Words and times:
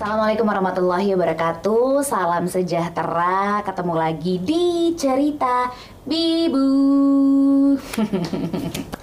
Assalamualaikum 0.00 0.48
warahmatullahi 0.48 1.12
wabarakatuh. 1.12 2.00
Salam 2.00 2.48
sejahtera. 2.48 3.60
Ketemu 3.60 3.94
lagi 4.00 4.40
di 4.40 4.96
cerita 4.96 5.68
Bibu 6.08 6.72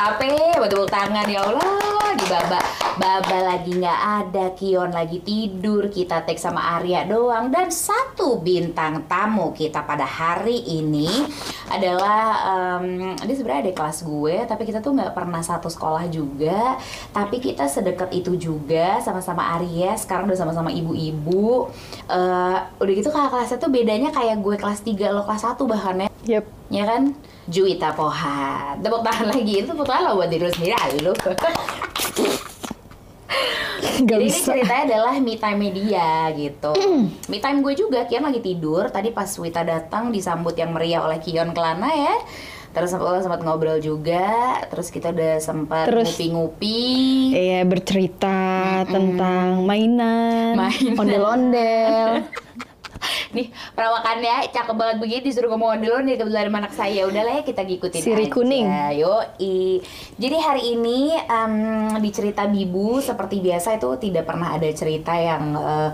Sampai 0.00 0.32
buat 0.56 0.72
tepuk 0.72 0.88
tangan 0.88 1.28
ya 1.28 1.44
Allah. 1.44 2.16
Di 2.16 2.24
Baba 2.24 2.56
Baba 2.96 3.38
lagi 3.52 3.76
nggak 3.76 4.00
ada 4.24 4.48
Kion 4.56 4.96
lagi 4.96 5.20
tidur. 5.20 5.92
Kita 5.92 6.24
take 6.24 6.40
sama 6.40 6.80
Arya 6.80 7.04
doang. 7.04 7.52
Dan 7.52 7.68
satu 7.68 8.40
bintang 8.40 9.04
tamu 9.04 9.52
kita 9.52 9.84
pada 9.84 10.08
hari 10.08 10.64
ini 10.64 11.28
Adalah 11.68 12.20
um, 12.48 13.12
Dia 13.12 13.34
sebenarnya 13.36 13.68
ada 13.68 13.72
kelas 13.76 14.00
gue 14.00 14.34
Tapi 14.48 14.62
kita 14.64 14.80
tuh 14.80 14.96
nggak 14.96 15.12
pernah 15.12 15.44
satu 15.44 15.68
sekolah 15.68 16.08
juga. 16.08 16.80
Tapi 17.12 17.36
kita 17.36 17.68
sedekat 17.68 18.08
itu 18.16 18.40
juga 18.40 19.04
Sama-sama 19.04 19.52
Arya. 19.60 20.00
Sekarang 20.00 20.32
udah 20.32 20.40
sama-sama 20.40 20.72
ibu-ibu. 20.72 21.68
Eh, 22.08 22.58
Udah 22.80 22.92
gitu 22.96 23.12
kakak 23.12 23.36
kelasnya 23.36 23.60
tuh 23.60 23.68
bedanya 23.68 24.08
kayak 24.08 24.40
gue 24.40 24.56
kelas 24.56 24.80
3 24.80 25.12
Lo 25.12 25.28
kelas 25.28 25.44
1 25.44 25.60
bahkan 25.68 25.96
ya 26.00 26.08
Yep. 26.20 26.44
ya 26.68 26.84
kan 26.84 27.02
Juwita 27.48 27.96
Pohat 27.96 28.82
tepuk 28.84 29.00
tangan 29.00 29.32
lagi. 29.32 29.52
Itu 29.62 29.72
tepuk 29.72 29.88
tangan 29.88 30.16
buat 30.16 30.28
diri 30.28 30.50
sendiri 30.52 30.74
aja 30.76 30.98
Gak 34.00 34.18
jadi 34.20 34.26
ini 34.26 34.40
ceritanya 34.40 34.82
adalah 34.90 35.14
me 35.20 35.34
time 35.38 35.60
media 35.60 36.28
gitu. 36.34 36.72
Me 37.30 37.38
time 37.38 37.62
gue 37.64 37.74
juga. 37.78 38.04
Kion 38.04 38.26
lagi 38.26 38.40
tidur. 38.42 38.90
Tadi 38.90 39.14
pas 39.14 39.28
Wita 39.28 39.62
datang 39.64 40.12
disambut 40.12 40.56
yang 40.58 40.74
meriah 40.74 41.00
oleh 41.04 41.22
Kion 41.22 41.54
Kelana 41.56 41.90
ya. 41.92 42.16
Terus 42.70 42.94
sempat 42.94 43.26
sempat 43.26 43.42
ngobrol 43.42 43.82
juga. 43.82 44.62
Terus 44.70 44.94
kita 44.94 45.10
udah 45.10 45.42
sempat 45.42 45.90
ngupi-ngupi. 45.90 46.78
Iya 47.34 47.66
bercerita 47.66 48.38
tentang 48.86 49.66
mainan, 49.66 50.54
Mainan. 50.54 50.94
ondel-ondel. 50.94 52.10
nih 53.30 53.48
perawakannya 53.74 54.50
cakep 54.50 54.74
banget 54.74 54.96
begini 54.98 55.22
disuruh 55.26 55.50
ngomong 55.54 55.78
dulu 55.78 55.98
nih 56.02 56.16
kebetulan 56.18 56.50
anak 56.50 56.74
saya 56.74 57.06
udahlah 57.06 57.40
ya 57.40 57.42
kita 57.46 57.62
ngikutin 57.62 58.02
Siri 58.02 58.26
aja. 58.26 58.34
kuning. 58.34 58.66
Yoi. 58.98 59.58
Jadi 60.18 60.36
hari 60.38 60.62
ini 60.74 61.14
em, 61.16 61.54
di 62.02 62.10
cerita 62.10 62.46
Bibu 62.50 62.98
seperti 62.98 63.38
biasa 63.38 63.78
itu 63.78 63.90
tidak 64.10 64.26
pernah 64.26 64.54
ada 64.54 64.68
cerita 64.74 65.14
yang 65.14 65.54
eh, 65.54 65.90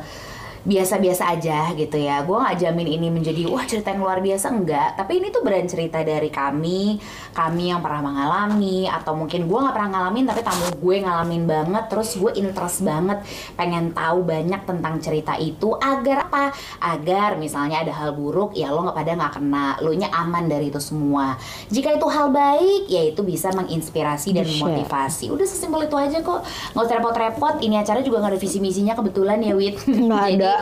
biasa-biasa 0.67 1.31
aja 1.31 1.71
gitu 1.79 1.95
ya. 1.95 2.27
Gue 2.27 2.43
nggak 2.43 2.59
jamin 2.59 2.89
ini 2.91 3.07
menjadi 3.07 3.47
wah 3.47 3.63
cerita 3.63 3.95
yang 3.95 4.03
luar 4.03 4.19
biasa 4.19 4.51
enggak. 4.51 4.99
Tapi 4.99 5.23
ini 5.23 5.31
tuh 5.31 5.47
beran 5.47 5.71
cerita 5.71 6.03
dari 6.03 6.27
kami, 6.27 6.99
kami 7.31 7.71
yang 7.71 7.79
pernah 7.79 8.03
mengalami 8.03 8.91
atau 8.91 9.15
mungkin 9.15 9.47
gue 9.47 9.59
nggak 9.63 9.75
pernah 9.75 9.91
ngalamin 9.95 10.27
tapi 10.27 10.41
tamu 10.43 10.67
gue 10.75 10.97
ngalamin 11.07 11.43
banget. 11.47 11.85
Terus 11.87 12.19
gue 12.19 12.31
interest 12.35 12.83
banget 12.83 13.23
pengen 13.55 13.95
tahu 13.95 14.27
banyak 14.27 14.67
tentang 14.67 14.99
cerita 14.99 15.39
itu 15.39 15.79
agar 15.79 16.27
apa? 16.27 16.51
Agar 16.83 17.39
misalnya 17.39 17.87
ada 17.87 17.95
hal 17.95 18.19
buruk 18.19 18.59
ya 18.59 18.75
lo 18.75 18.83
nggak 18.83 18.97
pada 18.99 19.13
nggak 19.15 19.33
kena, 19.39 19.79
lo 19.79 19.95
nya 19.95 20.11
aman 20.11 20.51
dari 20.51 20.75
itu 20.75 20.83
semua. 20.83 21.39
Jika 21.71 21.95
itu 21.95 22.07
hal 22.11 22.35
baik 22.35 22.91
ya 22.91 23.07
itu 23.07 23.23
bisa 23.23 23.55
menginspirasi 23.55 24.35
dan 24.35 24.43
Di-share. 24.43 24.67
memotivasi. 24.67 25.31
Udah 25.31 25.47
sesimpel 25.47 25.87
itu 25.87 25.95
aja 25.95 26.19
kok. 26.19 26.43
Nggak 26.75 26.83
usah 26.83 26.97
repot-repot. 26.99 27.55
Ini 27.63 27.87
acara 27.87 28.03
juga 28.03 28.19
nggak 28.19 28.35
ada 28.35 28.41
visi 28.43 28.59
misinya 28.59 28.99
kebetulan 28.99 29.39
ya 29.39 29.55
Wit. 29.55 29.79
Nggak 29.87 30.25
ada. 30.35 30.56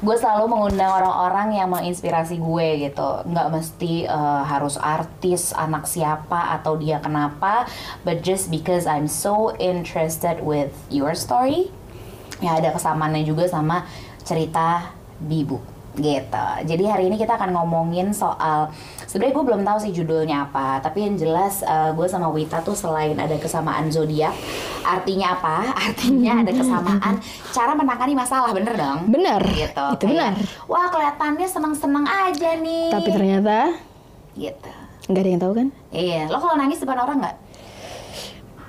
Gue 0.00 0.16
selalu 0.16 0.50
mengundang 0.50 0.90
orang-orang 0.90 1.58
yang 1.60 1.68
menginspirasi 1.70 2.40
gue 2.40 2.90
gitu. 2.90 3.08
Nggak 3.28 3.48
mesti 3.52 4.04
eh, 4.04 4.42
harus 4.46 4.80
artis 4.80 5.52
anak 5.54 5.86
siapa 5.86 6.56
atau 6.60 6.76
dia 6.80 6.98
kenapa 7.02 7.66
but 8.02 8.24
just 8.24 8.48
because 8.48 8.88
I'm 8.88 9.06
so 9.06 9.52
interested 9.58 10.40
with 10.40 10.72
your 10.88 11.12
story 11.12 11.68
ya 12.40 12.56
ada 12.56 12.72
kesamaannya 12.72 13.22
juga 13.28 13.46
sama 13.46 13.84
cerita 14.24 14.96
Bibu 15.20 15.79
gitu 15.92 16.46
jadi 16.62 16.84
hari 16.86 17.06
ini 17.06 17.16
kita 17.16 17.34
akan 17.34 17.50
ngomongin 17.52 18.10
soal 18.10 18.70
sebenarnya 19.02 19.34
gue 19.34 19.44
belum 19.44 19.62
tahu 19.62 19.78
sih 19.80 19.90
judulnya 19.90 20.46
apa 20.46 20.78
tapi 20.78 21.02
yang 21.02 21.14
jelas 21.14 21.60
eh, 21.60 21.90
gue 21.90 22.06
sama 22.06 22.30
Wita 22.30 22.60
tuh 22.60 22.72
selain 22.72 23.14
ada 23.14 23.34
kesamaan 23.34 23.90
zodiak 23.90 24.30
artinya 24.80 25.34
apa 25.34 25.56
artinya 25.90 26.40
ada 26.40 26.52
kesamaan 26.52 27.18
cara 27.48 27.74
menangani 27.74 28.14
masalah 28.14 28.50
bener 28.50 28.74
dong 28.74 29.10
Benar. 29.10 29.42
gitu 29.50 29.86
Itu 29.92 30.04
Kayak, 30.04 30.14
benar. 30.30 30.32
wah 30.66 30.86
kelihatannya 30.88 31.46
seneng-seneng 31.46 32.06
aja 32.06 32.50
nih 32.56 32.86
Tapi 32.88 33.10
ternyata 33.10 33.56
gitu 34.32 34.70
nggak 35.10 35.20
ada 35.20 35.28
yang 35.28 35.42
tahu 35.42 35.52
kan? 35.52 35.68
iya 35.90 36.30
lo 36.30 36.38
kalau 36.38 36.54
nangis 36.54 36.78
depan 36.78 36.98
orang 36.98 37.18
nggak 37.18 37.36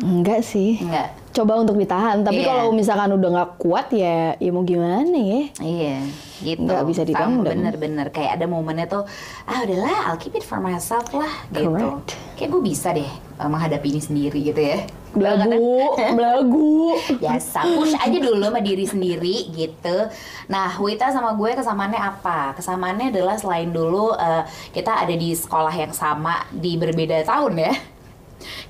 Enggak 0.01 0.41
sih. 0.41 0.81
nggak 0.81 1.20
Coba 1.31 1.64
untuk 1.64 1.80
ditahan. 1.80 2.28
Tapi 2.28 2.44
Iya. 2.44 2.47
kalau 2.52 2.75
misalkan 2.75 3.09
udah 3.16 3.30
nggak 3.31 3.52
kuat 3.56 3.88
ya, 3.96 4.36
ya 4.36 4.50
mau 4.52 4.68
gimana 4.68 5.16
ya? 5.16 5.42
Iya, 5.64 5.97
gitu. 6.44 6.68
Nggak 6.68 6.84
bisa 6.92 7.02
Sama, 7.02 7.09
ditendang. 7.09 7.56
Bener-bener 7.56 8.08
kayak 8.12 8.36
ada 8.36 8.46
momennya 8.52 8.88
tuh, 8.92 9.03
ah 9.47 9.64
udahlah, 9.64 10.12
I'll 10.12 10.19
keep 10.19 10.36
it 10.36 10.44
for 10.44 10.59
myself 10.59 11.08
lah, 11.16 11.31
gitu. 11.56 11.72
Correct. 11.72 12.19
Kayak 12.36 12.50
gue 12.52 12.62
bisa 12.62 12.92
deh 12.92 13.08
uh, 13.40 13.47
menghadapi 13.47 13.88
ini 13.96 14.02
sendiri 14.03 14.40
gitu 14.44 14.59
ya. 14.59 14.84
Belagu, 15.12 15.92
belagu. 16.19 16.96
Biasa, 17.19 17.68
push 17.75 17.96
aja 17.96 18.18
dulu 18.19 18.48
sama 18.48 18.59
diri 18.59 18.84
sendiri 18.84 19.52
gitu. 19.52 19.98
Nah, 20.48 20.75
Wita 20.80 21.12
sama 21.12 21.36
gue 21.36 21.52
kesamaannya 21.56 22.00
apa? 22.00 22.56
Kesamaannya 22.59 23.12
adalah 23.16 23.40
selain 23.40 23.72
dulu 23.72 24.16
uh, 24.16 24.44
kita 24.75 25.03
ada 25.03 25.16
di 25.16 25.31
sekolah 25.31 25.72
yang 25.72 25.96
sama 25.96 26.44
di 26.52 26.75
berbeda 26.75 27.24
tahun 27.24 27.56
ya. 27.56 27.74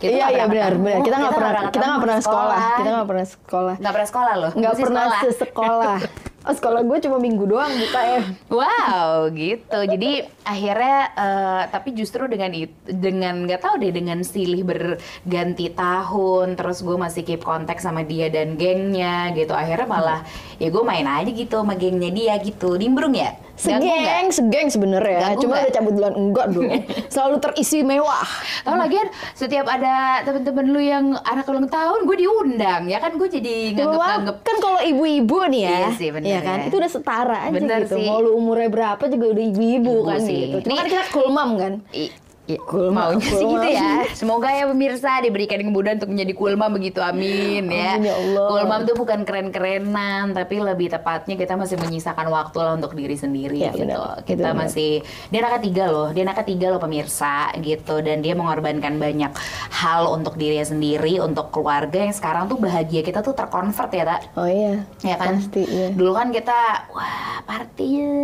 Iya 0.02 0.10
nggak 0.10 0.12
iya 0.12 0.26
pernah 0.28 0.48
benar 0.50 0.72
benar. 0.78 1.02
Kita 1.02 1.16
nggak 1.18 1.34
pernah 1.34 1.54
kita 1.72 1.86
nggak 1.86 2.04
pernah 2.04 2.20
sekolah. 2.20 2.60
Kita 2.78 2.90
nggak 2.90 3.10
pernah 3.10 3.28
sekolah. 3.28 3.76
Nggak 3.80 3.94
pernah 3.94 4.10
sekolah 4.10 4.34
loh. 4.38 4.52
Nggak 4.56 4.74
pernah 4.78 5.06
sekolah. 5.06 5.22
sesekolah. 5.26 6.00
Oh, 6.42 6.58
sekolah 6.58 6.82
gue 6.82 6.98
cuma 7.06 7.22
minggu 7.22 7.46
doang 7.46 7.70
buka 7.70 8.02
ya. 8.02 8.22
Wow, 8.50 9.30
gitu. 9.30 9.78
Jadi 9.86 10.26
akhirnya, 10.42 11.14
eh, 11.14 11.62
tapi 11.70 11.94
justru 11.94 12.26
dengan 12.26 12.50
itu, 12.50 12.74
dengan 12.90 13.46
nggak 13.46 13.62
tahu 13.62 13.78
deh, 13.78 13.94
dengan 13.94 14.26
silih 14.26 14.66
berganti 14.66 15.70
tahun, 15.70 16.58
terus 16.58 16.82
gue 16.82 16.98
masih 16.98 17.22
keep 17.22 17.46
kontak 17.46 17.78
sama 17.78 18.02
dia 18.02 18.34
dan 18.34 18.58
gengnya, 18.58 19.30
gitu. 19.38 19.54
Akhirnya 19.54 19.86
malah, 19.86 20.20
ya 20.58 20.74
gue 20.74 20.82
main 20.82 21.06
aja 21.06 21.30
gitu 21.30 21.62
sama 21.62 21.78
gengnya 21.78 22.10
dia 22.10 22.34
gitu. 22.42 22.74
Nimbrung 22.74 23.14
ya? 23.14 23.38
Segeng, 23.54 24.28
segeng 24.30 24.68
sebenarnya. 24.68 25.36
Cuma 25.36 25.58
udah 25.58 25.70
cabut 25.70 25.94
duluan 25.94 26.14
enggak 26.14 26.46
dong. 26.50 26.70
Selalu 27.14 27.36
terisi 27.40 27.82
mewah. 27.82 28.26
Tahu 28.62 28.76
lagian 28.76 29.06
setiap 29.32 29.66
ada 29.66 30.22
temen-temen 30.22 30.66
lu 30.68 30.80
yang 30.80 31.06
anak 31.22 31.46
ulang 31.46 31.68
tahun, 31.68 32.04
gue 32.04 32.18
diundang, 32.18 32.86
ya 32.86 32.98
kan 32.98 33.14
gue 33.14 33.28
jadi 33.28 33.76
nganggep-nganggep 33.76 34.38
kan 34.42 34.56
kalau 34.58 34.80
ibu-ibu 34.80 35.38
nih 35.48 35.62
ya, 35.62 35.78
Iya 35.78 35.90
sih, 35.94 36.10
bener 36.10 36.28
iya 36.28 36.40
kan, 36.42 36.58
ya. 36.58 36.68
itu 36.68 36.76
udah 36.76 36.92
setara 36.92 37.38
aja 37.44 37.54
Bener 37.54 37.80
gitu. 37.84 37.96
sih. 37.96 38.06
Mau 38.06 38.20
lu 38.20 38.34
umurnya 38.34 38.70
berapa 38.70 39.04
juga 39.06 39.26
udah 39.30 39.44
ibu-ibu 39.46 39.94
Ibu 39.94 40.06
kan 40.06 40.20
sih. 40.20 40.38
gitu. 40.48 40.58
Cuma 40.62 40.70
Nih- 40.70 40.78
kan 40.78 40.88
kita 40.88 41.04
cool 41.12 41.30
mom 41.30 41.52
kan. 41.56 41.74
I- 41.92 42.14
i- 42.52 42.62
Kulma, 42.62 43.10
maunya 43.10 43.24
sih 43.24 43.32
kulma. 43.38 43.54
gitu 43.58 43.68
ya. 43.72 43.92
Semoga 44.12 44.50
ya 44.50 44.64
pemirsa 44.66 45.12
diberikan 45.20 45.60
kemudahan 45.60 45.96
untuk 45.96 46.12
menjadi 46.12 46.34
kulma 46.34 46.66
begitu 46.68 47.00
amin 47.00 47.64
ya. 47.66 47.96
Amin, 47.96 48.04
ya 48.04 48.14
Allah. 48.14 48.48
Kulma 48.48 48.76
itu 48.82 48.94
bukan 48.94 49.20
keren-kerenan 49.22 50.26
tapi 50.32 50.56
lebih 50.58 50.88
tepatnya 50.90 51.36
kita 51.36 51.54
masih 51.54 51.78
menyisakan 51.78 52.28
waktu 52.28 52.58
lah 52.58 52.74
untuk 52.74 52.92
diri 52.92 53.14
sendiri 53.14 53.58
Ya, 53.58 53.72
gitu. 53.72 53.86
benar. 53.86 54.22
Kita 54.22 54.50
benar. 54.50 54.60
masih 54.62 54.92
dia 55.28 55.40
anak 55.40 55.54
ketiga 55.60 55.84
loh, 55.88 56.08
dia 56.10 56.24
anak 56.24 56.38
ketiga 56.40 56.68
loh 56.68 56.80
pemirsa 56.80 57.36
gitu 57.58 58.00
dan 58.00 58.20
dia 58.20 58.34
mengorbankan 58.34 58.96
banyak 58.96 59.32
hal 59.72 60.10
untuk 60.10 60.36
dirinya 60.36 60.64
sendiri, 60.64 61.18
untuk 61.18 61.50
keluarga 61.50 62.02
yang 62.02 62.12
sekarang 62.12 62.46
tuh 62.46 62.58
bahagia 62.58 63.02
kita 63.02 63.20
tuh 63.20 63.32
terkonvert 63.32 63.92
ya, 63.92 64.04
Tak? 64.04 64.22
Oh 64.36 64.46
iya. 64.46 64.84
Ya 65.02 65.16
kan? 65.16 65.38
Pasti 65.38 65.64
iya. 65.64 65.88
Dulu 65.90 66.12
kan 66.12 66.30
kita 66.30 66.58
wah 66.90 67.12
party 67.42 67.88
ya. 67.94 68.16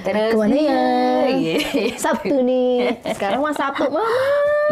Terus 0.00 0.32
Ke 0.34 0.38
mana 0.38 0.56
ya? 0.56 0.80
Sabtu 1.96 2.36
nih. 2.40 2.96
Sekarang 3.08 3.37
mah 3.38 3.52
Sabtu, 3.52 3.86
Mama. 3.94 4.16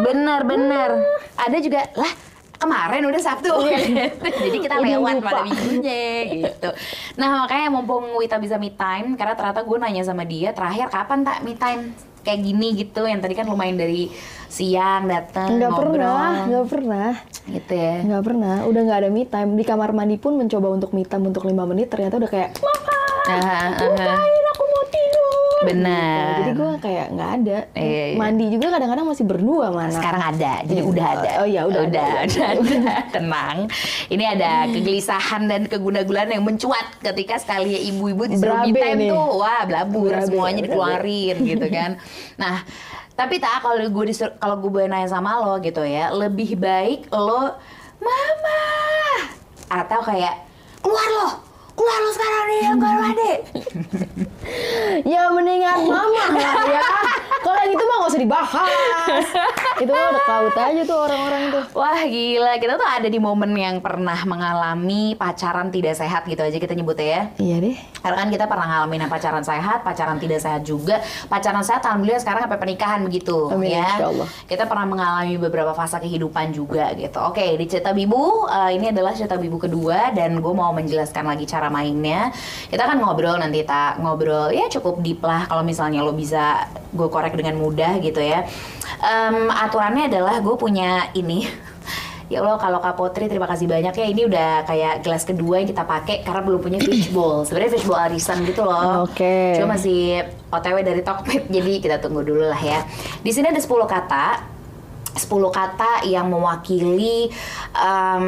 Bener 0.03 0.41
bener. 0.43 0.91
Ada 1.37 1.57
juga 1.59 1.81
lah 1.95 2.13
kemarin 2.57 3.05
udah 3.05 3.21
Sabtu. 3.21 3.53
Jadi 4.43 4.59
kita 4.59 4.77
Udah 4.77 4.89
lewat 4.89 5.15
pada 5.21 5.41
minggunya 5.43 6.07
gitu. 6.27 6.69
Nah 7.15 7.45
makanya 7.45 7.69
mumpung 7.69 8.17
Wita 8.17 8.37
bisa 8.37 8.57
me 8.57 8.71
time 8.71 9.15
karena 9.15 9.33
ternyata 9.33 9.61
gue 9.61 9.77
nanya 9.77 10.03
sama 10.03 10.23
dia 10.23 10.51
terakhir 10.51 10.89
kapan 10.89 11.21
tak 11.21 11.45
me 11.45 11.53
time 11.53 11.93
kayak 12.21 12.43
gini 12.43 12.75
gitu 12.75 13.07
yang 13.07 13.23
tadi 13.23 13.33
kan 13.33 13.47
lumayan 13.47 13.79
dari 13.79 14.11
siang 14.49 15.07
datang 15.07 15.47
Enggak 15.53 15.71
ngobrol 15.71 15.95
pernah, 15.95 16.33
enggak 16.43 16.67
pernah. 16.67 17.11
gitu 17.47 17.73
ya. 17.73 17.95
Enggak 18.03 18.23
pernah. 18.25 18.57
Udah 18.65 18.81
nggak 18.83 18.99
ada 18.99 19.11
me 19.11 19.23
time. 19.23 19.51
Di 19.55 19.63
kamar 19.63 19.91
mandi 19.93 20.17
pun 20.17 20.35
mencoba 20.35 20.69
untuk 20.69 20.91
me 20.91 21.05
time 21.05 21.23
untuk 21.25 21.45
5 21.45 21.55
menit 21.65 21.87
ternyata 21.87 22.19
udah 22.19 22.27
kayak, 22.27 22.51
"Mama, 22.59 22.99
ngapain 23.29 24.45
aku 24.49 24.65
tidur?" 24.97 25.35
Benar. 25.57 26.21
Gitu. 26.21 26.37
Jadi 26.37 26.53
gue 26.53 26.71
kayak 26.79 27.07
nggak 27.17 27.31
ada. 27.35 27.59
Iya, 27.73 28.05
iya. 28.13 28.17
Mandi 28.17 28.45
juga 28.49 28.67
kadang-kadang 28.71 29.07
masih 29.09 29.25
berdua 29.25 29.67
mana. 29.73 29.89
Sekarang 29.91 30.23
ada, 30.23 30.53
jadi 30.63 30.81
Iya. 30.81 30.91
udah 30.93 31.07
ada. 31.11 31.31
Oh 31.41 31.47
iya, 31.49 31.63
udah 31.65 31.83
ada, 31.83 31.89
udah, 31.89 32.07
udah 32.23 32.45
ada, 32.45 32.63
ada. 32.77 32.95
Tenang. 33.11 33.57
Ini 34.07 34.25
ada 34.37 34.51
kegelisahan 34.69 35.43
dan 35.45 35.61
keguna-gunaan 35.65 36.31
yang 36.31 36.45
mencuat 36.45 37.01
ketika 37.01 37.41
sekali 37.41 37.73
ya 37.73 37.81
ibu-ibu 37.89 38.29
disuruh 38.29 38.63
me 38.63 38.73
time 38.73 39.01
nih. 39.01 39.11
tuh, 39.11 39.27
wah 39.35 39.65
blabur 39.65 40.13
Berabe, 40.13 40.27
semuanya 40.29 40.61
berabe. 40.61 40.69
dikeluarin 40.71 41.37
gitu 41.43 41.67
kan. 41.69 41.91
Nah, 42.37 42.57
tapi 43.13 43.41
tak 43.41 43.65
kalau 43.65 43.81
gue 43.81 44.05
kalau 44.37 44.57
gue 44.61 44.71
boleh 44.71 44.87
nanya 44.87 45.09
sama 45.09 45.41
lo 45.41 45.57
gitu 45.59 45.83
ya, 45.83 46.13
lebih 46.13 46.61
baik 46.61 47.09
lo 47.11 47.57
mama 47.97 48.63
atau 49.67 50.05
kayak 50.05 50.37
keluar 50.79 51.09
lo 51.11 51.29
keluar 51.77 51.99
lu 52.01 52.11
sekarang 52.11 52.45
nih 52.49 52.61
kamar 52.75 52.97
mandi 52.99 53.33
Ya 55.05 55.27
mendingan 55.29 55.91
mama 55.91 56.25
lah 56.31 56.63
ya. 56.71 56.83
Kalau 57.43 57.59
yang 57.63 57.73
itu 57.75 57.83
mah 57.83 57.97
gak 58.01 58.11
usah 58.11 58.23
dibahas. 58.23 58.71
itu 59.77 59.91
mah 59.91 60.07
udah 60.15 60.23
kaut 60.25 60.57
aja 60.57 60.83
tuh 60.83 60.99
orang-orang 60.99 61.43
tuh. 61.53 61.65
Wah 61.75 62.01
gila, 62.07 62.53
kita 62.59 62.75
tuh 62.79 62.87
ada 62.87 63.09
di 63.11 63.19
momen 63.19 63.51
yang 63.55 63.83
pernah 63.83 64.17
mengalami 64.23 65.15
pacaran 65.15 65.69
tidak 65.71 65.95
sehat 65.95 66.25
gitu 66.27 66.41
aja 66.41 66.57
kita 66.57 66.73
nyebutnya 66.73 67.07
ya 67.07 67.23
Iya 67.39 67.57
deh. 67.61 67.77
Karena 68.01 68.17
kan 68.23 68.29
kita 68.31 68.45
pernah 68.47 68.67
ngalamin 68.67 68.99
yang 69.07 69.11
pacaran 69.11 69.43
sehat, 69.43 69.83
pacaran 69.83 70.17
tidak 70.17 70.39
sehat 70.39 70.63
juga 70.63 71.03
Pacaran 71.27 71.63
sehat 71.63 71.83
alhamdulillah 71.83 72.23
sekarang 72.23 72.47
sampai 72.47 72.59
pernikahan 72.63 73.01
begitu 73.03 73.51
Amin, 73.51 73.75
ya 73.75 73.83
insya 73.99 74.07
Allah. 74.15 74.29
Kita 74.47 74.65
pernah 74.71 74.87
mengalami 74.87 75.35
beberapa 75.37 75.75
fase 75.75 75.99
kehidupan 75.99 76.55
juga 76.55 76.95
gitu 76.95 77.19
Oke, 77.21 77.59
di 77.59 77.67
cerita 77.67 77.91
Bibu, 77.91 78.47
eh, 78.47 78.79
ini 78.79 78.95
adalah 78.95 79.11
cerita 79.11 79.35
Bibu 79.35 79.59
kedua 79.59 80.15
Dan 80.15 80.39
gue 80.39 80.55
mau 80.55 80.71
menjelaskan 80.71 81.27
lagi 81.27 81.45
cara 81.45 81.66
mainnya 81.69 82.33
Kita 82.69 82.87
kan 82.87 82.99
ngobrol 82.99 83.39
nanti 83.39 83.63
tak 83.63 83.99
ngobrol 84.01 84.51
ya 84.53 84.67
cukup 84.69 85.01
deep 85.01 85.21
lah 85.23 85.47
Kalau 85.47 85.63
misalnya 85.63 86.03
lo 86.03 86.13
bisa 86.13 86.67
gue 86.95 87.09
korek 87.11 87.35
dengan 87.35 87.59
mudah 87.59 87.99
gitu 88.01 88.19
ya 88.19 88.47
Em, 88.97 89.51
Aturannya 89.51 90.09
adalah 90.09 90.41
gue 90.41 90.57
punya 90.57 91.11
ini 91.13 91.45
Ya 92.27 92.43
Allah 92.43 92.59
kalau 92.59 92.83
Kak 92.83 92.99
Potri 92.99 93.31
terima 93.31 93.47
kasih 93.47 93.71
banyak 93.71 93.95
ya 93.95 94.07
ini 94.11 94.27
udah 94.27 94.67
kayak 94.67 95.07
gelas 95.07 95.23
kedua 95.23 95.63
yang 95.63 95.71
kita 95.71 95.87
pakai 95.87 96.27
karena 96.27 96.43
belum 96.43 96.59
punya 96.59 96.83
fishbowl. 96.83 97.47
Sebenarnya 97.47 97.79
fishbowl 97.79 98.03
arisan 98.03 98.43
gitu 98.43 98.67
loh. 98.67 99.07
Oke. 99.07 99.55
Cuma 99.55 99.79
masih 99.79 100.27
OTW 100.51 100.83
dari 100.83 101.07
Tokped 101.07 101.47
jadi 101.47 101.79
kita 101.79 102.03
tunggu 102.03 102.27
dulu 102.27 102.51
lah 102.51 102.59
ya. 102.59 102.83
Di 103.23 103.31
sini 103.31 103.47
ada 103.55 103.63
10 103.63 103.71
kata 103.71 104.56
10 105.17 105.29
kata 105.51 106.05
yang 106.05 106.29
mewakili 106.29 107.33
em, 107.73 108.27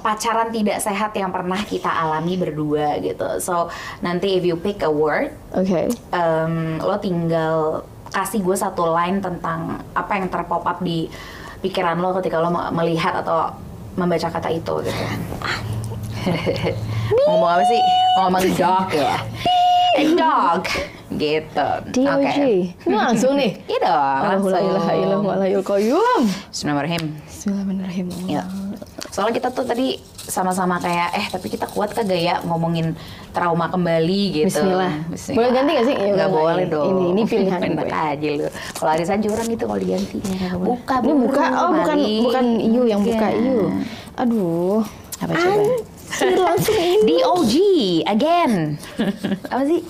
pacaran 0.00 0.48
tidak 0.48 0.80
sehat 0.80 1.12
yang 1.12 1.28
pernah 1.28 1.60
kita 1.60 1.86
alami 1.88 2.40
berdua 2.40 2.96
gitu. 2.98 3.38
So 3.38 3.68
nanti 4.00 4.40
if 4.40 4.42
you 4.42 4.56
pick 4.56 4.80
a 4.80 4.90
word, 4.90 5.36
Oke. 5.52 5.92
em, 6.10 6.80
lo 6.80 6.96
tinggal 6.98 7.84
kasih 8.08 8.40
gue 8.40 8.56
satu 8.56 8.88
line 8.88 9.20
tentang 9.20 9.84
apa 9.92 10.12
yang 10.16 10.32
terpop 10.32 10.64
up 10.64 10.78
di 10.80 11.10
pikiran 11.60 12.00
lo 12.00 12.16
ketika 12.16 12.40
lo 12.40 12.48
me- 12.48 12.72
melihat 12.72 13.20
atau 13.20 13.52
membaca 13.94 14.28
kata 14.32 14.48
itu 14.50 14.74
gitu. 14.82 15.04
Ngomong 17.28 17.50
apa 17.58 17.64
sih? 17.68 17.80
Ngomong 18.16 18.44
dog 18.56 18.88
ya. 18.96 19.16
Eh, 19.94 20.08
dog 20.16 20.62
gitu. 21.16 21.68
DOG. 21.92 22.08
Oke. 22.20 22.50
Ini 22.84 22.94
langsung 22.94 23.32
nih. 23.34 23.52
Iya 23.70 23.78
dong. 23.82 24.20
Allahu 24.24 24.46
la 24.48 24.60
ilaha 24.60 24.92
illallah 24.92 25.36
qayyum. 25.62 26.22
Bismillahirrahmanirrahim. 26.48 27.04
Bismillahirrahmanirrahim. 27.24 28.06
Ya. 28.26 28.42
Soalnya 29.08 29.34
kita 29.36 29.48
tuh 29.50 29.62
tadi 29.62 29.94
sama-sama 30.16 30.80
kayak 30.80 31.10
eh 31.14 31.26
tapi 31.28 31.46
kita 31.46 31.68
kuat 31.68 31.92
kagak 31.92 32.18
ya 32.18 32.34
ngomongin 32.42 32.98
trauma 33.30 33.68
kembali 33.68 34.22
gitu. 34.42 34.58
Bismillah. 34.58 34.92
Boleh 35.30 35.50
ganti 35.52 35.70
nggak 35.70 35.86
sih? 35.86 35.94
Ya, 35.94 36.12
udah, 36.14 36.28
boleh 36.28 36.64
dong. 36.66 36.86
ini- 36.90 37.08
ini 37.12 37.22
pilihan 37.30 37.60
Enak 37.62 37.84
gue. 37.84 37.94
aja 37.94 38.28
lu. 38.34 38.46
Kalau 38.74 38.90
arisan 38.90 39.18
curang 39.20 39.46
gitu 39.46 39.64
kalau 39.64 39.78
diganti. 39.78 40.18
Buka 40.56 40.96
Ini 40.98 41.12
buka, 41.14 41.44
oh 41.54 41.70
bukan 41.72 41.98
bukan 42.24 42.44
Iyu 42.58 42.82
yang 42.84 43.00
buka 43.00 43.26
Iya. 43.28 43.38
Iyu. 43.38 43.60
Aduh. 44.16 44.80
Apa 45.20 45.30
coba? 45.32 45.62
Anjir 46.14 46.38
langsung 46.38 46.78
ini. 46.78 47.00
DOG 47.16 47.52
again. 48.06 48.52
apa 49.44 49.62
sih? 49.64 49.80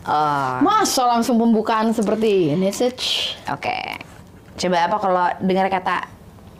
Oh, 0.00 0.64
Masa 0.64 1.04
langsung 1.04 1.36
pembukaan 1.36 1.92
seperti 1.92 2.56
message? 2.56 3.36
oke. 3.46 3.76
Coba 4.56 4.88
apa 4.88 4.96
kalau 4.96 5.26
dengar 5.44 5.68
kata 5.68 6.08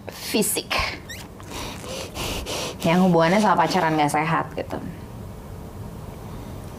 fisik? 0.09 0.69
Yang 2.81 3.09
hubungannya 3.09 3.41
sama 3.41 3.65
pacaran 3.65 3.97
gak 3.97 4.13
sehat 4.13 4.49
gitu. 4.57 4.77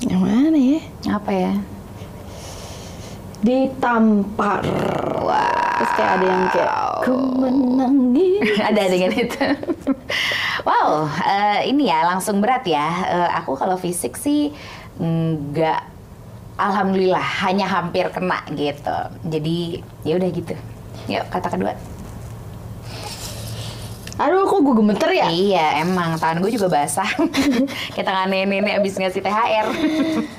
Yang 0.05 0.21
mana 0.21 0.57
ya? 0.57 0.81
Apa 1.13 1.31
ya? 1.33 1.53
Ditampar. 3.41 4.65
Wah. 5.21 5.77
Terus 5.81 5.91
kayak 5.97 6.11
ada 6.13 6.25
yang 6.25 6.43
kayak 6.53 6.73
ku 7.01 7.13
menangis. 7.41 8.45
ada 8.69 8.81
dengan 8.85 9.11
itu. 9.17 9.45
wow, 10.61 11.09
eh, 11.25 11.69
ini 11.69 11.89
ya 11.89 12.05
langsung 12.05 12.37
berat 12.37 12.65
ya. 12.65 12.85
Eh, 13.09 13.29
aku 13.41 13.57
kalau 13.57 13.77
fisik 13.81 14.13
sih 14.13 14.53
nggak, 15.01 15.81
alhamdulillah 16.61 17.25
hanya 17.41 17.65
hampir 17.65 18.05
kena 18.13 18.45
gitu. 18.53 18.97
Jadi 19.25 19.81
ya 20.05 20.13
udah 20.21 20.29
gitu. 20.29 20.55
Yuk 21.09 21.25
kata 21.33 21.49
kedua. 21.49 21.73
Aduh, 24.21 24.45
kok 24.45 24.61
gue 24.61 24.75
gemeter 24.77 25.09
ya? 25.17 25.33
Iya 25.33 25.81
emang 25.81 26.13
tangan 26.21 26.45
gue 26.45 26.53
juga 26.53 26.69
basah. 26.69 27.09
Kayak 27.97 28.05
tangan 28.05 28.29
nenek 28.29 28.77
abis 28.77 29.01
ngasih 29.01 29.17
THR. 29.25 29.67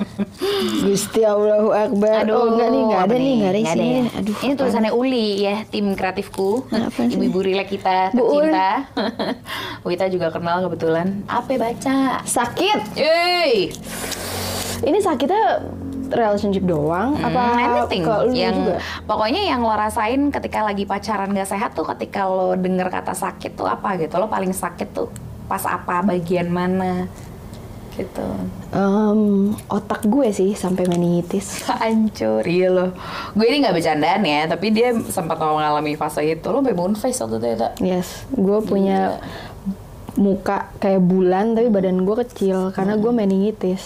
Gusti 0.87 1.21
Allahu 1.27 1.75
Akbar. 1.75 2.23
oh, 2.31 2.55
enggak 2.55 2.69
nih, 2.71 2.81
enggak 2.87 3.01
ada 3.03 3.15
nih, 3.19 3.33
enggak 3.35 3.51
ada 3.51 3.59
isinya. 3.59 3.83
ya? 3.83 4.03
Aduh. 4.23 4.35
Ini 4.39 4.53
tulisannya 4.55 4.91
Uli 4.95 5.27
ya, 5.43 5.55
tim 5.67 5.85
kreatifku. 5.99 6.63
Ibu-ibu 6.95 7.39
rilek 7.43 7.75
kita 7.75 8.15
tercinta. 8.15 8.87
Wita 9.87 10.07
juga 10.07 10.31
kenal 10.31 10.63
kebetulan. 10.63 11.27
Apa 11.27 11.59
baca? 11.59 12.23
Sakit. 12.23 12.95
Yeay! 12.95 13.75
Ini 14.83 14.99
sakitnya 15.03 15.59
relationship 16.13 16.63
doang 16.63 17.15
apa 17.15 17.41
Hmm, 17.43 17.59
anything 17.59 18.01
ke 18.01 18.15
lu 18.23 18.31
yang 18.31 18.55
juga? 18.55 18.77
pokoknya 19.03 19.41
yang 19.45 19.59
lo 19.59 19.71
rasain 19.71 20.29
ketika 20.29 20.61
lagi 20.61 20.83
pacaran 20.83 21.29
gak 21.29 21.47
sehat 21.47 21.71
tuh 21.71 21.85
ketika 21.87 22.23
lo 22.23 22.53
denger 22.53 22.87
kata 22.87 23.11
sakit 23.11 23.53
tuh 23.53 23.65
apa 23.65 23.97
gitu 23.97 24.15
lo 24.15 24.25
paling 24.25 24.51
sakit 24.51 24.89
tuh 24.89 25.09
pas 25.43 25.61
apa 25.63 26.01
bagian 26.03 26.47
mana 26.47 27.05
gitu 27.93 28.25
Em, 28.71 29.21
otak 29.67 30.01
gue 30.03 30.25
sih 30.29 30.51
sampai 30.51 30.87
meningitis. 30.87 31.61
hancur 31.69 32.41
iya 32.41 32.65
lo 32.67 32.89
gue 33.31 33.45
ini 33.45 33.61
nggak 33.61 33.75
bercandaan 33.75 34.21
ya 34.23 34.41
tapi 34.45 34.69
dia 34.69 34.89
sempat 35.05 35.37
mau 35.37 35.55
mengalami 35.55 35.93
fase 35.93 36.25
itu 36.25 36.41
lo 36.43 36.57
sampai 36.57 36.73
moon 36.73 36.93
face 36.93 37.19
waktu 37.19 37.37
itu 37.37 37.47
ya 37.47 37.57
Tak? 37.59 37.71
Yes, 37.79 38.07
gue 38.29 38.57
punya 38.61 39.21
muka 40.13 40.69
kayak 40.77 41.01
bulan 41.01 41.53
tapi 41.53 41.69
badan 41.69 42.01
gue 42.01 42.15
kecil 42.19 42.69
karena 42.69 42.93
gue 42.95 43.09
meningitis. 43.11 43.81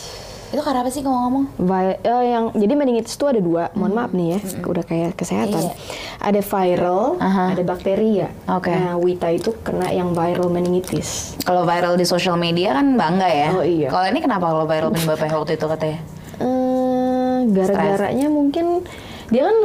Itu 0.47 0.61
karena 0.61 0.79
apa 0.79 0.87
sih 0.87 1.01
ngomong-ngomong 1.01 1.45
Vi- 1.57 1.99
eh, 2.01 2.23
yang 2.29 2.45
jadi 2.51 2.73
meningitis 2.73 3.13
itu 3.13 3.25
ada 3.25 3.37
dua. 3.37 3.63
Mohon 3.73 3.93
maaf 3.93 4.11
nih 4.11 4.27
ya, 4.29 4.39
udah 4.63 4.81
kayak 4.81 5.11
kesehatan. 5.13 5.59
Iya. 5.61 5.73
Ada 6.19 6.41
viral, 6.41 7.03
Aha. 7.17 7.45
ada 7.51 7.63
bakteria. 7.63 8.27
Oke. 8.47 8.69
Nah, 8.69 8.95
Wita 8.95 9.27
itu 9.29 9.51
kena 9.59 9.89
yang 9.89 10.11
viral 10.11 10.47
meningitis. 10.47 11.35
kalau 11.41 11.63
viral 11.63 11.93
di 11.93 12.03
sosial 12.03 12.35
media 12.35 12.73
kan 12.73 12.95
bangga 12.95 13.27
ya 13.27 13.49
Oh, 13.51 13.61
iya. 13.61 13.87
kalau 13.87 14.05
ini 14.05 14.19
kenapa 14.19 14.45
kalau 14.45 14.63
viral 14.63 14.89
penyebabnya 14.89 15.31
waktu 15.33 15.53
itu 15.53 15.65
katanya 15.65 15.99
Eh, 16.37 17.37
gara-garanya 17.49 18.27
mungkin 18.27 18.85
dia 19.27 19.41
kan 19.43 19.55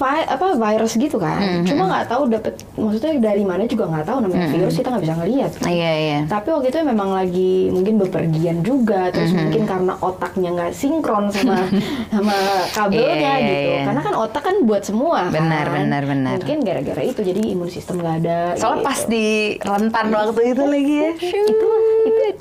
vi- 0.00 0.24
apa 0.26 0.46
virus 0.54 0.92
gitu 0.94 1.16
kan. 1.16 1.36
Mm-hmm. 1.36 1.66
Cuma 1.66 1.82
nggak 1.86 2.06
tahu 2.06 2.22
dapet 2.26 2.54
maksudnya 2.72 3.12
dari 3.22 3.44
mana 3.44 3.62
juga 3.64 3.84
nggak 3.86 4.04
tahu 4.04 4.18
namanya 4.20 4.48
virus 4.48 4.74
kita 4.74 4.88
nggak 4.88 5.04
bisa 5.04 5.14
ngelihat. 5.14 5.50
iya 5.62 5.92
iya 5.94 6.18
Tapi 6.24 6.48
waktu 6.48 6.66
itu 6.68 6.78
memang 6.82 7.10
lagi 7.10 7.52
mungkin 7.68 7.94
bepergian 7.98 8.58
juga, 8.60 9.08
terus 9.08 9.28
Mm-hmm. 9.28 9.42
mungkin 9.44 9.62
karena 9.64 9.92
otaknya 10.00 10.50
nggak 10.50 10.72
sinkron 10.72 11.28
sama 11.28 11.56
sama 12.12 12.34
kabelnya 12.70 13.08
Iya, 13.10 13.34
iya, 13.36 13.36
gitu. 13.38 13.68
iya. 13.70 13.82
Karena 13.84 14.00
kan 14.00 14.14
otak 14.16 14.42
kan 14.42 14.56
buat 14.62 14.82
semua. 14.82 15.20
Benar, 15.28 15.66
kan. 15.66 15.76
benar, 15.76 16.02
benar. 16.04 16.34
Mungkin 16.38 16.58
gara-gara 16.60 17.02
itu 17.02 17.20
jadi 17.20 17.40
imun 17.50 17.68
sistem 17.68 18.00
nggak 18.00 18.16
ada. 18.20 18.38
Soalnya 18.54 18.80
gitu. 18.80 18.88
pas 18.88 19.00
di 19.06 19.26
rentan 19.60 20.06
waktu 20.08 20.42
itu 20.48 20.62
lagi 20.64 20.94
ya. 20.96 21.10
itu 21.44 21.68
itu. 22.00 22.32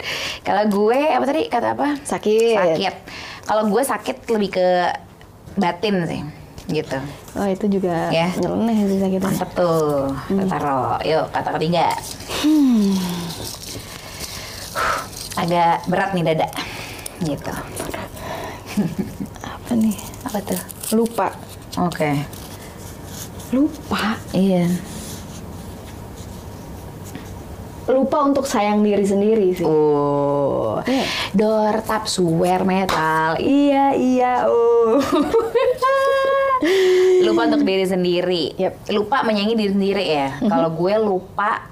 Kalau 0.42 0.64
gue 0.66 1.00
apa 1.10 1.26
tadi 1.26 1.42
kata 1.46 1.68
apa? 1.74 1.88
sakit. 2.02 2.56
Sakit. 2.56 2.96
Kalau 3.44 3.64
gue 3.66 3.82
sakit 3.84 4.18
lebih 4.30 4.50
ke 4.52 4.68
batin 5.56 5.96
sih, 6.06 6.22
gitu. 6.70 6.98
Oh 7.34 7.48
itu 7.50 7.66
juga 7.68 8.14
Ya. 8.14 8.30
nyeleneh 8.38 8.78
sih 8.86 8.98
sakitnya. 9.02 9.26
Mantep 9.26 9.50
tuh. 9.58 10.14
Kita 10.30 10.44
taruh. 10.48 11.02
Yuk 11.02 11.26
kata 11.34 11.50
ketiga. 11.58 11.90
Agak 15.36 15.84
berat 15.90 16.12
nih 16.14 16.24
dada. 16.24 16.48
Gitu. 17.20 17.52
Apa 19.42 19.72
nih? 19.76 19.98
Apa 20.24 20.38
tuh? 20.46 20.62
Lupa. 20.94 21.28
Oke. 21.78 22.12
Lupa. 23.50 24.18
Iya. 24.32 24.70
Lupa 27.90 28.22
untuk 28.22 28.46
sayang 28.46 28.86
diri 28.86 29.02
sendiri 29.02 29.50
sih. 29.58 29.66
Oh, 29.66 30.78
door 31.34 31.82
tap 31.82 32.06
swear 32.06 32.62
metal. 32.62 33.42
Iya 33.42 33.98
iya. 33.98 34.34
Oh. 34.46 35.02
lupa 37.24 37.42
untuk 37.48 37.64
diri 37.64 37.86
sendiri. 37.86 38.44
Yep. 38.56 38.74
Lupa 38.92 39.24
menyanyi 39.24 39.54
diri 39.56 39.72
sendiri 39.72 40.04
ya. 40.04 40.30
Kalau 40.42 40.70
gue 40.72 40.94
lupa 40.98 41.68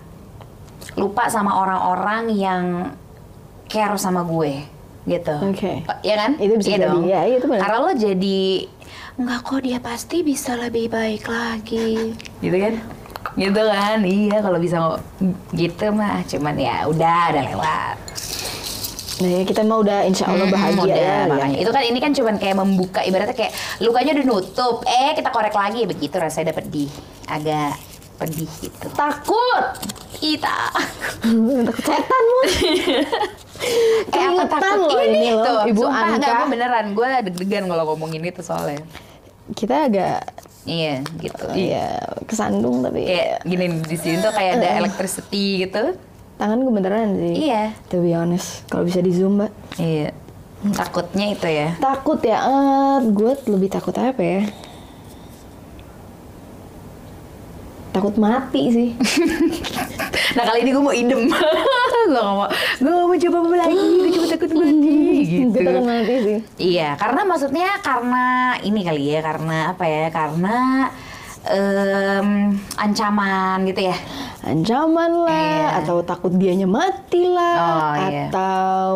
lupa 0.98 1.30
sama 1.30 1.54
orang-orang 1.54 2.24
yang 2.34 2.64
care 3.70 3.94
sama 4.00 4.24
gue 4.24 4.66
gitu. 5.06 5.36
Oke. 5.46 5.84
Ya 6.04 6.16
kan? 6.20 6.36
Itu 6.42 6.58
bisa 6.58 6.68
Iya 6.68 6.78
jadi, 6.78 6.88
dong. 6.90 7.04
ya, 7.06 7.20
itu 7.28 7.46
benar. 7.48 7.62
Karena 7.64 7.78
lo 7.80 7.92
jadi 7.94 8.42
enggak 9.18 9.40
kok 9.44 9.62
dia 9.64 9.80
pasti 9.82 10.18
bisa 10.22 10.52
lebih 10.56 10.92
baik 10.92 11.24
lagi. 11.26 12.14
gitu 12.42 12.58
kan? 12.58 12.74
Gitu 13.36 13.62
kan? 13.62 13.98
Iya 14.04 14.38
kalau 14.42 14.60
bisa 14.60 14.78
gitu 15.54 15.86
mah 15.92 16.24
cuman 16.26 16.56
ya 16.58 16.88
udah 16.88 17.22
udah 17.36 17.44
lewat. 17.54 17.98
Nah 19.18 19.30
ya 19.32 19.44
kita 19.44 19.62
mah 19.62 19.78
udah 19.80 20.00
insya 20.04 20.26
Allah 20.26 20.46
Hmm, 20.46 20.54
bahagia 20.54 20.84
udah, 20.84 20.96
ya. 20.96 21.18
makanya. 21.26 21.58
Itu 21.58 21.72
kan 21.72 21.84
ini 21.84 21.98
kan 21.98 22.12
cuman 22.12 22.36
kayak 22.36 22.56
membuka 22.56 23.02
ibaratnya 23.02 23.34
kayak 23.34 23.52
lukanya 23.80 24.12
udah 24.14 24.26
nutup, 24.28 24.76
eh 24.84 25.12
kita 25.12 25.30
korek 25.30 25.52
lagi 25.52 25.82
begitu 25.84 26.16
rasanya 26.16 26.52
dapat 26.52 26.66
di 26.68 26.86
agak 27.26 27.74
pedih 28.16 28.50
gitu. 28.60 28.88
Takut. 28.92 29.66
Kita. 30.16 30.58
Takut 31.68 31.84
setan 31.84 32.24
lu. 32.24 32.42
Eh 33.58 34.06
Keringetan 34.08 34.54
takut 34.54 34.86
loh 34.88 35.02
ini 35.02 35.34
loh, 35.34 35.42
tuh. 35.42 35.60
Ibu 35.66 35.82
Sumpah, 35.82 35.98
Anka. 35.98 36.14
enggak, 36.16 36.34
gue 36.38 36.48
beneran, 36.48 36.86
gue 36.94 37.10
deg-degan 37.26 37.64
kalau 37.66 37.84
ngomongin 37.90 38.22
itu 38.22 38.42
soalnya. 38.42 38.86
Kita 39.50 39.90
agak 39.90 40.30
Iya, 40.62 41.02
gitu. 41.18 41.48
ya 41.56 41.98
kesandung 42.30 42.84
tapi 42.84 43.02
Kayak 43.02 43.42
gini 43.42 43.66
di 43.82 43.98
sini 43.98 44.20
tuh 44.20 44.30
kayak 44.30 44.62
ada 44.62 44.70
electricity 44.78 45.66
gitu. 45.66 45.98
Tangan 46.38 46.62
gue 46.62 46.74
beneran 46.74 47.18
sih. 47.18 47.50
Iya. 47.50 47.74
To 47.90 48.02
be 48.02 48.14
honest, 48.14 48.64
kalau 48.70 48.86
bisa 48.86 49.02
di 49.02 49.12
zoom 49.12 49.42
mbak. 49.42 49.52
Iya. 49.82 50.14
Takutnya 50.74 51.26
itu 51.34 51.48
ya. 51.50 51.78
Takut 51.78 52.20
ya, 52.26 52.38
eh 52.42 52.98
gue 53.14 53.32
lebih 53.46 53.70
takut 53.70 53.94
apa 53.94 54.22
ya? 54.22 54.42
Takut 57.94 58.16
mati 58.18 58.62
sih. 58.70 58.90
Nah 60.38 60.46
kali 60.46 60.62
ini 60.62 60.70
gue 60.70 60.84
mau 60.86 60.94
idem. 60.94 61.34
gue 61.34 62.14
gak 62.14 62.26
mau, 62.30 62.46
gue 62.78 62.92
gak 62.94 63.08
mau 63.10 63.18
coba 63.18 63.38
lagi. 63.58 63.74
Gue 63.74 64.10
cuma 64.14 64.28
takut 64.30 64.52
mati 64.54 64.98
gitu. 65.34 65.58
Gue 65.58 65.66
takut 65.66 65.88
mati 65.90 66.14
sih. 66.22 66.40
Iya, 66.62 66.90
karena 66.94 67.22
maksudnya 67.26 67.70
karena 67.82 68.26
ini 68.62 68.80
kali 68.86 69.18
ya, 69.18 69.20
karena 69.26 69.58
apa 69.74 69.86
ya? 69.90 70.14
Karena 70.14 70.56
em, 71.50 72.30
ancaman 72.76 73.64
gitu 73.66 73.82
ya. 73.86 73.98
Ancaman 74.42 75.12
lah, 75.24 75.42
Iya. 75.42 75.68
atau 75.82 76.00
takut 76.02 76.32
dianya 76.32 76.66
mati 76.66 77.24
lah, 77.26 77.56
Oh, 77.58 77.94
iya. 78.06 78.26
atau 78.28 78.96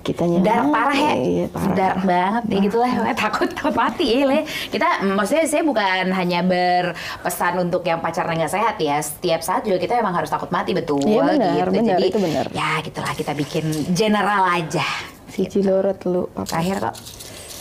kitanya 0.00 0.38
Dark 0.38 0.64
mati. 0.64 0.70
parah 0.72 0.94
ya, 0.96 1.12
Iya, 1.18 1.46
parah. 1.50 1.74
dark 1.74 1.98
banget 2.06 2.42
ya 2.46 2.58
gitu 2.62 2.76
lah, 2.78 2.90
takut 3.12 3.50
takut 3.50 3.74
mati 3.82 4.04
ya 4.06 4.22
Le. 4.22 4.40
Kita 4.70 4.86
maksudnya 5.04 5.44
saya 5.44 5.62
bukan 5.62 6.06
hanya 6.08 6.40
berpesan 6.40 7.58
untuk 7.58 7.82
yang 7.82 7.98
pacaran 7.98 8.38
nggak 8.38 8.48
sehat 8.48 8.78
ya, 8.78 9.02
setiap 9.02 9.42
saat 9.42 9.66
juga 9.66 9.76
kita 9.76 9.98
emang 9.98 10.14
harus 10.14 10.30
takut 10.30 10.46
mati 10.48 10.70
betul. 10.72 11.02
Iya, 11.02 11.26
benar, 11.26 11.50
gitu. 11.58 11.70
benar, 11.74 11.98
Jadi 11.98 12.06
itu 12.06 12.18
benar. 12.22 12.46
ya 12.48 12.70
gitulah 12.80 13.12
kita 13.12 13.32
bikin 13.34 13.64
general 13.90 14.46
aja. 14.46 14.86
Si 15.26 15.42
Cilorot 15.44 15.98
lu, 16.06 16.30
papa. 16.30 16.48
Terakhir 16.48 16.76
kok, 16.80 16.94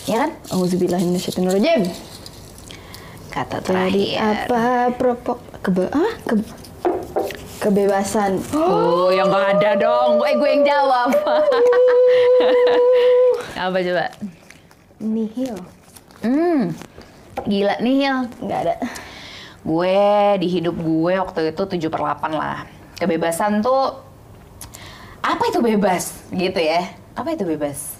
ya 0.05 0.15
kan? 0.21 0.29
Auzubillahiminasyaitonirrajim. 0.53 1.81
Kata 3.35 3.59
Tadi 3.59 4.15
terakhir. 4.15 4.47
apa 4.47 4.63
propok 4.95 5.37
kebe 5.59 5.91
ah 5.91 6.13
ke- 6.23 6.55
kebebasan. 7.59 8.39
Oh, 8.53 9.11
yang 9.11 9.27
gak 9.27 9.59
ada 9.59 9.71
dong. 9.75 10.17
Gue 10.17 10.31
gue 10.33 10.49
yang 10.49 10.63
jawab. 10.63 11.09
Apa 13.57 13.77
coba? 13.77 14.05
Nihil. 14.97 15.55
Hmm, 16.21 16.71
gila 17.43 17.75
nih 17.77 17.95
Hil. 17.99 18.17
Nggak 18.39 18.59
ada. 18.61 18.75
Gue 19.61 19.99
di 20.39 20.47
hidup 20.47 20.75
gue 20.75 21.13
waktu 21.15 21.51
itu 21.51 21.63
7 21.65 21.89
per 21.89 22.01
8 22.01 22.31
lah. 22.31 22.63
Kebebasan 22.95 23.59
tuh 23.59 23.99
apa 25.19 25.43
itu 25.43 25.59
bebas 25.59 26.23
gitu 26.29 26.61
ya? 26.61 26.85
Apa 27.13 27.33
itu 27.33 27.43
bebas? 27.43 27.99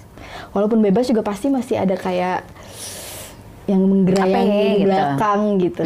Walaupun 0.54 0.80
bebas 0.80 1.10
juga 1.10 1.20
pasti 1.20 1.50
masih 1.50 1.76
ada 1.76 1.94
kayak 1.94 2.46
yang 3.66 3.82
menggerayangi 3.82 4.46
ya, 4.46 4.62
di 4.62 4.78
gitu. 4.78 4.86
belakang 4.86 5.42
gitu, 5.58 5.82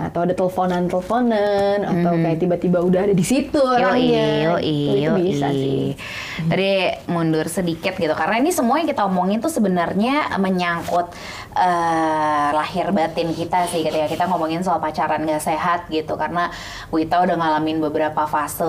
atau 0.00 0.20
ada 0.24 0.32
teleponan-teleponan, 0.32 1.78
atau 1.84 2.12
kayak 2.16 2.38
tiba-tiba 2.40 2.78
udah 2.80 3.00
ada 3.04 3.14
di 3.14 3.24
situ 3.24 3.60
orangnya. 3.60 4.56
Yoi, 4.56 4.64
Itu- 4.64 4.96
itu 4.96 5.04
yoi, 5.04 5.22
bisa 5.28 5.48
sih. 5.52 5.92
Tadi 6.48 6.70
mundur 7.10 7.46
sedikit 7.50 7.98
gitu 7.98 8.14
karena 8.16 8.40
ini 8.40 8.54
semua 8.54 8.80
yang 8.80 8.88
kita 8.88 9.04
omongin 9.04 9.42
tuh 9.42 9.52
sebenarnya 9.52 10.38
menyangkut 10.38 11.12
eh, 11.52 12.48
lahir 12.54 12.94
batin 12.94 13.34
kita 13.34 13.66
sih 13.68 13.82
ketika 13.82 14.06
kita 14.06 14.24
ngomongin 14.30 14.62
soal 14.62 14.78
pacaran 14.78 15.26
gak 15.26 15.42
sehat 15.42 15.90
gitu 15.90 16.14
karena 16.14 16.48
Wita 16.94 17.20
udah 17.26 17.36
ngalamin 17.36 17.82
beberapa 17.82 18.24
fase 18.30 18.64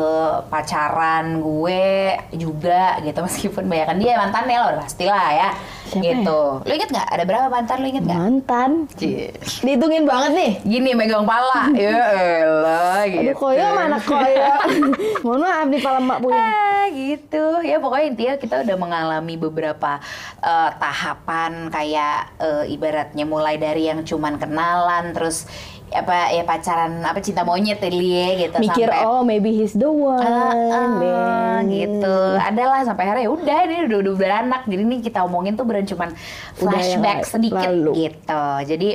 pacaran 0.49 1.39
gue 1.39 2.17
juga 2.35 2.99
gitu 3.05 3.19
meskipun 3.27 3.69
banyak 3.69 4.01
dia 4.01 4.17
mantannya 4.17 4.57
lo 4.57 4.67
udah 4.75 4.81
pastilah 4.83 5.27
ya 5.31 5.49
Siapa 5.91 6.07
gitu. 6.07 6.39
Lu 6.63 6.71
inget 6.71 6.87
nggak 6.87 7.07
ada 7.11 7.23
berapa 7.27 7.47
mantan 7.51 7.83
lu 7.83 7.87
inget 7.91 8.03
nggak? 8.07 8.15
Mantan. 8.15 8.71
Cie. 8.95 9.35
Dihitungin 9.59 10.07
banget 10.07 10.31
nih. 10.31 10.51
Gini 10.63 10.89
megang 10.95 11.27
pala, 11.27 11.67
ya 11.75 11.99
elah 12.47 13.03
gitu. 13.11 13.27
Aduh 13.27 13.35
koyo 13.35 13.65
mana 13.75 13.97
koyo. 13.99 14.55
Mohon 15.27 15.39
maaf 15.43 15.67
di 15.67 15.79
pala 15.83 15.99
mak 15.99 16.17
punya. 16.23 16.39
Ah, 16.39 16.85
gitu 16.95 17.45
ya 17.63 17.77
pokoknya 17.77 18.05
intinya 18.11 18.35
kita 18.37 18.55
udah 18.65 18.77
mengalami 18.77 19.35
beberapa 19.37 20.01
eh, 20.41 20.69
tahapan 20.77 21.69
kayak 21.69 22.17
eh, 22.41 22.73
ibaratnya 22.73 23.25
mulai 23.25 23.55
dari 23.57 23.87
yang 23.87 24.03
cuman 24.03 24.37
kenalan 24.37 25.13
terus 25.15 25.45
apa 25.91 26.31
ya 26.31 26.47
pacaran 26.47 27.03
apa 27.03 27.19
cinta 27.19 27.43
monyet 27.43 27.83
ya 27.83 27.91
Lie, 27.91 28.47
gitu 28.47 28.63
Mikir 28.63 28.87
sampai 28.87 29.03
oh 29.03 29.21
maybe 29.27 29.51
he's 29.51 29.75
the 29.75 29.91
one. 29.91 30.23
Ah, 30.23 30.87
man. 30.87 31.67
gitu 31.67 32.17
adalah 32.39 32.79
sampai 32.87 33.11
akhirnya 33.11 33.27
ya 33.27 33.31
udah 33.35 33.57
ini 33.67 33.75
udah 33.91 33.97
udah 33.99 34.13
beranak 34.15 34.61
jadi 34.71 34.81
ini 34.87 35.03
kita 35.03 35.19
omongin 35.27 35.59
tuh 35.59 35.67
beran 35.67 35.83
cuman 35.83 36.15
flashback 36.55 37.27
la- 37.27 37.27
sedikit 37.27 37.67
lalu. 37.67 38.07
gitu 38.07 38.45
jadi 38.71 38.89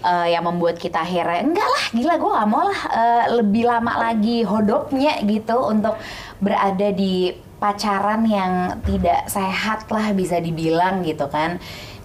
eh, 0.00 0.26
yang 0.32 0.48
membuat 0.48 0.80
kita 0.80 1.04
akhirnya 1.04 1.44
enggak 1.44 1.68
lah 1.68 1.84
gila 1.92 2.14
gue 2.16 2.30
gak 2.40 2.48
mau 2.48 2.62
lah 2.72 2.80
eh, 2.88 3.24
lebih 3.44 3.64
lama 3.68 3.92
lagi 4.10 4.36
hodopnya 4.48 5.20
gitu 5.28 5.60
untuk 5.60 6.00
berada 6.40 6.88
di 6.88 7.36
pacaran 7.58 8.26
yang 8.28 8.82
tidak 8.84 9.26
sehat 9.30 9.86
lah 9.88 10.12
bisa 10.12 10.38
dibilang 10.42 11.02
gitu 11.06 11.30
kan 11.30 11.58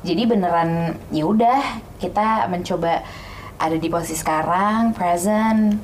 jadi 0.05 0.23
beneran 0.29 0.95
ya 1.11 1.27
udah 1.27 1.61
kita 1.99 2.47
mencoba 2.47 3.03
ada 3.59 3.75
di 3.75 3.87
posisi 3.91 4.15
sekarang 4.15 4.95
present 4.95 5.75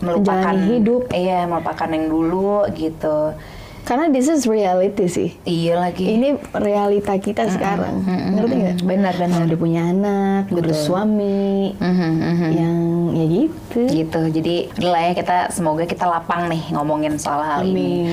melupakan 0.00 0.54
Menjalani 0.54 0.70
hidup. 0.78 1.02
iya 1.12 1.44
melupakan 1.44 1.88
yang 1.90 2.06
dulu 2.08 2.64
gitu 2.72 3.34
Karena 3.82 4.06
this 4.06 4.26
is 4.26 4.44
reality 4.44 5.06
sih. 5.06 5.28
iya 5.42 5.74
lagi 5.76 6.06
Ini 6.08 6.38
realita 6.52 7.14
kita 7.14 7.48
sekarang. 7.48 8.04
Ngerti 8.32 8.54
nggak? 8.56 8.76
benar 8.82 9.14
benar 9.14 9.40
Udah 9.44 9.58
punya 9.58 9.82
anak, 9.84 10.48
udah 10.48 10.70
suami, 10.72 11.74
Mhm, 11.74 12.12
mhm. 12.14 12.48
yang 12.50 12.76
ya 13.10 13.26
gitu. 13.26 13.80
gitu 13.86 14.20
jadi 14.30 14.54
udah 14.72 15.02
ya 15.02 15.12
kita 15.12 15.36
semoga 15.50 15.82
kita 15.82 16.04
lapang 16.04 16.46
nih 16.46 16.62
ngomongin 16.70 17.16
soal 17.16 17.40
hal 17.40 17.60
ini 17.60 18.06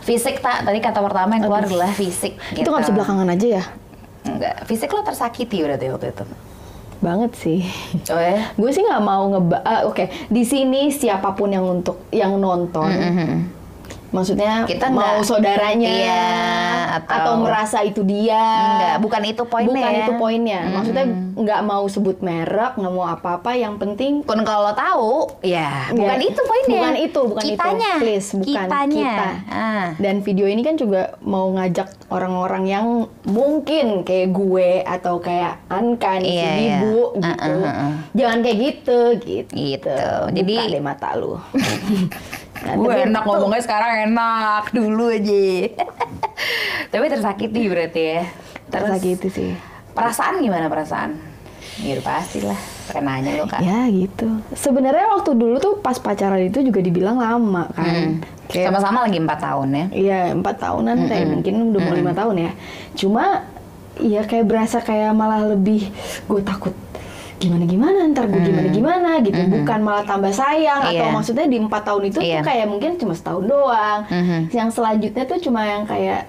fisik 0.00 0.38
tak 0.38 0.62
tadi 0.62 0.78
kata 0.78 0.98
pertama 0.98 1.30
yang 1.32 1.44
keluar 1.44 1.62
adalah 1.62 1.86
fisik 1.88 2.34
Itu 2.50 2.66
nggak 2.66 2.82
bisa 2.82 2.92
belakangan 2.92 3.28
aja 3.28 3.46
ya? 3.52 3.64
enggak 4.22 4.66
fisik 4.66 4.90
lo 4.90 5.00
tersakiti 5.00 5.60
berarti 5.60 5.86
waktu 5.88 6.10
itu 6.10 6.24
Banget 7.00 7.32
sih. 7.32 7.64
oh 8.06 8.20
ya 8.20 8.52
Gue 8.52 8.68
sih 8.68 8.82
nggak 8.82 9.00
mau 9.00 9.24
ngeba. 9.28 9.62
ah, 9.62 9.80
Oke, 9.84 10.04
di 10.26 10.42
sini 10.42 10.90
siapa 10.90 11.32
pun 11.32 11.48
yang 11.48 11.64
untuk 11.64 12.04
yang 12.10 12.36
nonton, 12.36 12.90
maksudnya 14.10 14.64
Kita 14.64 14.86
mau 14.88 15.18
nggak- 15.18 15.24
saudaranya, 15.24 15.88
Iya, 15.88 16.26
atau- 17.00 17.40
merasa 17.40 17.80
itu 17.80 18.02
dia. 18.02 18.38
enggak 18.40 18.96
bukan 19.00 19.22
itu 19.24 19.42
poinnya 19.44 19.70
Bukan 19.80 19.92
ya. 19.92 20.00
itu 20.00 20.12
poinnya. 20.16 20.60
Maksudnya 20.70 21.04
nggak 21.36 21.60
mau 21.62 21.84
sebut 21.86 22.18
merek, 22.20 22.74
nggak 22.74 22.92
mau 22.92 23.06
apa-apa. 23.06 23.50
Yang 23.52 23.74
penting 23.78 24.12
pun 24.20 24.42
kalau 24.42 24.70
tahu 24.72 25.12
ya 25.40 25.88
bukan 25.90 26.18
Ya, 26.18 26.26
itu 26.26 26.40
poinnya 26.40 26.80
Bukan 26.80 26.96
itu, 26.96 27.20
bukan 27.24 27.42
kitanya 27.44 27.90
itu. 27.92 28.00
Please, 28.00 28.28
bukan 28.32 28.48
kitanya 28.58 28.98
kita. 29.08 29.26
Ah. 29.48 29.86
Dan 29.96 30.16
video 30.20 30.46
ini 30.46 30.60
kan 30.60 30.74
juga 30.74 31.02
mau 31.20 31.48
ngajak 31.50 31.88
orang-orang 32.08 32.64
yang 32.66 32.86
mungkin 33.24 34.02
kayak 34.02 34.30
gue 34.30 34.70
atau 34.82 35.18
kayak 35.18 35.62
Anka 35.68 36.18
nih, 36.18 36.26
si 36.26 36.36
Iya, 36.36 36.50
iya. 36.52 36.78
Uh, 36.80 37.10
gitu. 37.14 37.22
uh, 37.22 37.46
uh, 37.46 37.66
uh. 37.66 37.92
Jangan 38.12 38.38
kayak 38.40 38.58
gitu, 38.58 38.98
gitu. 39.20 39.52
Gitu. 39.52 39.94
Buka 39.94 40.34
Jadi- 40.34 40.70
deh 40.70 40.82
mata 40.82 41.08
lu. 41.14 41.38
Gue 42.74 42.92
tapi 42.92 43.02
enak 43.06 43.22
itu- 43.22 43.30
ngomongnya 43.30 43.62
sekarang 43.62 43.90
enak 44.08 44.64
dulu 44.70 45.04
aja. 45.08 45.44
Tapi 46.92 47.04
tersakiti 47.06 47.62
berarti 47.66 48.02
ya. 48.02 48.22
Terus 48.66 48.88
Tersakiti 48.88 49.28
sih. 49.28 49.50
perasaan 49.90 50.38
gimana 50.38 50.66
perasaan? 50.66 51.18
Ya 51.78 51.96
pasti 52.00 52.40
lah. 52.40 52.56
Kenanya 52.88 53.36
lo 53.36 53.46
kan. 53.46 53.60
Ya 53.60 53.86
gitu. 53.86 54.26
Sebenarnya 54.52 55.06
waktu 55.10 55.32
dulu 55.32 55.56
tuh 55.56 55.74
pas 55.78 55.94
pacaran 55.96 56.40
itu 56.40 56.60
juga 56.60 56.80
dibilang 56.80 57.16
lama 57.16 57.70
kan. 57.70 58.18
Kayak 58.46 58.74
Sama-sama 58.74 59.06
lagi 59.06 59.18
empat 59.18 59.38
tahun 59.38 59.68
ya. 59.70 59.84
Iya 59.92 60.20
empat 60.34 60.56
tahunan 60.58 60.96
kayak 61.06 61.26
mungkin 61.28 61.54
udah 61.70 61.80
mau 61.80 61.94
lima 61.94 62.12
tahun 62.12 62.36
ya. 62.40 62.52
Cuma 62.94 63.46
ya 63.96 64.24
kayak 64.24 64.44
berasa 64.44 64.80
kayak 64.80 65.12
malah 65.12 65.46
lebih 65.46 65.86
gue 66.26 66.42
takut 66.42 66.74
gimana 67.40 67.64
gimana 67.64 67.98
ntar 68.06 68.28
gue 68.28 68.36
gimana 68.38 68.68
gimana 68.68 69.10
gitu 69.18 69.40
bukan 69.50 69.80
malah 69.80 70.04
tambah 70.04 70.28
sayang 70.30 70.80
atau 70.84 70.92
Iya. 71.02 71.08
maksudnya 71.10 71.46
di 71.46 71.56
empat 71.58 71.82
tahun 71.82 72.02
itu 72.06 72.18
Iya. 72.20 72.38
tuh 72.38 72.46
kayak 72.46 72.66
mungkin 72.68 72.90
cuma 72.94 73.12
setahun 73.12 73.44
doang 73.44 74.00
Mhm. 74.06 74.38
yang 74.52 74.68
selanjutnya 74.68 75.24
tuh 75.24 75.38
cuma 75.40 75.64
yang 75.64 75.82
kayak 75.82 76.28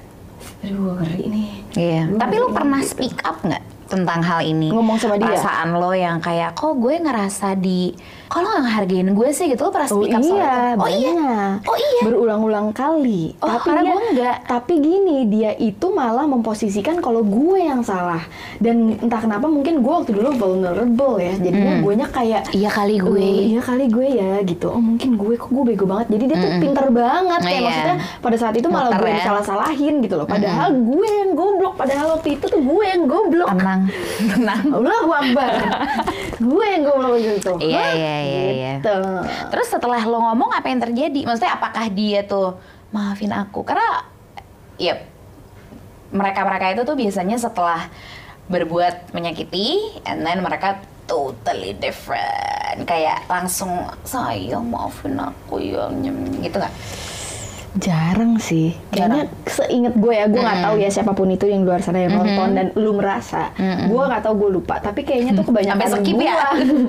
aduh 0.64 0.74
gue 0.74 0.94
ngeri 0.98 1.26
nih 1.28 1.50
Iya. 1.72 2.02
Tapi 2.14 2.34
lo 2.36 2.48
pernah 2.50 2.80
gitu. 2.80 2.92
speak 2.92 3.20
up 3.22 3.40
nggak 3.40 3.64
tentang 3.88 4.20
hal 4.22 4.40
ini. 4.42 4.72
Ngomong 4.72 4.96
sama 4.96 5.16
dia? 5.16 5.28
Perasaan 5.30 5.72
lo 5.74 5.92
yang 5.92 6.20
kayak, 6.20 6.52
kok 6.54 6.74
gue 6.74 6.96
ngerasa 6.98 7.56
di, 7.56 7.92
kok 8.32 8.40
lo 8.40 8.48
gak 8.48 8.64
ngehargain 8.64 9.12
gue 9.12 9.30
sih 9.36 9.46
gitu, 9.52 9.68
lo 9.68 9.76
pernah 9.76 9.92
Oh 9.92 10.00
speak 10.00 10.16
up 10.16 10.24
soal 10.24 10.40
iya, 10.40 10.56
itu? 10.72 10.80
Oh 10.80 10.88
iya? 10.88 11.36
Oh 11.68 11.76
iya? 11.76 12.02
Berulang-ulang 12.08 12.72
kali. 12.72 13.36
Oh, 13.44 13.52
tapi 13.52 13.68
karena 13.68 13.82
dia, 13.84 13.92
gue 13.92 14.04
enggak. 14.08 14.38
Tapi 14.48 14.74
gini, 14.80 15.18
dia 15.28 15.52
itu 15.60 15.88
malah 15.92 16.24
memposisikan 16.24 17.04
kalau 17.04 17.28
gue 17.28 17.60
yang 17.60 17.84
salah. 17.84 18.24
Dan 18.56 18.96
entah 19.04 19.20
kenapa 19.20 19.52
mungkin 19.52 19.84
gue 19.84 19.92
waktu 19.92 20.16
dulu 20.16 20.32
vulnerable 20.40 21.20
ya. 21.20 21.36
Jadinya 21.36 21.84
gue 21.84 21.94
nya 21.94 22.08
kayak 22.08 22.42
Iya 22.56 22.70
kali 22.72 22.96
gue. 22.98 23.20
"Oh, 23.20 23.42
iya 23.52 23.60
kali 23.60 23.86
gue 23.92 24.08
ya 24.08 24.32
gitu. 24.48 24.68
Oh 24.72 24.80
mungkin 24.80 25.20
gue 25.20 25.36
kok 25.36 25.52
gue 25.52 25.64
bego 25.68 25.84
banget. 25.84 26.08
Jadi 26.16 26.24
dia 26.32 26.38
tuh 26.40 26.52
pinter 26.64 26.88
banget 26.88 27.40
kayak 27.44 27.60
Iya. 27.60 27.68
maksudnya 27.68 27.96
pada 28.24 28.38
saat 28.40 28.56
itu 28.56 28.68
malah 28.72 28.96
Muter 28.96 29.00
gue 29.04 29.10
ya. 29.12 29.14
yang 29.14 29.28
salah-salahin 29.28 29.94
gitu 30.00 30.16
loh. 30.16 30.28
Padahal 30.30 30.70
gue 30.72 31.08
yang 31.20 31.32
goblok. 31.36 31.76
Padahal 31.76 32.16
waktu 32.16 32.40
itu 32.40 32.46
tuh 32.48 32.62
gue 32.64 32.84
yang 32.88 33.04
goblok. 33.12 33.50
Tenang, 33.60 33.82
tenang. 34.24 34.64
Allah 34.72 34.96
Akbar. 35.20 35.52
gue 36.40 36.66
yang 36.66 36.84
goblok 36.88 37.14
gitu. 37.20 37.54
Iya, 37.60 37.86
iya, 37.92 38.16
iya, 38.22 38.44
iya. 38.54 38.74
Gitu. 38.80 38.98
Terus 39.52 39.68
setelah 39.68 40.02
lo 40.06 40.22
ngomong 40.22 40.54
apa 40.54 40.70
yang 40.70 40.80
terjadi? 40.80 41.26
Maksudnya 41.26 41.58
apakah 41.58 41.86
dia 41.90 42.22
tuh 42.24 42.56
maafin 42.94 43.34
aku? 43.34 43.66
Karena 43.66 44.06
ya 44.80 45.02
mereka-mereka 46.12 46.76
itu 46.76 46.82
tuh 46.86 46.96
biasanya 46.96 47.38
setelah 47.40 47.88
berbuat 48.52 49.16
menyakiti 49.16 50.02
and 50.04 50.28
then 50.28 50.44
mereka 50.44 50.80
totally 51.08 51.76
different. 51.76 52.88
Kayak 52.88 53.28
langsung 53.28 53.84
sayang 54.08 54.68
maafin 54.72 55.20
aku 55.20 55.60
ya 55.60 55.92
nyem," 55.92 56.40
gitu 56.40 56.56
nggak? 56.60 56.76
Jarang 57.72 58.36
sih. 58.36 58.76
Kayaknya 58.92 59.32
seinget 59.48 59.96
gue 59.96 60.12
ya, 60.12 60.28
gue 60.28 60.38
nggak 60.38 60.60
tahu 60.60 60.76
ya 60.76 60.90
siapa 60.92 61.16
pun 61.16 61.32
itu 61.32 61.48
yang 61.48 61.64
di 61.64 61.68
luar 61.72 61.80
sana 61.80 62.04
yang 62.04 62.12
nonton 62.12 62.50
dan 62.52 62.68
lu 62.76 62.92
merasa. 62.92 63.56
Gue 63.88 64.04
nggak 64.04 64.28
tahu 64.28 64.34
gue 64.44 64.50
lupa. 64.60 64.76
Tapi 64.78 65.08
kayaknya 65.08 65.40
tuh 65.40 65.48
kebanyakan 65.48 65.88
Sampai 65.88 66.04
skip 66.04 66.16
gue. 66.20 66.28
ya? 66.28 66.36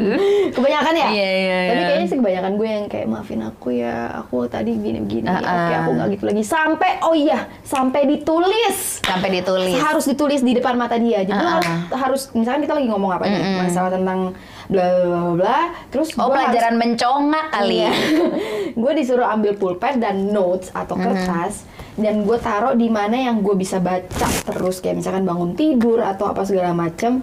kebanyakan 0.58 0.94
ya. 0.98 1.08
Iya, 1.14 1.30
iya, 1.30 1.58
Tapi 1.70 1.78
iya. 1.78 1.86
kayaknya 1.86 2.06
sih 2.10 2.18
kebanyakan 2.18 2.52
gue 2.58 2.68
yang 2.68 2.84
kayak 2.90 3.06
maafin 3.06 3.40
aku 3.40 3.68
ya. 3.70 3.94
Aku 4.20 4.36
tadi 4.46 4.74
gini-gini. 4.74 5.26
Ah, 5.30 5.38
Oke, 5.38 5.46
ah. 5.46 5.78
aku 5.86 5.90
nggak 5.94 6.08
gitu 6.18 6.24
lagi. 6.26 6.42
Sampai 6.42 6.90
oh 7.06 7.14
iya, 7.14 7.38
sampai 7.62 8.00
ditulis. 8.04 8.98
Sampai 9.06 9.28
ditulis. 9.30 9.78
Harus 9.78 10.04
ditulis 10.04 10.42
di 10.42 10.58
depan 10.58 10.74
mata 10.74 10.98
dia. 10.98 11.22
Jadi 11.22 11.38
lu 11.38 11.46
Ah, 11.46 11.62
harus, 11.62 11.70
harus 11.94 12.22
misalkan 12.34 12.66
kita 12.66 12.74
lagi 12.74 12.88
ngomong 12.90 13.10
apa 13.14 13.24
nih, 13.24 13.40
masalah 13.60 13.90
tentang 13.94 14.34
bla 14.72 14.86
bla 14.88 15.06
bla, 15.06 15.32
bla. 15.36 15.58
Terus 15.86 16.08
Oh 16.12 16.26
gua 16.26 16.34
harus- 16.34 16.36
pelajaran 16.48 16.74
mencongak 16.74 17.46
kali. 17.50 17.76
Iya. 17.78 17.92
gue 18.82 18.92
disuruh 18.94 19.28
ambil 19.28 19.52
pulpen 19.54 19.98
dan 19.98 20.26
notes 20.26 20.72
atau 20.72 20.96
kertas 20.96 21.68
dan 21.92 22.22
gue 22.22 22.38
taruh 22.38 22.72
di 22.72 22.88
mana 22.88 23.20
yang 23.20 23.38
gue 23.38 23.52
bisa 23.52 23.76
baca 23.78 24.08
terus 24.42 24.80
kayak 24.80 24.96
misalkan 24.96 25.22
bangun 25.22 25.52
tidur 25.52 26.00
atau 26.00 26.24
apa 26.26 26.40
segala 26.42 26.72
macam 26.72 27.20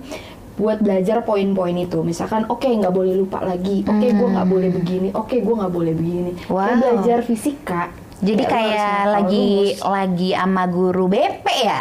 buat 0.54 0.78
belajar 0.78 1.24
poin-poin 1.24 1.74
itu 1.74 2.04
misalkan 2.04 2.46
oke 2.46 2.68
nggak 2.68 2.92
boleh 2.92 3.16
lupa 3.16 3.42
lagi 3.42 3.82
oke 3.82 3.98
gue 4.06 4.28
nggak 4.30 4.46
boleh 4.46 4.70
begini 4.70 5.10
oke 5.10 5.34
gue 5.34 5.56
nggak 5.56 5.74
boleh 5.74 5.94
begini 5.96 6.32
Kayak 6.38 6.54
Wow. 6.54 6.78
belajar 6.78 7.20
fisika 7.24 7.84
Jadi 8.20 8.44
Kayak 8.44 8.52
harus 8.52 8.76
kayak 8.76 9.08
lagi 9.10 9.48
rumus. 9.72 9.80
lagi 9.82 10.30
sama 10.36 10.64
guru 10.68 11.06
BP 11.08 11.46
ya? 11.64 11.80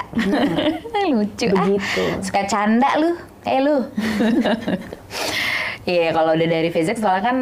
Lucu 1.11 1.47
Begitu. 1.51 2.03
ah. 2.07 2.23
Suka 2.23 2.43
canda 2.47 2.91
lu, 2.95 3.11
kayak 3.43 3.61
lu. 3.61 3.77
Iya, 5.89 6.13
kalau 6.13 6.37
udah 6.37 6.49
dari 6.53 6.69
fisik 6.69 7.01
soalnya 7.01 7.25
kan 7.25 7.39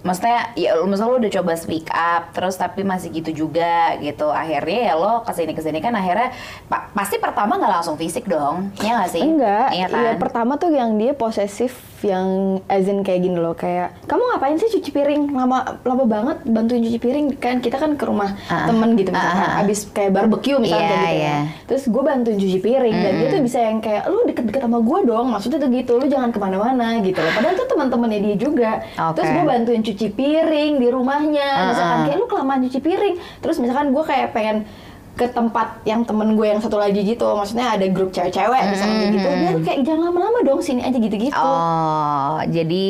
maksudnya 0.00 0.54
ya 0.54 0.78
misalnya 0.80 1.10
lu 1.10 1.18
udah 1.18 1.32
coba 1.32 1.52
speak 1.52 1.86
up 1.88 2.30
terus 2.30 2.54
tapi 2.54 2.82
masih 2.82 3.10
gitu 3.10 3.46
juga 3.46 3.98
gitu. 3.98 4.28
Akhirnya 4.28 4.80
ya 4.84 4.94
lo 4.94 5.20
ke 5.20 5.32
sini 5.32 5.52
ke 5.52 5.60
sini 5.60 5.78
kan 5.78 5.92
akhirnya 5.92 6.30
pa- 6.66 6.90
pasti 6.92 7.16
pertama 7.16 7.54
nggak 7.54 7.72
langsung 7.72 7.94
fisik 7.94 8.24
dong 8.24 8.70
ya 8.78 8.96
nggak 8.96 9.10
sih? 9.10 9.20
Enggak, 9.20 9.68
iya 9.70 9.86
iya 9.86 10.12
kan? 10.12 10.18
pertama 10.18 10.52
tuh 10.54 10.70
yang 10.70 10.94
dia 10.94 11.12
posesif 11.12 11.74
yang 11.98 12.26
as 12.66 12.86
in 12.86 13.02
kayak 13.02 13.20
gini 13.20 13.34
loh 13.34 13.52
kayak 13.52 13.90
kamu 14.06 14.22
ngapain 14.24 14.54
sih 14.56 14.70
cuci 14.70 14.90
piring? 14.92 15.22
Lama 15.28 15.82
lama 15.82 16.04
banget 16.04 16.36
bantuin 16.44 16.78
cuci 16.80 16.98
piring. 16.98 17.26
Kan 17.36 17.58
kita 17.58 17.76
kan 17.76 17.94
ke 17.94 18.04
rumah 18.04 18.38
Ah, 18.46 18.66
temen 18.66 18.94
gitu 18.94 19.10
ah, 19.10 19.18
misalkan 19.18 19.50
ah, 19.50 19.60
abis 19.60 19.78
kayak 19.88 20.12
barbecue 20.12 20.56
misalnya 20.56 20.86
kayak 20.86 20.94
gitu 20.94 21.10
ya 21.10 21.16
iya. 21.18 21.38
terus 21.66 21.82
gue 21.84 22.02
bantuin 22.02 22.38
cuci 22.38 22.58
piring 22.58 22.96
dan 22.96 23.12
dia 23.14 23.26
tuh 23.28 23.40
bisa 23.40 23.58
yang 23.58 23.78
kayak 23.78 24.06
lu 24.06 24.22
deket-deket 24.24 24.62
sama 24.62 24.78
gue 24.78 24.98
dong. 25.04 25.26
Maksudnya 25.28 25.58
tuh 25.58 25.70
gitu 25.70 25.92
lu 25.94 26.06
jangan 26.06 26.30
ke 26.30 26.38
mana-mana 26.38 27.02
gitu 27.02 27.18
loh. 27.18 27.32
Padahal 27.34 27.54
tuh 27.56 27.66
teman-temannya 27.66 28.20
dia 28.22 28.36
juga. 28.38 28.70
Oke. 28.96 29.14
terus 29.16 29.28
gue 29.32 29.44
bantuin 29.44 29.82
cuci 29.88 30.06
piring 30.10 30.72
di 30.76 30.88
rumahnya 30.88 31.48
Ah, 31.48 31.64
misalkan 31.68 31.96
ah. 31.96 32.04
kayak 32.04 32.16
lu 32.16 32.26
kelamaan 32.26 32.60
cuci 32.64 32.78
piring 32.78 33.14
terus 33.38 33.56
misalkan 33.56 33.90
gue 33.90 34.04
kayak 34.04 34.30
pengen 34.30 34.68
ke 35.12 35.26
tempat 35.26 35.82
yang 35.82 36.06
temen 36.06 36.38
gue 36.38 36.46
yang 36.46 36.62
satu 36.62 36.78
lagi 36.78 37.02
gitu 37.02 37.26
maksudnya 37.34 37.74
ada 37.74 37.82
grup 37.90 38.14
cewek-cewek 38.14 38.62
misalnya 38.70 38.94
kayak 38.96 39.10
gitu 39.10 39.28
dia 39.34 39.50
tuh 39.50 39.62
kayak 39.66 39.78
jangan 39.82 40.02
lama-lama 40.06 40.38
dong 40.46 40.62
sini 40.62 40.78
aja 40.78 40.94
gitu-gitu 40.94 41.34
oh 41.34 42.38
jadi 42.46 42.86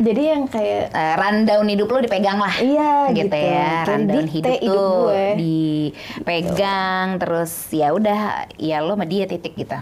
jadi 0.00 0.22
yang 0.32 0.42
kayak 0.48 0.88
eh, 0.88 1.14
rundown 1.14 1.68
hidup 1.68 1.92
lo 1.92 2.00
dipegang 2.00 2.40
lah 2.40 2.54
Iya, 2.56 3.12
gitu, 3.12 3.28
gitu. 3.28 3.36
ya 3.36 3.84
rundown 3.84 4.26
hidup 4.26 4.48
hidup 4.56 4.64
tuh 4.64 4.96
gue. 5.12 5.24
dipegang 5.36 7.06
terus 7.20 7.52
ya 7.68 7.92
udah 7.92 8.20
ya 8.56 8.80
lo 8.80 8.96
sama 8.96 9.04
dia 9.04 9.28
titik 9.28 9.52
gitu 9.52 9.76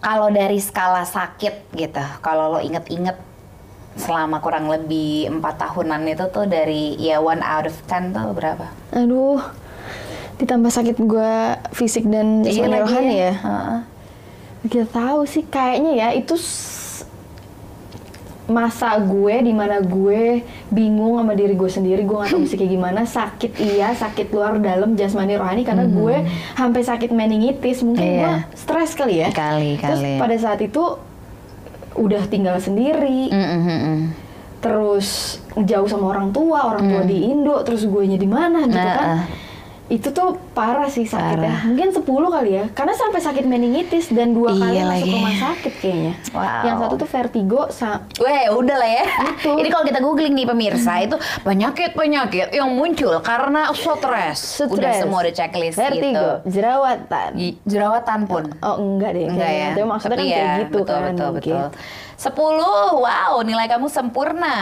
kalau 0.00 0.28
dari 0.28 0.60
skala 0.60 1.04
sakit 1.04 1.72
gitu 1.72 2.04
kalau 2.20 2.56
lo 2.56 2.60
inget-inget 2.60 3.16
selama 3.94 4.38
kurang 4.38 4.66
lebih 4.66 5.26
empat 5.28 5.58
tahunan 5.58 6.06
itu 6.06 6.24
tuh 6.28 6.46
dari 6.46 6.94
ya 6.96 7.18
one 7.18 7.40
out 7.40 7.66
of 7.66 7.76
ten 7.84 8.10
tuh 8.10 8.30
berapa? 8.30 8.70
aduh 8.90 9.42
ditambah 10.36 10.70
sakit 10.70 10.96
gue 10.96 11.32
fisik 11.70 12.06
dan 12.06 12.40
jasmani 12.40 12.80
rohani 12.80 13.14
ya 13.18 13.34
Heeh. 13.36 13.80
Gak 14.60 14.92
tahu 14.92 15.24
sih 15.24 15.44
kayaknya 15.44 15.92
ya 15.96 16.08
itu 16.12 16.36
masa 18.44 18.98
gue 18.98 19.46
di 19.46 19.54
mana 19.54 19.78
gue 19.78 20.42
bingung 20.68 21.22
sama 21.22 21.38
diri 21.38 21.54
gue 21.54 21.70
sendiri 21.70 22.02
gue 22.02 22.16
gak 22.18 22.34
tahu 22.34 22.42
mesti 22.42 22.56
kayak 22.58 22.72
gimana 22.72 23.00
sakit 23.06 23.52
iya 23.62 23.94
sakit 23.94 24.34
luar 24.34 24.58
dalam 24.58 24.98
jasmani 24.98 25.38
rohani 25.38 25.62
karena 25.62 25.86
gue 25.86 26.26
sampai 26.58 26.82
sakit 26.82 27.10
meningitis 27.10 27.86
mungkin. 27.86 28.02
Iya. 28.02 28.18
gue 28.50 28.58
stres 28.58 28.98
kali 28.98 29.22
ya 29.22 29.30
Kali, 29.30 29.78
terus 29.78 30.02
kali. 30.02 30.18
pada 30.18 30.34
saat 30.34 30.58
itu 30.58 30.82
udah 31.98 32.22
tinggal 32.30 32.56
sendiri 32.58 33.30
Mm, 33.30 33.38
mm, 33.38 33.60
mm, 33.60 33.80
mm. 33.80 34.00
terus 34.60 35.40
jauh 35.56 35.88
sama 35.88 36.12
orang 36.12 36.30
tua 36.30 36.70
orang 36.70 36.84
tua 36.86 37.02
di 37.02 37.26
Indo 37.26 37.56
terus 37.64 37.88
gue 37.88 38.02
nya 38.06 38.18
di 38.20 38.28
mana 38.28 38.68
gitu 38.68 38.76
Hmm. 38.76 38.86
Nah, 38.86 38.96
kan 38.96 39.10
ah. 39.18 39.22
Itu 39.90 40.06
tuh 40.08 40.38
parah 40.52 40.86
sih 40.86 41.02
sakitnya 41.02 41.50
Parah. 41.50 41.60
mungkin 41.66 41.90
10 41.90 42.06
kali 42.06 42.50
ya 42.52 42.64
karena 42.70 42.94
sampai 42.94 43.18
sakit 43.18 43.42
meningitis 43.42 44.06
dan 44.08 44.30
dua 44.30 44.54
kali 44.54 44.70
Iya 44.72 44.86
masuk 44.86 44.94
lagi. 44.96 45.10
rumah 45.12 45.34
sakit 45.36 45.72
kayaknya 45.76 46.14
Wow. 46.30 46.62
yang 46.62 46.76
satu 46.78 46.94
tuh 46.96 47.08
vertigo 47.10 47.60
sa 47.68 47.88
Weh, 48.16 48.46
udah 48.48 48.76
lah 48.76 48.86
ya. 48.88 49.04
Itu. 49.34 49.50
Ini 49.56 49.68
kalau 49.68 49.82
kita 49.82 49.98
googling 49.98 50.30
nih 50.32 50.46
pemirsa, 50.46 50.92
itu 51.00 51.16
penyakit-penyakit 51.42 52.48
yang 52.50 52.70
muncul 52.70 53.18
karena 53.20 53.66
stres. 53.72 54.62
Udah 54.62 54.70
Stres. 54.70 54.96
semua 55.00 55.18
ada 55.20 55.32
checklist 55.32 55.74
vertigo 55.74 56.06
gitu. 56.06 56.28
jerawatan 56.48 57.30
Jerawatan 57.64 58.18
pun. 58.24 58.44
oh 58.60 58.76
enggak 58.78 59.10
deh 59.12 59.26
Enggak 59.26 59.50
ya. 59.50 59.68
Tapi 59.72 59.84
maksudnya 59.84 60.10
Tapi 60.12 60.22
kan 60.22 60.30
ya, 60.30 60.38
kayak 60.38 60.58
gitu 60.60 60.78
betul, 60.78 60.86
kan 60.86 61.02
Betul, 61.10 61.26
mungkin. 61.26 61.54
betul. 61.58 61.66
10, 62.16 62.30
wow, 63.00 63.32
nilai 63.40 63.66
kamu 63.66 63.86
sempurna. 63.88 64.56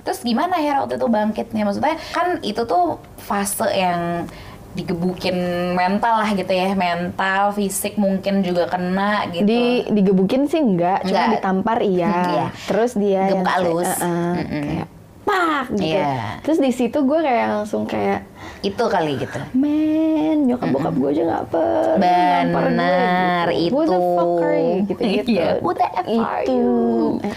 Terus 0.00 0.20
gimana 0.20 0.56
ya 0.56 0.80
waktu 0.80 0.96
itu 0.96 1.06
bangkitnya? 1.06 1.62
Maksudnya 1.62 1.94
kan 2.10 2.40
itu 2.40 2.64
tuh 2.64 2.96
fase 3.18 3.68
yang 3.70 4.24
digebukin 4.78 5.34
mental 5.74 6.14
lah 6.16 6.30
gitu 6.30 6.48
ya 6.48 6.70
mental 6.72 7.50
fisik 7.50 7.98
mungkin 7.98 8.40
juga 8.40 8.64
kena 8.64 9.26
gitu 9.28 9.42
di 9.42 9.62
digebukin 9.90 10.46
sih 10.46 10.62
enggak, 10.62 11.02
cuma 11.02 11.18
Enggak. 11.18 11.32
ditampar 11.34 11.78
iya. 11.82 12.14
Iya. 12.30 12.46
Terus 12.64 12.94
dia 12.94 13.22
Gebuk 13.26 13.34
yang 13.34 13.42
kayak, 13.42 13.56
halus. 13.58 13.90
"Eh, 13.90 13.98
eh," 13.98 14.34
Mm-mm. 14.38 14.62
kayak 14.64 14.88
pak 15.20 15.64
gitu. 15.76 15.92
Iya. 15.92 16.14
Terus 16.40 16.58
di 16.58 16.70
situ 16.70 16.98
gue 17.02 17.18
kayak 17.18 17.46
langsung 17.52 17.84
kayak 17.84 18.24
itu 18.60 18.80
kali 18.80 19.12
gitu 19.18 19.36
men 19.52 20.48
nyokap 20.48 20.72
bokap 20.72 20.94
gue 20.96 21.10
aja 21.12 21.22
nggak 21.26 21.44
pernah 21.52 21.84
Benar, 22.00 23.44
gitu. 23.52 23.70
Who 23.70 23.80
the 23.82 23.92
itu. 23.92 24.08
fuck 24.14 24.40
are 24.40 24.56
you? 24.56 24.74
gitu 24.86 25.00
gitu 25.02 25.28
Iya, 25.36 25.48
who 25.60 25.70
the 25.72 25.84
F 25.86 26.06
are 26.16 26.42
itu 26.42 26.54
you? 26.54 26.72
Eh, 27.20 27.34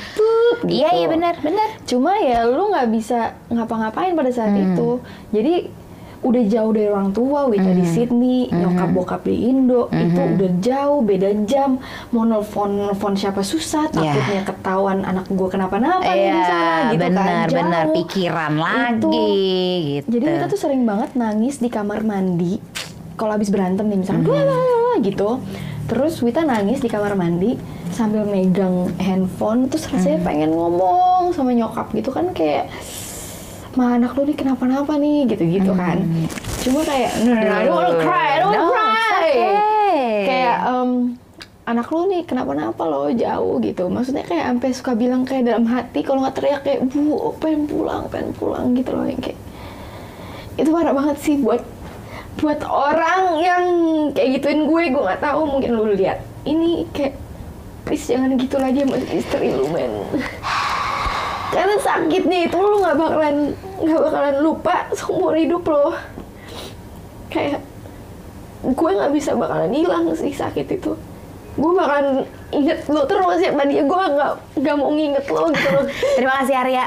iya 0.72 0.88
gitu. 0.88 0.98
iya 0.98 1.08
benar 1.10 1.34
benar 1.38 1.68
cuma 1.84 2.12
ya 2.16 2.40
lu 2.46 2.64
nggak 2.70 2.88
bisa 2.90 3.20
ngapa-ngapain 3.50 4.14
pada 4.14 4.32
saat 4.32 4.52
Hmm. 4.52 4.72
itu 4.72 4.90
jadi 5.30 5.54
udah 6.22 6.44
jauh 6.46 6.70
dari 6.70 6.86
orang 6.86 7.10
tua, 7.10 7.46
Wita 7.46 7.66
Hmm. 7.66 7.76
di 7.76 7.86
Sydney, 7.88 8.40
nyokap 8.48 8.90
bokap 8.92 9.22
di 9.24 9.48
Indo, 9.48 9.90
itu 9.90 10.22
udah 10.22 10.52
jauh, 10.60 11.02
beda 11.02 11.30
jam, 11.44 11.82
mau 12.10 12.22
nelfon 12.22 12.78
nelfon 12.80 13.14
siapa 13.14 13.42
susah, 13.42 13.90
takutnya 13.90 14.42
ketahuan 14.44 15.02
anak 15.02 15.26
gue 15.28 15.48
kenapa-napa 15.48 16.06
nih 16.06 16.30
di 16.30 16.44
sana, 16.44 16.62
Iya, 16.62 16.90
gitu 16.90 17.02
benar, 17.04 17.46
kan, 17.48 17.48
jauh. 17.50 17.94
Pikiran 17.96 18.54
Itu. 18.54 18.62
lagi, 18.62 19.34
gitu. 19.92 20.08
Jadi 20.12 20.26
kita 20.28 20.46
tuh 20.48 20.60
sering 20.60 20.82
banget 20.84 21.10
nangis 21.14 21.58
di 21.58 21.68
kamar 21.68 22.02
mandi 22.02 22.62
kalau 23.14 23.34
habis 23.34 23.50
berantem 23.50 23.86
nih 23.86 24.00
misalnya 24.00 24.22
"Blah, 24.24 24.42
blah, 24.42 24.58
blah," 24.58 24.96
gitu. 25.00 25.30
Terus 25.86 26.22
Wita 26.22 26.42
nangis 26.42 26.80
di 26.80 26.88
kamar 26.88 27.14
mandi 27.14 27.58
sambil 27.92 28.24
megang 28.24 28.88
handphone 28.98 29.68
terus 29.68 29.84
rasanya 29.86 30.22
pengen 30.22 30.50
ngomong 30.50 31.34
sama 31.34 31.52
nyokap 31.52 31.92
gitu 31.92 32.08
kan 32.08 32.32
kayak 32.32 32.72
Ma 33.72 33.96
anak 33.96 34.12
lu 34.20 34.28
nih 34.28 34.36
kenapa-napa 34.36 35.00
nih? 35.00 35.32
Gitu-gitu 35.32 35.72
kan. 35.72 36.04
Cuma 36.62 36.84
kayak 36.84 37.12
no, 37.24 37.32
no, 37.32 37.40
no, 37.40 37.54
I 37.56 37.64
don't 37.64 37.74
wanna 37.74 37.96
cry, 38.04 38.28
I 38.28 38.38
don't 38.40 38.52
No, 38.52 38.64
wanna 38.68 38.84
it's 38.84 39.08
cry. 39.08 39.32
okay. 39.32 40.06
Kayak 40.28 40.58
um, 40.68 40.92
anak 41.64 41.88
lu 41.88 42.02
nih 42.06 42.22
kenapa-napa 42.28 42.84
lo 42.84 43.08
jauh 43.10 43.56
gitu. 43.64 43.84
Maksudnya 43.88 44.28
kayak 44.28 44.46
sampai 44.52 44.70
suka 44.76 44.92
bilang 44.94 45.24
kayak 45.24 45.48
dalam 45.48 45.66
hati 45.66 46.04
kalau 46.04 46.20
nggak 46.22 46.36
teriak 46.36 46.62
kayak 46.62 46.84
bu 46.92 47.32
pengen 47.40 47.64
pulang 47.66 48.04
pengen 48.12 48.36
pulang 48.36 48.76
gitu 48.76 48.92
loh. 48.92 49.08
Yang 49.08 49.32
kayak 49.32 49.40
itu 50.60 50.70
parah 50.70 50.92
banget 50.92 51.18
sih 51.24 51.36
buat 51.40 51.64
buat 52.44 52.60
orang 52.68 53.40
yang 53.40 53.64
kayak 54.12 54.30
gituin 54.38 54.68
gue. 54.68 54.84
Gue 54.92 55.02
nggak 55.02 55.24
tahu 55.24 55.48
mungkin 55.48 55.80
lu 55.80 55.96
lihat. 55.96 56.20
Ini 56.44 56.92
kayak 56.92 57.16
please 57.88 58.04
jangan 58.04 58.36
gitu 58.36 58.60
lagi 58.60 58.84
sama 58.84 59.00
istri 59.10 59.48
lu 59.56 59.66
men 59.72 59.92
karena 61.52 61.76
sakitnya 61.84 62.48
itu 62.48 62.56
lu 62.56 62.80
nggak 62.80 62.96
bakalan 62.96 63.36
nggak 63.84 64.02
bakalan 64.08 64.36
lupa 64.40 64.88
seumur 64.96 65.36
hidup 65.36 65.68
lo. 65.68 65.94
Kayak 67.28 67.64
gue 68.62 68.90
nggak 68.94 69.12
bisa 69.12 69.36
bakalan 69.36 69.74
hilang 69.76 70.10
sih 70.16 70.32
sakit 70.32 70.68
itu 70.80 70.96
gue 71.52 71.72
bakalan 71.76 72.24
inget 72.52 72.80
lo 72.88 73.04
terus 73.04 73.40
ya 73.40 73.52
tadi 73.52 73.76
gue 73.76 74.02
nggak 74.08 74.32
nggak 74.56 74.76
mau 74.76 74.90
nginget 74.92 75.26
lo 75.28 75.52
gitu 75.52 75.68
loh 75.68 75.86
Terima 76.16 76.34
kasih 76.40 76.56
Arya. 76.56 76.86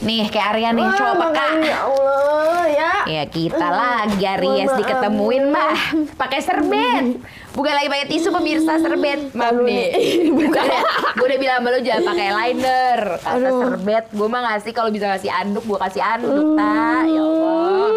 Nih 0.00 0.32
kayak 0.32 0.46
Arya 0.56 0.68
nih 0.72 0.86
Wah, 0.86 0.96
cowok 0.96 1.14
peka. 1.20 1.44
ya 1.60 1.78
Allah 1.84 2.64
ya 2.64 2.92
Ya 3.04 3.22
kita 3.26 3.66
lagi 3.68 4.24
Aries 4.24 4.70
diketemuin 4.72 5.44
mah 5.50 5.76
pakai 6.14 6.40
serbet. 6.40 7.18
Bukan 7.50 7.72
lagi 7.74 7.88
pakai 7.90 8.06
tisu 8.06 8.30
pemirsa 8.30 8.78
serbet. 8.78 9.34
Maaf 9.34 9.58
nih. 9.58 9.90
Bukan. 10.30 10.64
Gue 11.18 11.26
udah 11.28 11.38
bilang 11.38 11.58
sama 11.60 11.68
lu 11.74 11.80
jangan 11.82 12.02
pakai 12.06 12.28
liner. 12.30 13.00
Kata 13.18 13.36
Aduh. 13.36 13.58
serbet. 13.58 14.04
Gue 14.14 14.28
mah 14.30 14.40
ngasih 14.46 14.72
kalau 14.72 14.88
bisa 14.88 15.10
ngasih 15.10 15.28
anduk, 15.28 15.64
gue 15.66 15.78
kasih 15.82 16.00
anduk 16.00 16.54
ta. 16.54 17.02
Ya 17.04 17.20
Allah. 17.20 17.88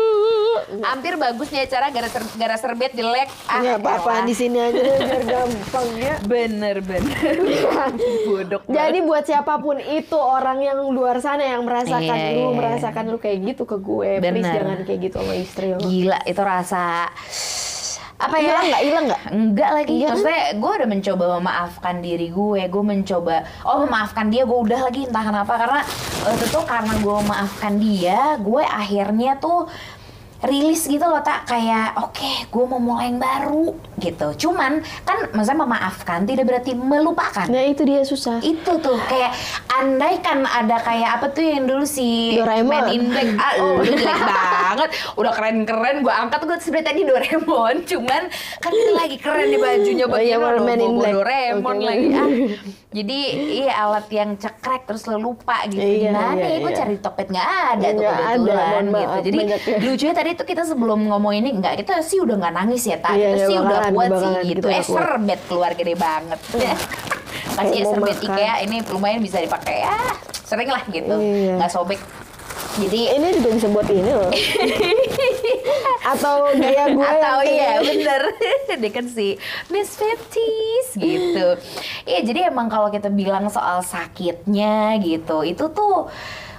Hampir 0.82 1.14
bagus 1.16 1.48
nih 1.50 1.66
acara 1.66 1.90
gara, 1.90 2.10
ser, 2.10 2.24
gara 2.36 2.56
serbet 2.58 2.92
jelek. 2.94 3.30
Ah, 3.50 3.62
ya 3.62 3.76
di 4.24 4.36
sini 4.36 4.58
aja 4.60 4.80
biar 4.80 5.24
gampang 5.34 5.88
ya 6.00 6.16
Bener 6.24 6.78
bener. 6.80 7.34
Bodok. 8.28 8.62
Jadi 8.68 8.98
buat 9.04 9.24
siapa 9.24 9.60
pun 9.60 9.78
itu 9.80 10.18
orang 10.18 10.64
yang 10.64 10.80
luar 10.90 11.20
sana 11.20 11.44
yang 11.44 11.66
merasakan 11.68 12.16
Iya, 12.16 12.30
lu, 12.34 12.40
iya, 12.40 12.48
iya. 12.48 12.58
merasakan 12.58 13.04
lu 13.12 13.18
kayak 13.20 13.38
gitu 13.54 13.64
ke 13.68 13.78
gue, 13.80 14.20
please 14.20 14.42
Bener. 14.42 14.54
jangan 14.56 14.80
kayak 14.88 15.00
gitu 15.10 15.16
sama 15.20 15.34
istri 15.36 15.68
lo. 15.76 15.80
Gila 15.84 16.20
itu 16.24 16.42
rasa 16.42 16.84
apa 18.14 18.40
ya? 18.40 18.56
Hilang 18.56 18.66
nggak? 18.72 18.82
Hilang 18.88 19.06
nggak? 19.10 19.22
Enggak 19.36 19.70
lagi. 19.74 19.94
Iya 19.94 20.06
kan? 20.08 20.12
Maksudnya 20.16 20.44
gue 20.56 20.72
udah 20.80 20.90
mencoba 20.90 21.24
memaafkan 21.40 21.96
diri 22.00 22.28
gue. 22.32 22.62
Gue 22.72 22.84
mencoba, 22.86 23.36
oh 23.68 23.78
memaafkan 23.84 24.26
dia. 24.32 24.44
Gue 24.48 24.60
udah 24.64 24.80
lagi 24.88 25.02
entah 25.10 25.24
kenapa 25.28 25.54
karena 25.60 25.82
itu 26.40 26.60
karena 26.64 26.94
gue 27.04 27.16
memaafkan 27.20 27.74
dia, 27.82 28.20
gue 28.40 28.64
akhirnya 28.64 29.32
tuh 29.44 29.68
rilis 30.44 30.86
gitu 30.92 31.04
loh 31.04 31.24
tak 31.24 31.48
kayak 31.48 31.96
oke 31.96 32.52
gue 32.52 32.64
mau 32.68 32.80
mulai 32.80 33.10
yang 33.10 33.20
baru 33.20 33.72
gitu. 34.04 34.28
Cuman 34.48 34.84
kan 35.08 35.32
maksudnya 35.32 35.64
memaafkan 35.64 36.28
tidak 36.28 36.46
berarti 36.52 36.76
melupakan. 36.76 37.48
Nah 37.48 37.64
itu 37.64 37.88
dia 37.88 38.04
susah. 38.04 38.44
itu 38.44 38.72
tuh 38.84 39.00
kayak 39.08 39.32
andai 39.72 40.20
kan 40.20 40.44
ada 40.44 40.82
kayak 40.84 41.20
apa 41.20 41.32
tuh 41.32 41.44
yang 41.48 41.64
dulu 41.64 41.88
si 41.88 42.36
Doraemon. 42.36 42.68
Man 42.68 42.86
in 42.92 43.04
Black. 43.08 43.30
Ah 43.40 43.54
lu 43.62 43.84
jelek 43.88 44.20
banget. 44.20 44.90
Udah 45.16 45.32
keren-keren 45.32 45.96
gue 46.04 46.14
angkat 46.14 46.42
gue 46.44 46.58
sebenarnya 46.60 46.88
tadi 46.92 47.02
Doraemon. 47.08 47.76
Cuman 47.92 48.22
kan 48.60 48.72
ini 48.76 48.92
lagi 48.92 49.18
keren 49.22 49.48
nih 49.48 49.60
bajunya 49.62 50.06
Oh 50.14 50.20
iya, 50.20 50.38
bagian 50.38 50.62
Man 50.68 50.80
in 50.84 50.94
Black. 51.00 51.14
Doraemon 51.16 51.78
Oke, 51.80 51.86
lagi. 51.88 52.08
Ah. 52.12 52.30
Jadi 52.98 53.20
iya 53.64 53.74
alat 53.90 54.06
yang 54.14 54.38
cekrek 54.38 54.86
terus 54.86 55.10
lo 55.10 55.18
lupa 55.18 55.66
gitu. 55.66 55.82
Iya, 55.82 56.14
gimana 56.14 56.38
iya, 56.38 56.46
ya 56.46 56.58
gue 56.62 56.72
iya. 56.72 56.78
cari 56.78 56.96
Tokped 57.02 57.28
nggak 57.34 57.50
ada 57.74 57.88
tuh 57.90 58.04
ada, 58.06 58.22
kebetulan 58.38 58.86
mohon 58.86 58.86
gitu 58.94 59.18
jadi 59.24 59.38
ya. 59.42 59.58
lucunya 59.82 60.14
tadi 60.14 60.32
tuh 60.34 60.44
kita 60.44 60.64
sebelum 60.64 61.06
ngomong 61.06 61.34
ini 61.34 61.50
nggak 61.54 61.80
kita 61.80 62.00
sih 62.00 62.18
udah 62.18 62.36
nggak 62.36 62.54
nangis 62.54 62.84
ya 62.84 62.98
tak 62.98 63.14
Iya, 63.14 63.22
kita 63.24 63.36
iya, 63.36 63.46
sih 63.46 63.56
udah 63.58 63.80
kuat 63.90 64.10
sih 64.12 64.28
gitu. 64.28 64.44
gitu 64.50 64.66
eh 64.66 64.72
udah 64.72 64.82
kuat. 64.82 64.98
serbet 64.98 65.40
keluar 65.46 65.72
gede 65.74 65.96
banget. 65.96 66.40
Kasih 67.54 67.76
ya 67.76 67.84
Mau 67.84 67.92
serbet 67.92 68.18
makan. 68.18 68.28
IKEA 68.30 68.56
ini 68.62 68.78
lumayan 68.88 69.20
bisa 69.20 69.38
dipakai. 69.38 69.82
Ya 69.82 69.98
sering 70.44 70.68
lah 70.68 70.84
gitu. 70.86 71.16
Iya. 71.16 71.54
nggak 71.58 71.70
sobek. 71.70 72.02
Jadi 72.74 73.06
Ini 73.12 73.28
juga 73.34 73.50
bisa 73.54 73.68
buat 73.70 73.86
ini 73.86 74.12
loh. 74.12 74.34
Atau 76.04 76.52
gaya 76.52 76.90
gue 76.90 77.06
atau 77.06 77.40
iya 77.42 77.80
bener. 77.86 78.22
Dia 78.74 78.92
kan 78.92 79.06
si 79.06 79.38
Miss 79.70 79.94
Fifties 79.94 80.88
gitu. 80.94 81.48
Iya 82.04 82.20
jadi 82.24 82.40
emang 82.50 82.68
kalau 82.68 82.90
kita 82.90 83.08
bilang 83.08 83.48
soal 83.48 83.80
sakitnya 83.82 84.98
gitu 85.00 85.42
itu 85.42 85.66
tuh 85.70 86.10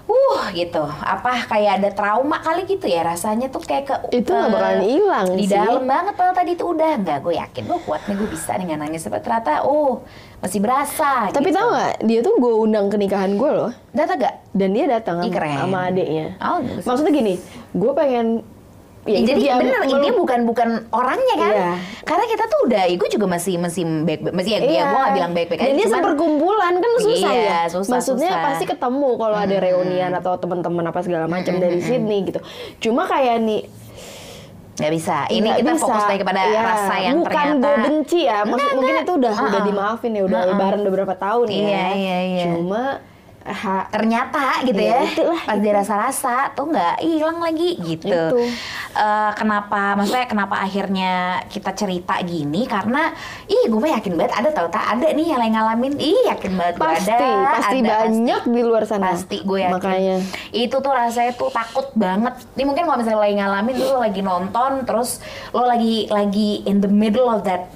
Uh 0.04 0.52
gitu, 0.52 0.84
apa 0.84 1.48
kayak 1.48 1.80
ada 1.80 1.90
trauma 1.90 2.36
kali 2.36 2.68
gitu 2.68 2.84
ya 2.84 3.00
rasanya 3.00 3.48
tuh 3.48 3.64
kayak 3.64 3.84
ke 3.84 3.96
Itu 4.12 4.30
nggak 4.30 4.46
ke- 4.46 4.52
bakalan 4.52 4.82
hilang 4.84 5.26
di 5.32 5.48
sih. 5.48 5.56
dalam 5.56 5.82
banget 5.82 6.12
padahal 6.12 6.36
tadi 6.36 6.50
itu 6.52 6.64
udah 6.66 6.90
nggak 7.00 7.18
gue 7.24 7.34
yakin 7.34 7.62
gue 7.64 7.80
kuat 7.82 8.04
nih 8.04 8.14
gue 8.14 8.28
bisa 8.28 8.52
nih 8.52 8.64
nggak 8.68 8.80
nangis 8.84 9.00
tapi 9.00 9.18
ternyata 9.18 9.64
oh 9.64 10.04
masih 10.38 10.60
berasa 10.60 11.32
Tapi 11.32 11.48
gitu. 11.48 11.56
tau 11.56 11.72
nggak, 11.72 11.94
dia 12.04 12.20
tuh 12.20 12.36
gue 12.36 12.52
undang 12.52 12.86
ke 12.86 13.00
nikahan 13.00 13.32
gue 13.32 13.48
loh. 13.48 13.72
Data 13.90 14.12
gak? 14.12 14.34
Dan 14.52 14.76
dia 14.76 14.84
datang 14.84 15.24
sama, 15.24 15.88
adiknya. 15.88 16.36
Oh. 16.36 16.60
Maksudnya 16.60 17.10
gini, 17.10 17.34
gue 17.72 17.92
pengen 17.92 18.26
Ya, 19.04 19.20
jadi 19.20 19.36
dia 19.36 19.52
bener 19.54 19.76
melu- 19.78 19.92
ini 19.94 20.08
bukan 20.10 20.38
bukan 20.42 20.68
orangnya 20.88 21.36
kan? 21.36 21.52
Iya. 21.52 21.72
Karena 22.02 22.24
kita 22.24 22.44
tuh 22.46 22.58
udah, 22.64 22.82
gue 22.88 23.08
juga 23.10 23.26
masih 23.26 23.54
masih 23.56 23.84
baik, 24.00 24.20
masih 24.26 24.50
ya, 24.50 24.58
ya 24.60 24.82
gue 24.86 24.96
gak 24.98 25.12
bilang 25.12 25.32
baik-baik 25.32 25.60
aja. 25.60 25.66
Dan 25.66 25.74
dia 25.74 25.84
cuman- 25.84 25.96
seperkumpulan 26.00 26.72
kan 26.74 26.90
susah 26.98 27.12
Iya, 27.30 27.44
ya. 27.44 27.60
susah, 27.68 27.92
Maksudnya 27.92 28.30
susah. 28.30 28.44
pasti 28.46 28.64
ketemu 28.64 29.10
kalau 29.14 29.36
ada 29.36 29.56
reunian 29.58 30.12
atau 30.14 30.32
teman-teman 30.34 30.84
apa 30.84 31.00
segala 31.00 31.26
macam 31.26 31.52
dari 31.54 31.78
Sydney 31.78 32.24
gitu. 32.24 32.40
Cuma 32.80 33.04
kayak 33.04 33.40
nih 33.40 33.62
nggak 34.74 34.90
bisa. 34.90 35.16
Ini 35.28 35.38
nggak 35.44 35.58
kita 35.60 35.70
bisa. 35.70 35.84
fokus 35.84 36.04
lagi 36.04 36.18
kepada 36.18 36.40
Iya, 36.42 36.60
rasa 36.60 36.94
yang 36.98 37.16
bukan 37.20 37.30
ternyata. 37.30 37.60
gue 37.60 37.74
benci 37.84 38.20
ya. 38.24 38.38
Maksud 38.40 38.50
Enggak, 38.50 38.70
mungkin 38.72 38.90
enggak. 38.90 39.04
itu 39.04 39.12
udah 39.14 39.32
udah 39.32 39.44
Uh-uh. 39.52 39.64
dimaafin 39.64 40.10
ya, 40.10 40.22
udah 40.24 40.40
Uh-uh. 40.40 40.50
lebaran 40.50 40.78
udah 40.80 40.92
berapa 40.94 41.14
tahun 41.14 41.46
ya. 41.46 41.54
Iya, 41.54 41.84
iya, 41.94 42.18
iya. 42.24 42.44
Cuma 42.50 42.82
ha, 43.44 43.84
ternyata 43.92 44.64
gitu 44.64 44.80
Ya, 44.80 45.04
ya, 45.04 45.12
itulah, 45.12 45.40
pas 45.44 45.56
itu. 45.56 45.64
dirasa-rasa 45.68 46.34
tuh 46.56 46.72
nggak 46.72 46.96
hilang 47.04 47.38
lagi 47.44 47.76
gitu. 47.76 48.08
Itu. 48.08 48.40
Eh, 48.94 49.30
kenapa? 49.36 49.92
Maksudnya 50.00 50.26
kenapa 50.26 50.56
akhirnya 50.64 51.44
kita 51.52 51.76
cerita 51.76 52.16
gini? 52.24 52.64
Karena 52.64 53.12
ih 53.44 53.68
gue 53.68 53.88
yakin 53.92 54.16
banget 54.16 54.32
ada 54.32 54.48
tau 54.50 54.68
tak 54.72 54.96
ada 54.96 55.12
nih 55.12 55.26
yang 55.36 55.40
lain 55.40 55.52
ngalamin. 55.52 55.94
Ih 56.00 56.20
yakin 56.32 56.52
banget 56.56 56.74
pasti 56.80 57.12
ada. 57.12 57.52
pasti 57.60 57.76
ada, 57.84 57.88
banyak 58.08 58.42
di 58.48 58.60
luar 58.64 58.82
sana. 58.88 59.12
Pasti 59.12 59.36
gue 59.44 59.58
yakin. 59.60 59.74
Makanya 59.76 60.16
Itu 60.52 60.76
tuh 60.80 60.92
rasanya 60.92 61.32
tuh 61.36 61.50
takut 61.52 61.88
banget. 61.92 62.34
Ini 62.56 62.62
mungkin 62.64 62.82
kalau 62.88 62.98
misalnya 63.00 63.20
lagi 63.20 63.34
ngalamin 63.36 63.74
tuh 63.76 63.88
lo 63.92 63.98
lagi 64.00 64.20
nonton 64.24 64.70
terus 64.88 65.20
lo 65.52 65.68
lagi 65.68 66.08
lagi 66.08 66.64
in 66.64 66.80
the 66.80 66.88
middle 66.88 67.28
of 67.28 67.44
that 67.44 67.68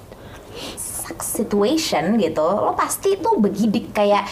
situation 1.20 2.16
gitu. 2.16 2.46
Lo 2.46 2.72
pasti 2.72 3.16
tuh 3.20 3.36
begidik 3.36 3.92
kayak 3.92 4.24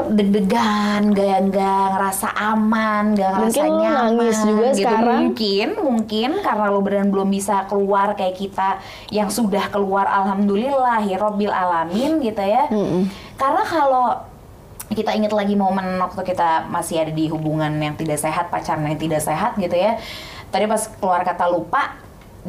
deg-degan, 0.00 1.12
gak 1.12 1.38
nggak 1.52 1.84
ngerasa 1.96 2.28
aman, 2.34 3.14
gak 3.14 3.30
ngerasa 3.32 3.60
Mungkin 3.60 3.70
nyaman. 3.80 4.10
nangis 4.16 4.38
juga 4.42 4.66
gitu. 4.72 4.78
sekarang. 4.84 5.18
Mungkin, 5.28 5.68
mungkin 5.78 6.30
karena 6.40 6.64
lo 6.68 6.80
beneran 6.80 7.08
belum 7.12 7.28
bisa 7.28 7.64
keluar 7.68 8.16
kayak 8.16 8.36
kita 8.36 8.68
yang 9.12 9.28
sudah 9.28 9.68
keluar, 9.68 10.08
alhamdulillah, 10.08 11.00
hirobil 11.04 11.52
alamin 11.52 12.18
gitu 12.20 12.42
ya. 12.42 12.66
Karena 13.36 13.62
kalau 13.62 14.06
kita 14.92 15.16
ingat 15.16 15.32
lagi 15.32 15.56
momen 15.56 15.96
waktu 15.96 16.20
kita 16.20 16.68
masih 16.68 17.00
ada 17.00 17.12
di 17.12 17.24
hubungan 17.32 17.72
yang 17.80 17.96
tidak 17.96 18.20
sehat, 18.20 18.52
pacaran 18.52 18.84
yang 18.84 19.00
tidak 19.00 19.24
sehat 19.24 19.56
gitu 19.56 19.72
ya. 19.72 19.96
Tadi 20.52 20.68
pas 20.68 20.82
keluar 21.00 21.24
kata 21.24 21.48
lupa, 21.48 21.96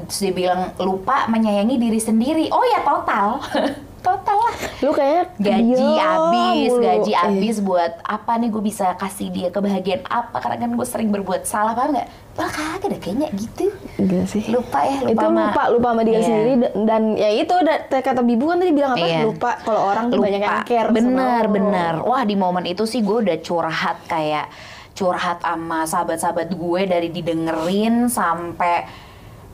terus 0.10 0.20
dia 0.20 0.34
bilang 0.36 0.76
lupa 0.76 1.32
menyayangi 1.32 1.80
diri 1.80 2.00
sendiri. 2.04 2.52
Oh 2.52 2.66
ya 2.68 2.84
total, 2.84 3.40
total 4.04 4.38
lah. 4.38 4.56
lu 4.78 4.92
kayak 4.92 5.32
Gaji 5.38 5.74
diam 5.74 6.04
habis, 6.28 6.70
mulu. 6.70 6.84
gaji 6.84 7.12
Eh, 7.12 7.18
habis 7.18 7.58
buat 7.58 7.92
apa 8.04 8.32
nih 8.36 8.50
gue 8.50 8.60
bisa 8.62 8.92
kasih 8.94 9.28
dia 9.30 9.48
kebahagiaan 9.48 10.04
apa? 10.04 10.38
Karena 10.38 10.60
kan 10.60 10.70
gue 10.70 10.84
sering 10.84 11.10
berbuat 11.10 11.44
salah, 11.44 11.72
paham 11.72 11.96
nggak? 11.96 12.08
Wah 12.34 12.50
kagak 12.50 12.90
deh 12.90 13.00
kayaknya 13.00 13.28
gitu. 13.32 13.72
Enggak 13.96 14.26
sih. 14.28 14.44
Lupa 14.46 14.84
ya, 14.84 15.00
lupa 15.00 15.10
itu 15.10 15.24
sama- 15.24 15.48
lupa 15.48 15.64
lupa 15.70 15.88
sama 15.90 16.02
dia 16.04 16.14
Iya. 16.14 16.26
sendiri 16.26 16.54
dan, 16.84 17.02
ya 17.16 17.30
itu 17.32 17.56
da- 17.58 18.04
kata 18.04 18.22
bibu 18.22 18.44
kan 18.46 18.58
tadi 18.58 18.72
bilang 18.72 18.92
apa 18.92 19.06
Iya. 19.06 19.22
lupa 19.24 19.50
kalau 19.58 19.82
orang 19.88 20.06
tuh 20.10 20.20
banyak 20.20 20.42
yang 20.42 20.60
care 20.64 20.90
bener 20.90 21.44
bener 21.48 21.94
wah 22.02 22.22
di 22.22 22.36
momen 22.36 22.66
itu 22.66 22.84
sih 22.84 23.00
gue 23.00 23.24
udah 23.24 23.38
curhat 23.40 24.04
kayak 24.04 24.52
curhat 24.92 25.40
sama 25.40 25.86
sahabat-sahabat 25.86 26.50
gue 26.52 26.82
dari 26.84 27.10
didengerin 27.10 28.06
sampai 28.08 28.86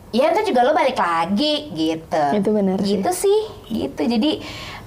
ya 0.10 0.34
itu 0.34 0.54
juga 0.54 0.66
lo 0.66 0.72
balik 0.74 0.98
lagi 0.98 1.70
gitu. 1.74 2.24
Itu 2.34 2.50
benar 2.54 2.78
sih. 2.82 2.88
gitu 2.98 3.10
sih 3.14 3.40
gitu. 3.70 4.02
Jadi 4.06 4.32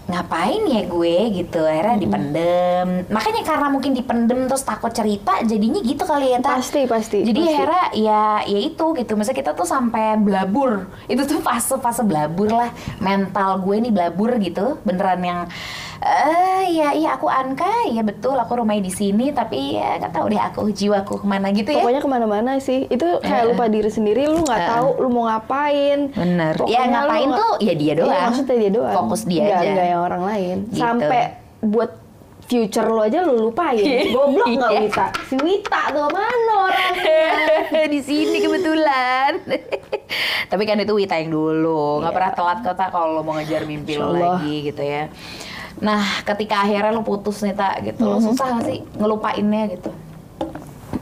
ngapain 0.03 0.67
ya 0.67 0.83
gue 0.91 1.17
gitu. 1.31 1.63
Akhirnya 1.63 1.97
dipendem. 1.97 3.07
Makanya 3.07 3.43
karena 3.47 3.69
mungkin 3.71 3.95
dipendem 3.95 4.51
terus 4.51 4.67
takut 4.67 4.91
cerita 4.91 5.39
jadinya 5.47 5.79
gitu 5.79 6.03
kali 6.03 6.35
ya 6.35 6.43
Tak? 6.43 6.59
pasti 6.59 6.81
pasti 6.91 7.19
jadi 7.23 7.39
pasti. 7.39 7.55
akhirnya 7.55 7.85
ya 7.95 8.23
ya 8.51 8.59
itu 8.67 8.87
gitu. 8.99 9.13
Misalnya 9.15 9.39
kita 9.39 9.51
tuh 9.55 9.65
sampai 9.65 10.19
blabur. 10.19 10.91
Itu 11.07 11.23
tuh 11.23 11.39
fase 11.39 11.79
fase 11.79 12.03
blabur 12.03 12.51
lah. 12.51 12.71
Mental 12.99 13.63
gue 13.63 13.77
nih 13.79 13.93
blabur 13.95 14.35
gitu. 14.43 14.83
Beneran 14.83 15.23
yang 15.23 15.41
eh 16.03 16.67
ya 16.73 16.91
iya 16.93 17.15
aku 17.15 17.25
Anka 17.25 17.65
ya 17.87 18.03
betul 18.03 18.35
aku 18.35 18.53
rumahnya 18.57 18.83
di 18.83 18.91
sini 18.91 19.31
tapi 19.31 19.75
ya 19.75 19.97
nggak 19.97 20.11
tahu 20.11 20.27
deh 20.27 20.41
aku 20.41 20.61
jiwaku 20.69 21.15
ke 21.17 21.27
mana 21.27 21.49
gitu 21.51 21.71
ya 21.71 21.79
Pokoknya 21.79 22.01
ke 22.01 22.11
mana-mana 22.11 22.53
sih. 22.59 22.87
Itu 22.87 23.19
kayak 23.21 23.45
lupa 23.49 23.67
diri 23.67 23.87
sendiri. 23.89 24.27
Lu 24.27 24.41
nggak 24.41 24.63
tahu 24.69 24.89
lu 24.99 25.09
mau 25.09 25.27
ngapain. 25.27 26.11
Bener. 26.11 26.55
Pokoknya 26.55 26.75
Ya, 26.75 26.83
ngapain 26.89 27.29
lu 27.29 27.37
tuh, 27.37 27.55
ya 27.61 27.73
dia 27.73 27.93
doang. 27.95 28.11
Iya, 28.11 28.23
maksudnya 28.25 28.57
dia 28.57 28.71
doang. 28.73 28.95
Fokus 28.97 29.23
dia 29.25 29.43
Nggak- 29.43 29.59
aja. 29.59 29.71
nggak 29.73 29.87
yang 29.89 30.03
orang 30.03 30.23
lain. 30.25 30.57
Gitu. 30.65 30.79
Sampai 30.79 31.21
buat 31.61 31.91
future 32.43 32.85
lo 32.87 33.01
aja 33.01 33.19
lu 33.23 33.35
lupain. 33.41 33.83
Goblok 34.13 34.47
nggak 34.49 34.71
Iya. 34.71 34.81
Wita? 34.83 35.07
Si 35.25 35.35
Wita 35.37 35.83
tuh 35.89 36.09
mana 36.09 36.53
orangnya? 36.65 37.27
di 37.95 38.01
sini 38.01 38.37
kebetulan. 38.39 39.31
Tapi 40.51 40.63
kan 40.63 40.77
itu 40.77 40.93
Wita 40.93 41.17
yang 41.17 41.31
dulu, 41.31 41.99
nggak 41.99 42.11
Iya. 42.11 42.17
pernah 42.17 42.33
telat 42.33 42.59
kata 42.63 42.85
kalau 42.89 43.09
lo 43.13 43.23
mau 43.23 43.35
ngejar 43.35 43.65
mimpi 43.65 43.95
lo 43.95 44.13
Allah. 44.13 44.37
lagi 44.37 44.67
gitu 44.67 44.83
ya. 44.83 45.07
Nah, 45.79 46.03
ketika 46.23 46.63
akhirnya 46.63 46.91
lo 46.91 47.01
putus 47.01 47.41
nih 47.41 47.55
tak 47.55 47.81
gitu, 47.83 48.03
lo 48.03 48.19
Mhm. 48.19 48.27
susah 48.29 48.47
nggak 48.53 48.67
sih 48.67 48.79
ngelupainnya 48.95 49.63
gitu? 49.71 49.91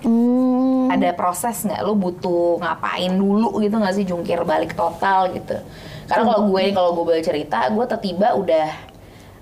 Hmm. 0.01 0.89
Ada 0.89 1.13
proses 1.13 1.61
nggak? 1.61 1.81
Lo 1.81 1.93
butuh 1.93 2.57
ngapain 2.57 3.13
dulu 3.13 3.59
gitu 3.59 3.75
nggak 3.75 3.95
sih 3.95 4.05
jungkir 4.05 4.41
balik 4.43 4.73
total 4.73 5.29
gitu? 5.31 5.59
Karena 6.07 6.23
kalau 6.25 6.49
gue 6.49 6.61
nih 6.63 6.75
kalau 6.75 6.91
gue 6.93 7.05
boleh 7.07 7.23
cerita, 7.23 7.69
gue 7.69 7.85
tiba-tiba 7.85 8.29
udah 8.35 8.69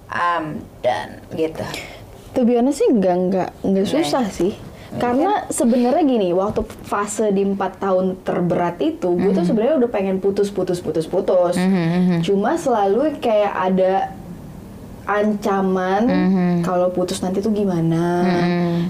um, 0.08 0.44
dan 0.80 1.22
gitu. 1.30 1.64
To 2.32 2.42
be 2.42 2.56
honest 2.56 2.78
sih 2.78 2.88
nggak 2.88 3.16
nggak 3.26 3.48
nggak 3.62 3.86
susah 3.86 4.24
ya? 4.24 4.32
sih. 4.32 4.52
Karena 4.88 5.44
sebenarnya 5.46 6.00
gini, 6.00 6.32
waktu 6.32 6.64
fase 6.82 7.28
di 7.28 7.44
empat 7.44 7.76
tahun 7.76 8.24
terberat 8.24 8.80
itu, 8.80 9.12
gue 9.12 9.30
Mhm. 9.30 9.36
tuh 9.36 9.44
sebenarnya 9.44 9.76
udah 9.76 9.90
pengen 9.92 10.16
putus, 10.16 10.48
putus, 10.48 10.80
putus, 10.80 11.04
putus. 11.04 11.60
Cuma 12.24 12.56
selalu 12.56 13.20
kayak 13.20 13.52
ada 13.54 14.16
ancaman 15.08 16.04
Mhm. 16.04 16.48
kalau 16.60 16.88
putus 16.88 17.18
nanti 17.18 17.40
tuh 17.40 17.50
gimana. 17.50 18.28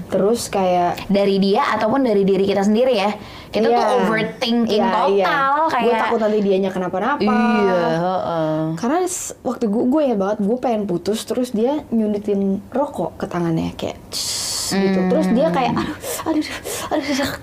Terus 0.05 0.45
kayak 0.45 1.07
Dari 1.07 1.39
dia 1.39 1.63
ataupun 1.71 2.03
dari 2.03 2.21
diri 2.21 2.43
kita 2.43 2.61
sendiri 2.61 2.93
ya. 2.93 3.15
Kita 3.47 3.65
tuh 3.65 3.73
Iya. 3.73 3.95
overthinking 3.97 4.83
Iya, 4.83 4.93
total 4.93 5.09
iya. 5.15 5.71
kayak. 5.71 5.81
gue 5.81 5.93
takut 5.97 6.19
nanti 6.19 6.39
dianya 6.39 6.69
kenapa-napa. 6.69 7.23
Iya, 7.23 7.81
heeh. 7.97 8.59
Karena 8.75 8.99
s- 9.01 9.33
waktu 9.41 9.65
gue 9.65 9.83
gue 9.87 10.03
ya 10.03 10.15
banget 10.15 10.37
gue 10.39 10.57
pengen 10.57 10.83
putus 10.85 11.23
terus 11.23 11.49
dia 11.49 11.81
nyunditin 11.87 12.41
rokok 12.69 13.15
ke 13.15 13.25
tangannya 13.25 13.73
kayak 13.73 13.97
"Css," 14.09 14.75
gitu. 14.75 14.99
Terus 15.07 15.27
dia 15.29 15.47
kayak 15.49 15.73
aduh 15.73 15.97
aduh 16.27 16.45
aduh, 16.45 16.55
aduh, 16.93 17.15
aduh. 17.15 17.39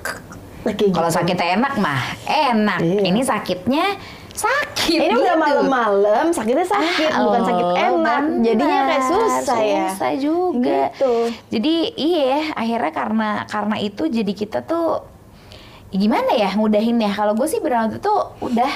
Kayak 0.66 0.78
gitu. 0.80 0.94
Kalau 0.94 1.10
sakit 1.10 1.38
enak 1.38 1.74
mah 1.76 2.02
enak. 2.24 2.78
Iya. 2.78 3.00
Ini 3.04 3.20
sakitnya 3.22 3.84
sakit. 4.36 4.98
ini 5.00 5.14
udah 5.14 5.34
gitu. 5.34 5.42
malam-malam 5.42 6.24
sakitnya 6.28 6.62
sakit 6.62 7.10
Ah, 7.10 7.20
bukan 7.24 7.42
sakit 7.42 7.64
oh, 7.64 7.74
enak 7.74 8.22
jadinya 8.40 8.80
kayak 8.84 9.04
susah 9.04 9.60
ya 9.60 9.84
Susah 9.90 10.12
juga. 10.14 10.82
Gitu. 10.92 11.12
Jadi 11.50 11.74
iya 11.96 12.52
akhirnya 12.52 12.92
karena 12.92 13.30
karena 13.44 13.76
itu 13.78 14.02
jadi 14.06 14.32
kita 14.32 14.62
tuh 14.62 15.02
ya 15.88 15.96
gimana 15.98 16.30
ya 16.32 16.52
ngudahin 16.52 16.98
ya. 16.98 17.10
Kalau 17.10 17.32
gue 17.32 17.46
sih 17.46 17.58
berarti 17.58 17.96
tuh 17.98 18.36
udah 18.38 18.72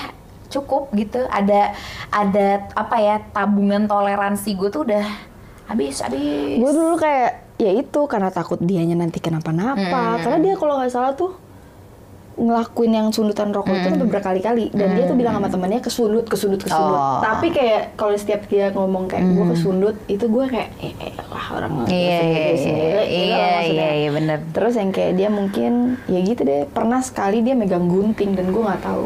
cukup 0.49 0.91
gitu. 0.93 1.23
Ada 1.25 1.77
ada 2.09 2.47
apa 2.73 2.97
ya 2.99 3.21
tabungan 3.31 3.85
toleransi 3.85 4.57
gue 4.57 4.69
tuh 4.69 4.83
udah 4.83 5.05
habis 5.69 6.03
habis. 6.03 6.59
gue 6.59 6.71
dulu 6.73 6.99
kayak 6.99 7.55
ya 7.55 7.71
itu 7.71 8.01
karena 8.09 8.33
takut 8.33 8.59
dianya 8.59 8.97
nanti 8.97 9.21
kenapa-napa 9.21 9.77
Hmm. 9.79 10.21
karena 10.25 10.39
dia 10.41 10.55
kalau 10.57 10.81
nggak 10.81 10.91
salah 10.91 11.13
tuh 11.13 11.37
ngelakuin 12.41 12.93
yang 12.93 13.07
sundutan 13.11 13.51
rokok 13.51 13.71
itu 13.71 13.89
Hmm. 13.91 14.01
tuh 14.01 14.09
berkali-kali 14.09 14.73
dan 14.73 14.97
dia 14.97 15.05
tuh 15.05 15.13
bilang 15.13 15.35
sama 15.35 15.47
temannya 15.47 15.79
kesundut 15.79 16.25
kesundut 16.25 16.61
kesundut 16.61 16.97
Oh. 16.97 17.21
tapi 17.21 17.51
kayak 17.51 17.93
kalau 17.95 18.13
setiap 18.13 18.47
dia 18.47 18.69
ngomong 18.71 19.07
kayak 19.07 19.29
gue 19.29 19.45
kesundut 19.51 19.97
itu 20.07 20.25
gue 20.25 20.45
kayak 20.47 20.69
eh, 20.79 20.93
eh, 20.99 21.13
wah 21.27 21.47
orang 21.53 21.71
Hmm. 21.71 21.87
Iya 21.87 22.01
iya 22.01 22.17
iya 22.17 22.51
gitu 22.51 22.69
iya 23.07 23.49
iya 23.63 23.89
iya 23.99 24.11
bener. 24.11 24.39
terus 24.51 24.75
yang 24.75 24.89
kayak 24.89 25.13
dia 25.15 25.29
mungkin 25.29 25.73
ya 26.07 26.19
gitu 26.19 26.41
deh 26.41 26.65
pernah 26.67 27.01
sekali 27.01 27.41
dia 27.41 27.53
megang 27.53 27.85
gunting 27.85 28.33
dan 28.33 28.49
gue 28.49 28.63
nggak 28.63 28.81
tahu 28.81 29.05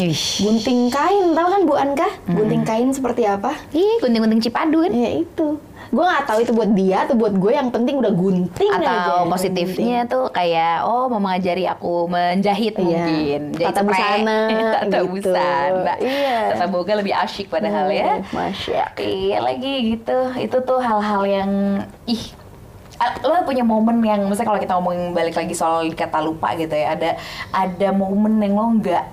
Ih. 0.00 0.16
gunting 0.40 0.88
kain 0.88 1.26
tahu 1.30 1.48
kan 1.50 1.60
Bu 1.62 1.74
Anka 1.74 2.08
Hmm. 2.24 2.32
gunting 2.34 2.62
kain 2.62 2.88
seperti 2.88 3.22
apa 3.22 3.52
Ih, 3.70 4.00
gunting-gunting 4.00 4.40
cipadu 4.40 4.80
kan? 4.80 4.90
Ya 4.90 5.10
itu. 5.14 5.60
Gue 5.90 6.04
nggak 6.06 6.22
tahu 6.24 6.38
itu 6.40 6.52
buat 6.54 6.70
dia 6.70 7.02
atau 7.02 7.14
buat 7.14 7.34
gue. 7.34 7.50
Yang 7.50 7.68
penting 7.70 7.94
udah 7.98 8.12
gunting 8.12 8.70
aja. 8.72 8.86
Atau 8.86 9.16
positifnya 9.26 9.98
tuh 10.06 10.30
kayak 10.30 10.86
oh 10.86 11.06
mau 11.06 11.18
mengajari 11.18 11.66
aku 11.66 12.06
menjahit 12.06 12.74
Iya. 12.74 12.80
mungkin. 12.80 13.40
Jahit 13.52 13.74
Tata 13.74 13.80
busana, 13.82 14.38
Tata 14.78 14.98
gitu. 15.02 15.06
busana. 15.10 15.92
Iya. 15.98 16.38
Tata 16.54 16.66
boga 16.66 16.92
lebih 16.94 17.10
asyik 17.12 17.50
padahal 17.50 17.90
ya. 17.90 18.18
Hmm, 18.18 18.30
Masya. 18.30 18.84
Iya 18.96 19.38
lagi 19.40 19.74
gitu. 19.92 20.18
Itu 20.38 20.56
tuh 20.62 20.78
hal-hal 20.78 21.22
yang 21.26 21.50
ih 22.06 22.22
lo 23.24 23.48
punya 23.48 23.64
momen 23.64 24.04
yang 24.04 24.28
misalnya 24.28 24.52
kalau 24.52 24.60
kita 24.60 24.76
ngomongin 24.76 25.16
balik 25.16 25.32
lagi 25.32 25.56
soal 25.56 25.88
kata 25.88 26.20
lupa 26.20 26.52
gitu 26.52 26.76
ya 26.76 26.92
ada 26.92 27.16
ada 27.48 27.88
momen 27.90 28.36
yang 28.38 28.52
lo 28.52 28.76
nggak 28.76 29.04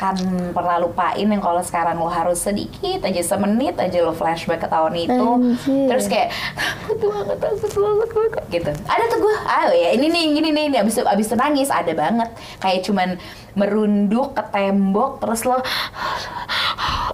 akan 0.00 0.16
pernah 0.56 0.80
lupain 0.80 1.28
yang 1.28 1.44
kalau 1.44 1.60
sekarang 1.60 2.00
lo 2.00 2.08
harus 2.08 2.40
sedikit 2.40 3.04
aja 3.04 3.20
semenit 3.20 3.76
aja 3.76 4.00
lo 4.00 4.16
flashback 4.16 4.64
ke 4.64 4.68
tahun 4.72 4.96
itu 4.96 5.12
Anjir. 5.12 5.92
terus 5.92 6.08
kayak 6.08 6.32
takut 6.56 6.96
banget 7.04 7.36
takut 7.36 7.68
banget 7.76 8.08
takut," 8.08 8.44
gitu 8.48 8.70
ada 8.88 9.04
tuh 9.06 9.18
gue 9.20 9.36
ah 9.44 9.68
ya 9.68 9.92
ini 9.92 10.08
nih 10.08 10.24
gini 10.32 10.48
nih 10.50 10.64
ini 10.72 10.76
abis 10.80 11.04
abis 11.04 11.28
itu 11.28 11.36
nangis 11.36 11.68
ada 11.68 11.92
banget 11.92 12.32
kayak 12.58 12.80
cuman 12.80 13.20
merunduk 13.52 14.32
ke 14.32 14.42
tembok 14.48 15.20
terus 15.20 15.44
lo 15.44 15.60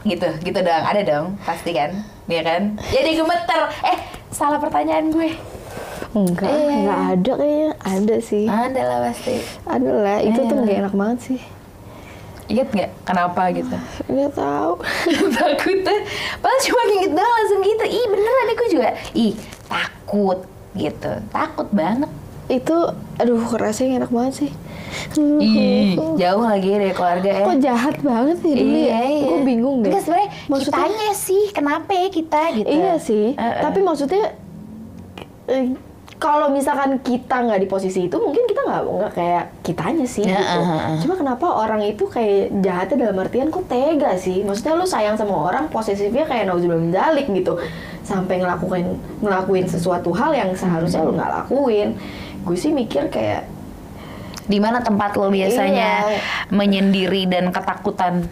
gitu 0.07 0.31
gitu 0.41 0.59
dong 0.63 0.85
ada 0.87 1.03
dong 1.03 1.27
pasti 1.43 1.75
kan 1.75 1.91
ya 2.31 2.47
kan 2.47 2.79
jadi 2.87 3.19
gemeter 3.19 3.61
eh 3.83 3.99
salah 4.31 4.63
pertanyaan 4.63 5.11
gue 5.11 5.35
Enggak, 6.17 6.49
Iya. 6.49 6.73
enggak 6.73 7.01
ada 7.13 7.33
kayaknya. 7.37 7.71
Ada 7.77 8.17
sih. 8.25 8.45
ada 8.49 8.81
lah 8.89 8.99
pasti 9.05 9.37
Ada 9.69 9.91
lah. 10.01 10.19
Itu 10.25 10.41
tuh 10.41 10.57
Iya. 10.57 10.63
nggak 10.65 10.79
enak 10.81 10.95
banget 10.97 11.19
sih. 11.21 11.41
Inget 12.47 12.69
nggak 12.71 12.91
kenapa 13.03 13.43
gitu? 13.51 13.77
Nggak 14.13 14.33
tahu. 14.35 14.73
takutnya 15.37 15.97
padahal 16.39 16.61
cuma 16.63 16.83
inget 16.93 17.13
doang 17.13 17.33
langsung 17.33 17.61
gitu. 17.61 17.85
Ih 17.85 18.05
beneran 18.07 18.49
aku 18.51 18.65
juga. 18.71 18.89
Ih 19.13 19.35
takut 19.67 20.39
gitu. 20.75 21.13
Takut 21.31 21.69
banget. 21.71 22.11
Itu, 22.47 22.77
aduh 23.19 23.43
rasanya 23.59 24.07
enak 24.07 24.13
banget 24.15 24.35
sih. 24.47 24.53
ih 25.43 25.99
jauh 26.15 26.45
lagi 26.47 26.71
dari 26.71 26.95
keluarga 26.95 27.27
ya. 27.27 27.45
Kok 27.45 27.59
jahat 27.59 27.97
banget 28.01 28.37
sih 28.39 28.53
dulu 28.55 28.79
ya? 28.79 29.01
Gue 29.19 29.41
bingung 29.43 29.77
deh. 29.83 29.91
Enggak 29.91 30.03
sebenarnya 30.07 30.31
Maksudnya- 30.47 30.79
kitanya 30.79 31.11
sih 31.13 31.43
kenapa 31.51 31.91
ya 31.91 32.09
kita 32.09 32.43
gitu? 32.55 32.69
Iya 32.71 32.95
sih, 32.97 33.27
tapi 33.35 33.79
maksudnya 33.83 34.25
eh, 35.47 35.75
kalau 36.17 36.49
misalkan 36.49 36.97
kita 36.99 37.45
nggak 37.45 37.61
di 37.61 37.69
posisi 37.69 38.09
itu, 38.09 38.17
mungkin 38.17 38.45
kita 38.45 38.61
nggak 38.63 38.83
nggak 38.83 39.13
kayak 39.13 39.45
kitanya 39.61 40.05
sih 40.05 40.25
Ya, 40.25 40.37
gitu. 40.37 40.59
eh, 40.59 40.65
eh, 40.65 40.81
eh. 40.89 40.99
Cuma 41.01 41.15
kenapa 41.15 41.47
orang 41.47 41.81
itu 41.83 42.05
kayak 42.07 42.57
jahatnya 42.59 42.97
dalam 43.05 43.21
artian 43.21 43.49
kok 43.49 43.65
tega 43.67 44.17
sih? 44.17 44.41
Maksudnya 44.41 44.75
lu 44.75 44.85
sayang 44.85 45.15
sama 45.15 45.37
orang, 45.37 45.69
posesifnya 45.69 46.25
kayak 46.25 46.49
nauzubillah 46.49 46.81
min 46.81 46.91
dzalik 46.91 47.27
gitu, 47.29 47.61
sampai 48.01 48.41
ngelakuin 48.41 48.87
ngelakuin 49.21 49.67
sesuatu 49.67 50.09
hal 50.11 50.33
yang 50.33 50.51
seharusnya 50.53 51.01
lu 51.01 51.13
nggak 51.13 51.31
lakuin. 51.33 51.93
Gue 52.43 52.57
sih 52.57 52.71
mikir 52.71 53.07
kayak 53.07 53.45
di 54.47 54.57
mana 54.57 54.79
tempat 54.79 55.15
lo 55.15 55.27
biasanya 55.27 56.07
Iya. 56.07 56.21
menyendiri 56.49 57.27
dan 57.27 57.51
ketakutan 57.51 58.31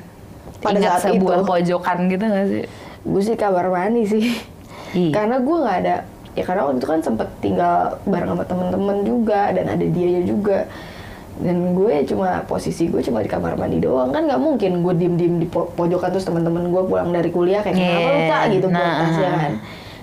Pada 0.62 0.78
ingat 0.78 1.02
saat 1.02 1.10
sebuah 1.10 1.42
itu. 1.42 1.44
pojokan 1.44 1.98
gitu 2.06 2.24
gak 2.24 2.46
sih 2.46 2.64
gue 3.04 3.20
sih 3.20 3.34
kamar 3.34 3.68
mandi 3.68 4.06
sih. 4.06 4.24
Iya. 4.94 5.10
Karena 5.12 5.36
gue 5.36 5.56
nggak 5.58 5.78
ada 5.82 5.96
ya 6.34 6.42
karena 6.42 6.62
waktu 6.64 6.76
itu 6.76 6.88
kan 6.88 7.00
sempet 7.00 7.28
tinggal 7.38 7.74
bareng 8.04 8.28
sama 8.28 8.44
temen-temen 8.44 8.96
juga 9.02 9.50
dan 9.50 9.66
ada 9.68 9.84
dia 9.84 10.18
juga 10.20 10.66
dan 11.36 11.74
gue 11.74 11.94
cuma 12.04 12.42
posisi 12.44 12.86
gue 12.86 13.00
cuma 13.00 13.18
di 13.18 13.26
kamar 13.26 13.54
mandi 13.54 13.78
doang 13.78 14.10
kan 14.10 14.22
nggak 14.22 14.38
mungkin 14.38 14.80
gue 14.80 14.94
diem 14.94 15.14
diem 15.14 15.34
di 15.36 15.46
po- 15.46 15.66
pojokan 15.68 16.10
terus 16.10 16.22
temen-temen 16.22 16.68
gue 16.68 16.82
pulang 16.84 17.10
dari 17.10 17.26
kuliah 17.28 17.58
kayak 17.60 17.74
kenapa 17.74 18.10
Yeah. 18.12 18.28
tak 18.28 18.42
gitu 18.52 18.66
buat 18.68 18.78
Nah. 18.78 18.94
tasnya 19.00 19.30
kan 19.32 19.52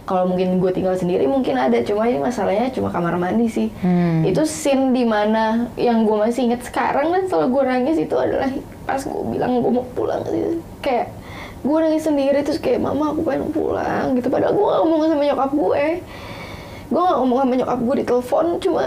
kalau 0.02 0.24
mungkin 0.26 0.48
gue 0.58 0.72
tinggal 0.72 0.91
sendiri 0.94 1.24
mungkin 1.26 1.56
ada 1.56 1.80
cuma 1.82 2.04
ini 2.04 2.20
masalahnya 2.20 2.67
cuma 2.70 2.89
kamar 2.89 3.15
mandi 3.15 3.48
sih 3.48 3.67
Hmm. 3.78 4.24
itu 4.24 4.44
scene 4.44 4.91
di 4.91 5.06
mana 5.06 5.44
yang 5.78 6.04
gue 6.04 6.17
masih 6.17 6.48
inget 6.48 6.63
sekarang 6.63 7.08
dan 7.10 7.24
selalu 7.26 7.48
gue 7.50 7.63
nangis 7.65 7.98
itu 7.98 8.15
adalah 8.17 8.52
pas 8.84 9.00
gue 9.00 9.24
bilang 9.30 9.52
gue 9.54 9.72
mau 9.72 9.88
pulang 9.89 10.20
gitu. 10.26 10.60
kayak 10.82 11.15
gue 11.62 11.78
nangis 11.78 12.10
sendiri 12.10 12.41
terus 12.41 12.58
kayak 12.58 12.82
mama 12.82 13.13
aku 13.13 13.21
pengen 13.21 13.54
pulang 13.54 14.17
gitu. 14.17 14.28
Padahal 14.34 14.54
gue 14.58 14.65
gak 14.65 14.80
ngomong 14.82 15.00
sama 15.06 15.24
nyokap 15.30 15.52
gue. 15.54 15.86
Gue 16.89 17.02
gak 17.02 17.17
ngomong 17.21 17.38
sama 17.45 17.54
nyokap 17.54 17.80
gue 17.80 17.95
di 18.02 18.06
telepon 18.06 18.45
cuma 18.58 18.86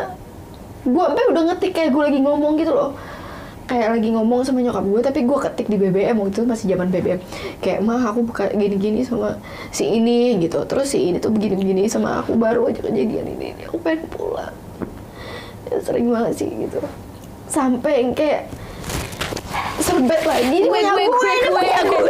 gue 0.85 1.05
sampai 1.09 1.25
udah 1.33 1.43
ngetik 1.49 1.73
kayak 1.73 1.91
gue 1.95 2.03
lagi 2.03 2.21
ngomong 2.21 2.53
gitu 2.59 2.73
loh. 2.75 2.91
Kayak 3.65 3.97
lagi 3.97 4.09
ngomong 4.13 4.41
sama 4.45 4.61
nyokap 4.61 4.85
gue 4.85 5.01
tapi 5.01 5.21
gue 5.25 5.39
ketik 5.49 5.67
di 5.71 5.77
BBM 5.81 6.21
waktu 6.21 6.37
itu 6.37 6.43
masih 6.45 6.67
zaman 6.75 6.93
BBM 6.93 7.21
kayak 7.65 7.81
mah 7.81 8.13
aku 8.13 8.21
buka 8.29 8.53
gini-gini 8.53 9.07
sama 9.07 9.39
si 9.71 9.89
ini 9.89 10.37
gitu. 10.43 10.67
Terus 10.67 10.91
si 10.91 10.99
ini 11.01 11.23
tuh 11.23 11.31
begini-begini 11.31 11.87
sama 11.87 12.21
aku 12.21 12.35
baru 12.37 12.69
aja 12.69 12.83
kejadian 12.85 13.39
ini, 13.39 13.55
ini. 13.55 13.63
aku 13.65 13.81
pengen 13.81 14.05
pulang. 14.11 14.53
Ya, 15.71 15.81
sering 15.81 16.11
banget 16.13 16.45
sih 16.45 16.51
gitu. 16.51 16.83
Sampai 17.49 18.05
kayak 18.13 18.64
serbet 19.95 20.23
lagi. 20.27 20.45
Ini 20.51 20.59
punya 20.67 20.91
gue, 20.91 21.03
ini 21.07 21.49
punya 21.49 21.79
gue 21.81 22.03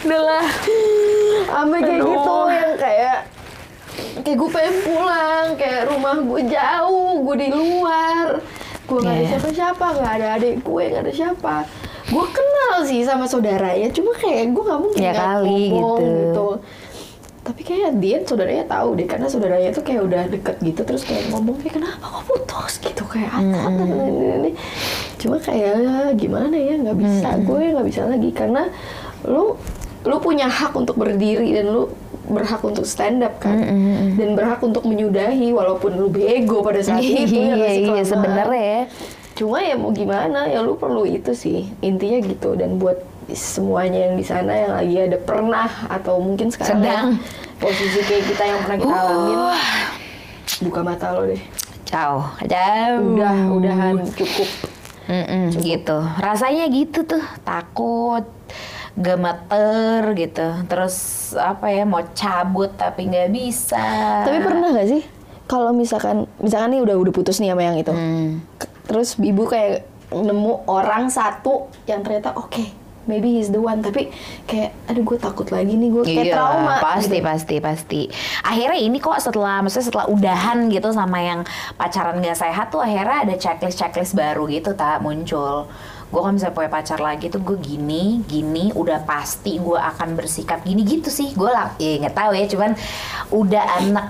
udahlah. 0.00 0.46
Sampai 1.48 1.78
kayak 1.80 2.00
Aduh. 2.00 2.10
gitu 2.10 2.34
yang 2.50 2.72
kayak 2.76 3.18
kayak 4.18 4.36
gue 4.36 4.50
pengen 4.50 4.76
pulang 4.82 5.46
kayak 5.54 5.82
rumah 5.88 6.16
gue 6.18 6.42
jauh 6.46 7.12
gue 7.22 7.36
di 7.38 7.48
luar. 7.50 8.26
Gue 8.84 8.98
nggak 8.98 9.14
ada 9.14 9.20
Iya. 9.20 9.30
siapa-siapa 9.30 9.84
nggak 9.94 10.12
ada 10.18 10.26
adik 10.36 10.54
gue 10.60 10.82
nggak 10.88 11.02
ada 11.04 11.12
siapa. 11.12 11.54
Gue 12.08 12.24
kenal 12.26 12.88
sih 12.88 13.04
sama 13.04 13.28
saudaranya 13.28 13.92
cuma 13.92 14.16
kayak 14.16 14.50
gue 14.50 14.62
nggak 14.64 14.80
mungkin 14.80 15.00
Ya 15.00 15.12
kali, 15.12 15.68
ngomong 15.70 16.00
gitu. 16.00 16.46
Tapi 17.48 17.64
kayak 17.64 17.96
dia 17.96 18.20
saudaranya 18.28 18.68
tahu 18.68 19.00
deh 19.00 19.08
karena 19.08 19.24
saudaranya 19.24 19.72
tuh 19.72 19.80
kayak 19.80 20.04
udah 20.04 20.22
deket 20.28 20.56
gitu 20.60 20.80
terus 20.84 21.02
kayak 21.08 21.32
ngomong 21.32 21.56
kayak 21.64 21.80
kenapa 21.80 22.04
kok 22.04 22.24
putus? 22.28 22.48
gitu 22.82 23.04
kayak 23.08 23.32
apa 23.32 23.82
ini, 23.88 24.26
ini. 24.36 24.50
cuma 25.16 25.36
kayak 25.40 26.14
gimana 26.18 26.54
ya 26.54 26.74
nggak 26.76 26.98
bisa 26.98 27.28
gue 27.42 27.62
nggak 27.74 27.86
bisa 27.88 28.02
lagi. 28.06 28.30
Karena 28.34 28.62
lu 29.26 29.56
lu 30.06 30.16
punya 30.22 30.46
hak 30.46 30.72
untuk 30.78 30.94
berdiri 30.94 31.52
dan 31.58 31.74
lu 31.74 31.90
berhak 32.28 32.60
untuk 32.60 32.84
stand 32.84 33.24
up 33.24 33.40
kan. 33.40 33.58
Dan 34.14 34.36
berhak 34.36 34.60
untuk 34.62 34.84
menyudahi 34.84 35.50
walaupun 35.54 35.96
lu 35.96 36.12
bego 36.12 36.60
pada 36.60 36.84
saat 36.84 37.02
itu 37.02 37.34
ya 37.34 37.56
iya, 37.56 37.70
iya 37.80 38.02
sebenarnya. 38.04 38.60
Ya. 38.60 38.82
Cuma 39.38 39.62
ya 39.62 39.74
mau 39.78 39.94
gimana 39.94 40.50
ya 40.50 40.62
lu 40.62 40.74
perlu 40.74 41.06
itu 41.06 41.32
sih 41.34 41.70
intinya 41.80 42.18
gitu. 42.22 42.54
Dan 42.54 42.78
buat 42.78 43.00
semuanya 43.30 44.08
yang 44.08 44.16
di 44.16 44.24
sana 44.24 44.52
yang 44.52 44.72
lagi 44.72 44.94
ada 44.98 45.18
pernah 45.18 45.68
atau 45.88 46.16
mungkin 46.18 46.48
sekarang 46.48 46.80
Sedang. 46.80 46.88
Uh. 46.88 47.16
yang 47.16 47.60
posisi 47.60 48.00
kayak 48.00 48.24
kita 48.26 48.42
yang 48.44 48.58
pernah 48.62 48.78
kita 48.78 48.94
alamin 48.96 49.38
buka 50.60 50.80
mata 50.80 51.06
lo 51.12 51.22
deh 51.24 51.42
Jauh, 51.84 52.24
jauh. 52.44 53.16
udah 53.16 53.36
udahan 53.48 53.96
cukup 54.12 54.48
Mm-mm, 55.08 55.56
gitu. 55.64 56.04
Rasanya 56.20 56.68
gitu 56.68 57.00
tuh, 57.00 57.24
takut, 57.40 58.28
gemeter 58.92 60.12
gitu. 60.12 60.46
Terus 60.68 60.96
apa 61.32 61.72
ya 61.72 61.88
mau 61.88 62.04
cabut 62.12 62.68
tapi 62.76 63.08
nggak 63.08 63.32
bisa. 63.32 63.80
tapi 64.20 64.44
pernah 64.44 64.68
gak 64.68 64.84
sih 64.84 65.02
kalau 65.48 65.72
misalkan 65.72 66.28
misalkan 66.36 66.76
nih 66.76 66.84
udah 66.84 66.96
udah 67.00 67.12
putus 67.12 67.40
nih 67.40 67.56
sama 67.56 67.64
yang 67.64 67.80
itu 67.80 67.88
Hmm. 67.88 68.44
Terus 68.84 69.16
ibu 69.16 69.48
kayak 69.48 69.88
nemu 70.12 70.68
orang 70.68 71.08
satu 71.08 71.72
yang 71.84 72.04
ternyata 72.04 72.36
oke 72.36 72.64
maybe 73.08 73.40
he's 73.40 73.48
the 73.48 73.58
one 73.58 73.80
tapi 73.80 74.12
kayak 74.44 74.76
aduh 74.86 75.02
gue 75.02 75.18
takut 75.18 75.48
lagi 75.48 75.72
nih 75.74 75.88
gue 75.88 76.02
kayak 76.04 76.26
Iya, 76.28 76.34
trauma 76.36 76.74
pasti 76.78 77.18
gitu. 77.18 77.24
pasti 77.24 77.56
pasti. 77.58 78.00
Akhirnya 78.44 78.78
ini 78.78 79.00
kok 79.00 79.16
setelah 79.18 79.64
maksudnya 79.64 79.86
setelah 79.88 80.06
udahan 80.12 80.68
gitu 80.68 80.92
sama 80.92 81.18
yang 81.24 81.40
pacaran 81.74 82.20
gak 82.20 82.36
sehat 82.36 82.68
tuh 82.68 82.84
akhirnya 82.84 83.24
ada 83.24 83.34
checklist 83.40 83.80
checklist 83.80 84.12
baru 84.12 84.44
gitu 84.52 84.76
tak 84.76 85.00
muncul. 85.00 85.66
Gue 86.08 86.20
kan 86.24 86.36
bisa 86.36 86.48
punya 86.52 86.72
pacar 86.72 87.00
lagi 87.04 87.28
tuh 87.28 87.44
gue 87.44 87.60
gini, 87.60 88.24
gini, 88.24 88.72
udah 88.72 89.04
pasti 89.04 89.60
gue 89.60 89.76
akan 89.76 90.16
bersikap 90.16 90.64
gini 90.64 90.80
gitu 90.80 91.12
sih. 91.12 91.36
Gue 91.36 91.52
lah, 91.52 91.76
ya 91.76 92.00
nggak 92.00 92.16
tahu 92.16 92.32
ya, 92.32 92.48
cuman 92.48 92.70
udah 93.28 93.64
anak 93.76 94.06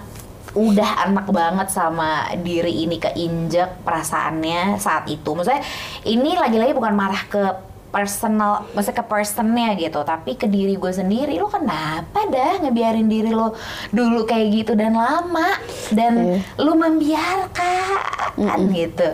udah 0.54 1.10
anak 1.10 1.26
banget 1.28 1.68
sama 1.68 2.24
diri 2.40 2.86
ini 2.86 2.96
keinjek 3.02 3.82
perasaannya 3.82 4.78
saat 4.78 5.10
itu. 5.10 5.26
Maksudnya 5.26 5.60
ini 6.06 6.38
lagi-lagi 6.38 6.72
bukan 6.72 6.94
marah 6.94 7.22
ke 7.26 7.42
personal, 7.88 8.68
maksudnya 8.76 9.00
ke 9.00 9.06
personnya 9.08 9.68
gitu, 9.80 10.04
tapi 10.04 10.36
ke 10.36 10.44
diri 10.44 10.76
gue 10.76 10.92
sendiri. 10.92 11.40
Lo 11.40 11.48
kenapa 11.48 12.28
dah 12.28 12.60
ngebiarin 12.60 13.08
diri 13.08 13.32
lo 13.32 13.56
dulu 13.90 14.28
kayak 14.28 14.46
gitu 14.52 14.72
dan 14.76 14.92
lama 14.92 15.56
dan 15.92 16.44
lo 16.60 16.72
membiarkan 16.76 18.68
gitu. 18.72 19.08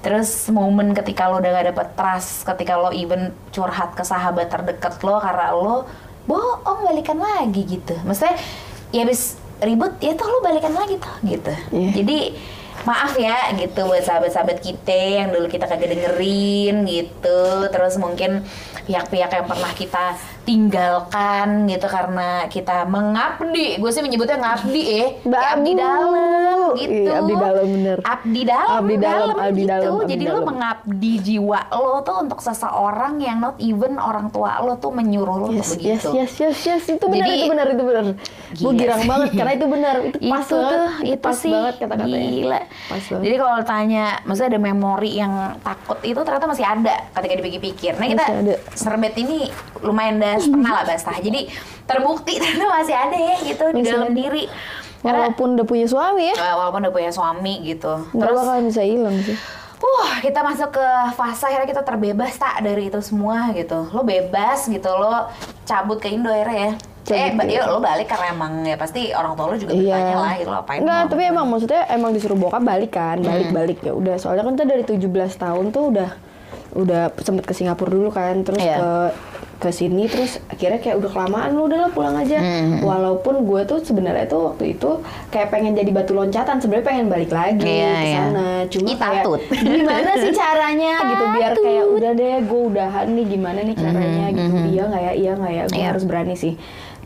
Terus 0.00 0.46
momen 0.54 0.94
ketika 0.94 1.26
lo 1.28 1.42
udah 1.42 1.50
gak 1.50 1.66
dapet 1.74 1.88
trust, 1.98 2.46
ketika 2.46 2.78
lo 2.78 2.94
even 2.94 3.34
curhat 3.50 3.92
ke 3.98 4.06
sahabat 4.06 4.48
terdekat 4.48 4.96
lo 5.02 5.18
karena 5.18 5.52
lo 5.52 5.84
bohong 6.24 6.86
balikan 6.86 7.18
lagi 7.18 7.62
gitu. 7.66 7.94
Maksudnya 8.06 8.38
ya 8.94 9.02
habis 9.02 9.36
ribut 9.60 9.96
ya 9.98 10.14
toh 10.14 10.28
lo 10.30 10.40
balikan 10.44 10.72
lagi 10.72 10.96
tuh 11.00 11.14
gitu. 11.26 11.52
Iya. 11.74 11.90
Jadi 12.02 12.18
maaf 12.86 13.18
ya 13.18 13.50
gitu 13.58 13.84
buat 13.84 14.06
sahabat-sahabat 14.06 14.62
kita 14.62 14.94
yang 15.26 15.34
dulu 15.34 15.50
kita 15.50 15.66
kagak 15.66 15.90
dengerin 15.90 16.86
gitu. 16.86 17.66
Terus 17.68 17.98
mungkin 17.98 18.46
pihak-pihak 18.86 19.30
yang 19.34 19.46
pernah 19.50 19.72
kita 19.74 20.14
tinggalkan 20.46 21.46
gitu 21.66 21.86
karena 21.86 22.28
kita 22.46 22.86
mengabdi. 22.86 23.76
Gue 23.76 23.90
sih 23.90 23.98
menyebutnya 23.98 24.38
ngabdi 24.38 24.82
ya. 24.86 25.06
Kayak 25.22 25.48
abdi 25.52 25.72
dalam 25.72 26.10
gitu. 26.72 26.92
Iya, 26.96 27.12
abdi 27.16 27.34
dalam, 27.34 27.66
bener. 27.66 27.98
Abdi 28.00 28.40
dalam, 28.42 28.70
Abdi 28.78 28.94
dalam, 28.96 29.34
abdi 29.36 29.58
gitu. 29.58 29.68
dalam, 29.68 29.90
abdi 29.96 30.06
Jadi 30.08 30.24
lo 30.24 30.32
dalam. 30.32 30.46
mengabdi 30.46 31.12
jiwa 31.18 31.60
lo 31.72 31.98
tuh 32.00 32.16
untuk 32.20 32.38
seseorang 32.38 33.18
yang 33.18 33.38
not 33.38 33.56
even 33.58 33.96
orang 33.96 34.28
tua 34.28 34.60
lo 34.60 34.76
tuh 34.76 34.90
menyuruh 34.90 35.36
lo 35.36 35.46
Yes, 35.46 35.72
untuk 35.72 35.78
yes, 35.82 36.02
begitu. 36.02 36.08
yes, 36.12 36.32
yes, 36.36 36.58
yes, 36.62 36.84
itu 36.88 37.04
benar, 37.04 37.26
itu 37.28 37.46
benar, 37.46 37.66
itu 37.68 37.82
benar. 37.82 38.04
Gue 38.52 38.72
girang 38.74 39.02
banget 39.04 39.30
karena 39.32 39.52
itu 39.52 39.66
benar, 39.66 39.94
itu 40.00 40.16
pas 40.22 40.40
itu 40.40 40.54
tuh 40.54 40.80
itu 41.02 41.08
itu 41.08 41.16
pas 41.20 41.34
sih 41.34 41.50
banget 41.50 41.74
kata-katanya. 41.76 42.18
gila 42.28 42.60
Pas 42.86 43.02
banget. 43.02 43.22
jadi 43.22 43.36
kalau 43.36 43.58
tanya 43.62 44.04
maksudnya 44.22 44.48
ada 44.48 44.60
memori 44.60 45.10
yang 45.12 45.32
takut 45.60 45.98
itu 46.02 46.18
ternyata 46.18 46.46
masih 46.46 46.64
ada 46.64 46.94
ketika 47.12 47.34
dipikir-pikir 47.36 47.92
nah 47.94 48.06
kita 48.06 48.24
serbet 48.72 49.14
ini 49.16 49.48
lumayan 49.80 50.16
dah 50.16 50.35
setengah 50.38 50.72
lah 50.76 50.84
bastah 50.84 51.16
jadi 51.18 51.40
terbukti 51.82 52.32
ternyata 52.36 52.66
masih 52.72 52.96
ada 52.96 53.16
ya 53.16 53.36
gitu 53.42 53.64
di 53.70 53.80
Masih 53.80 53.92
dalam 53.92 54.08
ada. 54.08 54.16
diri 54.16 54.44
karena 54.96 55.18
Walaupun 55.22 55.48
udah 55.54 55.66
punya 55.66 55.86
suami 55.86 56.22
ya, 56.24 56.34
eh, 56.34 56.54
walaupun 56.56 56.80
udah 56.82 56.94
punya 56.94 57.10
suami 57.10 57.54
gitu 57.62 57.92
nggak 58.10 58.20
terus 58.22 58.36
bakal 58.36 58.56
bisa 58.60 58.82
hilang 58.82 59.16
sih. 59.20 59.36
Wah, 59.76 60.18
kita 60.18 60.40
masuk 60.40 60.72
ke 60.72 60.86
fase 61.12 61.44
akhirnya 61.44 61.68
kita 61.68 61.82
terbebas 61.82 62.32
tak 62.34 62.58
dari 62.60 62.88
itu 62.88 62.96
semua 62.98 63.52
gitu. 63.52 63.84
Lo 63.86 64.02
bebas 64.02 64.64
gitu, 64.66 64.88
lo 64.88 65.28
cabut 65.62 66.00
ke 66.00 66.08
Indo 66.08 66.26
akhirnya 66.26 66.56
ya. 66.58 66.72
Cabut 67.04 67.44
eh, 67.44 67.54
yuk 67.54 67.66
lo 67.68 67.78
balik 67.78 68.08
karena 68.08 68.32
emang 68.32 68.64
ya 68.64 68.74
pasti 68.74 69.12
orang 69.12 69.36
tua 69.36 69.46
lo 69.46 69.54
juga 69.54 69.70
Iya. 69.70 69.94
bertanya 69.94 70.16
lah 70.16 70.32
gitu 70.34 70.48
lo 70.48 70.58
apain 70.58 70.80
Enggak, 70.80 71.02
tapi 71.06 71.22
emang 71.24 71.46
maksudnya 71.46 71.82
emang 71.86 72.10
disuruh 72.10 72.34
bokap 72.34 72.62
balik 72.64 72.90
kan, 72.90 73.16
Hmm. 73.16 73.28
balik-balik 73.28 73.78
ya 73.80 73.92
udah. 73.92 74.16
Soalnya 74.16 74.42
kan 74.42 74.52
kita 74.54 74.66
dari 74.66 74.82
17 74.82 75.06
tahun 75.36 75.64
tuh 75.70 75.84
udah 75.92 76.10
udah 76.74 77.02
sempet 77.18 77.44
ke 77.44 77.52
Singapura 77.52 77.90
dulu 77.90 78.08
kan, 78.10 78.42
terus 78.42 78.58
Iya. 78.58 78.76
ke 78.76 78.90
ke 79.56 79.70
sini 79.70 80.04
terus 80.04 80.36
akhirnya 80.46 80.76
kayak 80.76 81.00
udah 81.00 81.08
kelamaan 81.08 81.50
lu 81.50 81.64
udahlah 81.64 81.88
pulang 81.88 82.12
aja. 82.14 82.36
Hmm. 82.36 82.80
Walaupun 82.80 83.42
gue 83.42 83.64
tuh 83.64 83.80
sebenarnya 83.80 84.26
tuh 84.26 84.52
waktu 84.52 84.76
itu 84.76 85.00
kayak 85.28 85.48
pengen 85.48 85.72
jadi 85.72 85.90
batu 85.90 86.12
loncatan, 86.12 86.60
sebenarnya 86.60 86.86
pengen 86.86 87.06
balik 87.06 87.30
lagi 87.30 87.64
Iya, 87.64 87.88
ke 87.90 88.04
iya. 88.04 88.16
sana. 88.20 88.46
Cuma 88.68 88.86
Ih, 88.86 88.96
kayak 88.96 89.24
gimana 89.80 90.10
sih 90.14 90.32
caranya 90.32 90.92
gitu 91.06 91.24
biar 91.36 91.52
kayak 91.56 91.86
udah 91.88 92.10
deh 92.12 92.36
gue 92.42 92.60
udahan 92.68 93.06
nih 93.08 93.26
gimana 93.26 93.58
nih 93.60 93.76
caranya 93.76 94.26
gitu. 94.30 94.56
Iya 94.68 94.82
nggak 94.86 95.02
ya, 95.02 95.12
iya 95.14 95.32
nggak 95.34 95.52
ya, 95.52 95.62
gue 95.62 95.72
Hmm, 95.72 95.80
Iya. 95.80 95.86
harus 95.88 96.04
berani 96.04 96.34
sih. 96.34 96.54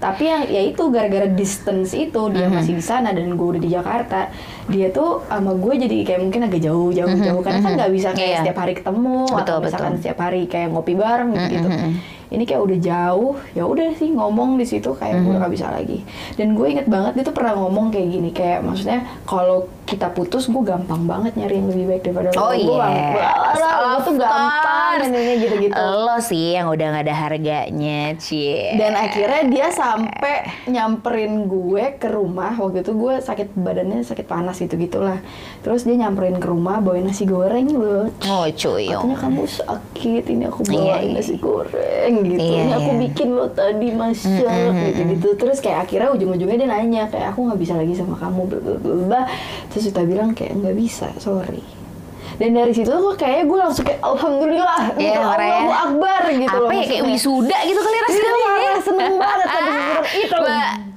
Tapi 0.00 0.24
yang 0.24 0.42
ya 0.48 0.62
itu 0.64 0.82
gara-gara 0.88 1.28
distance 1.28 1.92
itu 1.92 2.20
dia 2.32 2.48
Hmm. 2.48 2.56
masih 2.56 2.72
di 2.72 2.80
sana 2.80 3.12
dan 3.12 3.30
gue 3.30 3.46
udah 3.46 3.60
di 3.60 3.68
Jakarta. 3.68 4.32
Dia 4.70 4.88
tuh 4.88 5.20
sama 5.24 5.52
gue 5.52 5.74
jadi 5.76 5.96
kayak 6.04 6.20
mungkin 6.22 6.40
agak 6.44 6.60
jauh 6.60 6.88
jauh 6.88 7.10
jauh 7.12 7.40
karena 7.40 7.60
kan 7.60 7.72
nggak 7.74 7.92
bisa 7.92 8.08
kayak 8.10 8.18
Hmm, 8.20 8.30
Iya. 8.30 8.38
setiap 8.40 8.58
hari 8.58 8.72
ketemu 8.74 9.18
atau 9.26 9.36
Betul, 9.36 9.58
misalkan 9.60 9.90
betul. 9.90 10.00
setiap 10.00 10.18
hari 10.20 10.42
kayak 10.46 10.68
ngopi 10.70 10.94
bareng 10.94 11.30
gitu. 11.32 11.50
gitu. 11.50 11.68
Ini 12.30 12.46
kayak 12.46 12.62
udah 12.62 12.78
jauh, 12.80 13.32
ya 13.50 13.66
udah 13.66 13.90
sih 13.92 14.06
ngomong 14.08 14.54
di 14.54 14.62
situ 14.62 14.94
kayak 14.94 15.18
gue 15.20 15.34
udah 15.34 15.42
gak 15.42 15.50
bisa 15.50 15.66
lagi. 15.66 16.06
Dan 16.38 16.54
gue 16.54 16.62
inget 16.64 16.86
banget 16.86 17.18
dia 17.18 17.24
tuh 17.26 17.34
pernah 17.34 17.58
ngomong 17.58 17.90
kayak 17.90 18.06
gini, 18.08 18.30
kayak 18.30 18.62
maksudnya 18.62 19.02
kalau 19.26 19.66
kita 19.82 20.06
putus 20.08 20.46
gue 20.46 20.62
gampang 20.62 21.02
banget 21.02 21.34
nyari 21.34 21.58
yang 21.58 21.66
lebih 21.66 21.90
baik 21.90 22.02
daripada 22.04 22.30
Oh 22.38 22.54
lo. 22.54 22.78
Gue 22.78 22.86
gue 23.58 23.98
tuh 24.00 24.14
gampang 24.14 24.94
dan 24.96 25.10
ini 25.10 25.32
gitu-gitu. 25.42 25.74
Lo 25.74 26.16
sih 26.20 26.54
yang 26.54 26.70
udah 26.70 26.86
gak 26.92 27.04
ada 27.04 27.14
harganya, 27.18 28.14
cie. 28.16 28.78
Dan 28.78 28.94
akhirnya 28.94 29.42
dia 29.50 29.66
sampai 29.68 30.34
nyamperin 30.70 31.34
gue 31.44 31.98
ke 31.98 32.06
rumah 32.06 32.54
waktu 32.54 32.86
itu 32.86 32.94
gue 32.94 33.18
sakit 33.18 33.58
badannya 33.58 34.02
sakit 34.02 34.24
panas 34.24 34.59
gitu 34.60 34.76
gitulah. 34.76 35.18
Terus 35.64 35.88
dia 35.88 35.96
nyamperin 35.96 36.36
ke 36.36 36.46
rumah 36.46 36.84
bawain 36.84 37.08
nasi 37.08 37.24
goreng 37.24 37.72
loh. 37.72 38.12
Oh 38.28 38.44
cuy, 38.44 38.92
Katanya 38.92 39.16
kamu 39.16 39.42
sakit, 39.48 40.24
ini 40.28 40.44
aku 40.44 40.60
Iya, 40.68 41.00
bawain 41.00 41.08
iya. 41.08 41.16
nasi 41.16 41.34
goreng 41.40 42.12
gitu. 42.28 42.40
Iya, 42.44 42.60
ini 42.60 42.72
aku 42.76 42.90
iya. 42.92 43.00
bikin 43.08 43.28
lo 43.32 43.46
tadi 43.48 43.88
masak 43.96 44.70
gitu 44.84 45.00
gitu. 45.16 45.28
Terus 45.40 45.58
kayak 45.64 45.88
akhirnya 45.88 46.12
ujung-ujungnya 46.12 46.56
dia 46.60 46.68
nanya 46.68 47.02
kayak 47.08 47.32
aku 47.32 47.48
nggak 47.48 47.60
bisa 47.60 47.74
lagi 47.74 47.96
sama 47.96 48.14
kamu 48.20 48.40
bla 48.44 48.58
bla, 48.60 48.76
bla. 49.08 49.22
Terus 49.72 49.88
kita 49.88 50.04
bilang 50.04 50.36
kayak 50.36 50.60
nggak 50.60 50.76
bisa, 50.76 51.08
sorry. 51.16 51.79
Dan 52.40 52.56
dari 52.56 52.72
situ 52.72 52.88
tuh 52.88 53.12
kayaknya 53.14 53.44
gue 53.44 53.58
langsung 53.60 53.84
kayak 53.84 54.00
alhamdulillah, 54.00 54.96
Iya, 54.96 55.12
gitu. 55.12 55.20
Allahu 55.20 55.68
Akbar 55.70 56.22
gitu 56.32 56.56
loh. 56.56 56.64
apa 56.64 56.72
ya 56.72 56.84
kayak 56.88 57.04
wisuda 57.04 57.58
gitu 57.62 57.76
kali 57.78 57.92
Iya, 57.92 58.02
rasanya 58.02 58.32
parah, 58.40 58.78
seneng 58.80 59.14
banget 59.20 59.46
tadi 59.46 59.68
sebenarnya. 59.68 60.00
Itu. 60.16 60.36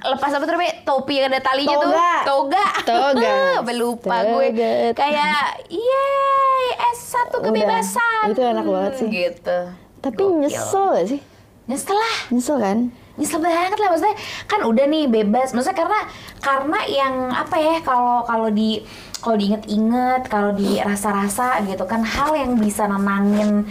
Lepas 0.03 0.31
apa 0.31 0.43
tuh 0.43 0.55
topi 0.83 1.13
yang 1.15 1.27
ada 1.27 1.39
talinya 1.39 1.75
tuh 1.75 1.91
Toga. 2.23 2.65
toga 2.83 3.35
lupa 3.75 4.15
gue 4.21 4.47
kayak 4.93 5.39
yeay 5.67 6.65
S1 6.93 7.33
kebebasan 7.33 8.25
Itu 8.31 8.41
enak 8.41 8.63
banget 8.63 8.93
sih. 8.95 9.07
gitu 9.09 9.59
Tapi 9.99 10.15
Gokil. 10.17 10.39
nyesel 10.39 10.85
gak 10.91 11.07
sih? 11.09 11.21
nyesel 11.63 11.95
lah 11.95 12.15
Nyesel 12.29 12.57
kan? 12.57 12.77
nyesel 13.13 13.39
banget 13.39 13.77
lah 13.77 13.89
maksudnya 13.89 14.17
kan 14.43 14.59
udah 14.63 14.85
nih 14.85 15.05
bebas 15.05 15.53
maksudnya 15.53 15.77
karena 15.77 15.99
karena 16.39 16.79
yang 16.83 17.13
apa 17.29 17.55
ya 17.55 17.75
kalau 17.79 18.25
kalau 18.25 18.49
di 18.49 18.81
kalau 19.23 19.39
diinget-inget 19.39 20.27
kalau 20.27 20.51
dirasa-rasa 20.51 21.63
gitu 21.63 21.87
kan 21.87 22.03
hal 22.03 22.35
yang 22.35 22.59
bisa 22.59 22.83
nenangin 22.85 23.63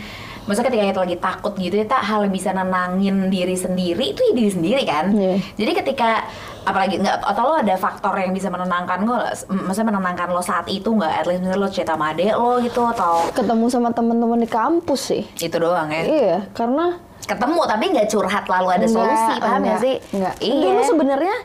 Maksudnya 0.43 0.75
ketika 0.75 0.85
kita 0.91 1.01
lagi 1.07 1.19
takut 1.23 1.53
gitu 1.55 1.75
ya, 1.79 1.87
tak 1.87 2.03
hal 2.03 2.27
yang 2.27 2.35
bisa 2.35 2.51
nenangin 2.51 3.31
diri 3.31 3.55
sendiri 3.55 4.11
itu 4.11 4.21
ya 4.27 4.33
diri 4.35 4.51
sendiri 4.51 4.83
kan. 4.83 5.15
Iya. 5.15 5.39
Jadi 5.55 5.73
ketika 5.79 6.27
apalagi 6.67 6.99
nggak 6.99 7.23
atau 7.23 7.43
lo 7.47 7.55
ada 7.63 7.79
faktor 7.79 8.11
yang 8.19 8.35
bisa 8.35 8.51
menenangkan 8.51 9.07
lo, 9.07 9.23
maksudnya 9.47 9.95
menenangkan 9.95 10.35
lo 10.35 10.43
saat 10.43 10.67
itu 10.67 10.91
nggak? 10.91 11.15
At 11.23 11.27
least 11.31 11.47
lo 11.47 11.71
cerita 11.71 11.95
sama 11.95 12.11
adek 12.11 12.35
lo 12.35 12.59
gitu 12.59 12.83
atau 12.83 13.31
Ketemu 13.31 13.67
sama 13.71 13.95
teman-teman 13.95 14.43
di 14.43 14.51
kampus 14.51 15.15
sih. 15.15 15.23
itu 15.39 15.57
doang 15.63 15.87
ya. 15.95 16.03
Iya, 16.03 16.37
karena 16.59 16.99
Ketemu 17.23 17.61
tapi 17.63 17.85
nggak 17.95 18.09
curhat 18.11 18.45
lalu 18.51 18.69
ada 18.75 18.79
Enggak, 18.83 18.99
solusi, 18.99 19.35
paham 19.39 19.47
nggak 19.47 19.59
enggak, 19.63 19.79
sih? 19.79 19.97
Enggak. 20.11 20.35
Iya. 20.43 20.59
Dulu 20.59 20.81
sebenarnya 20.83 21.37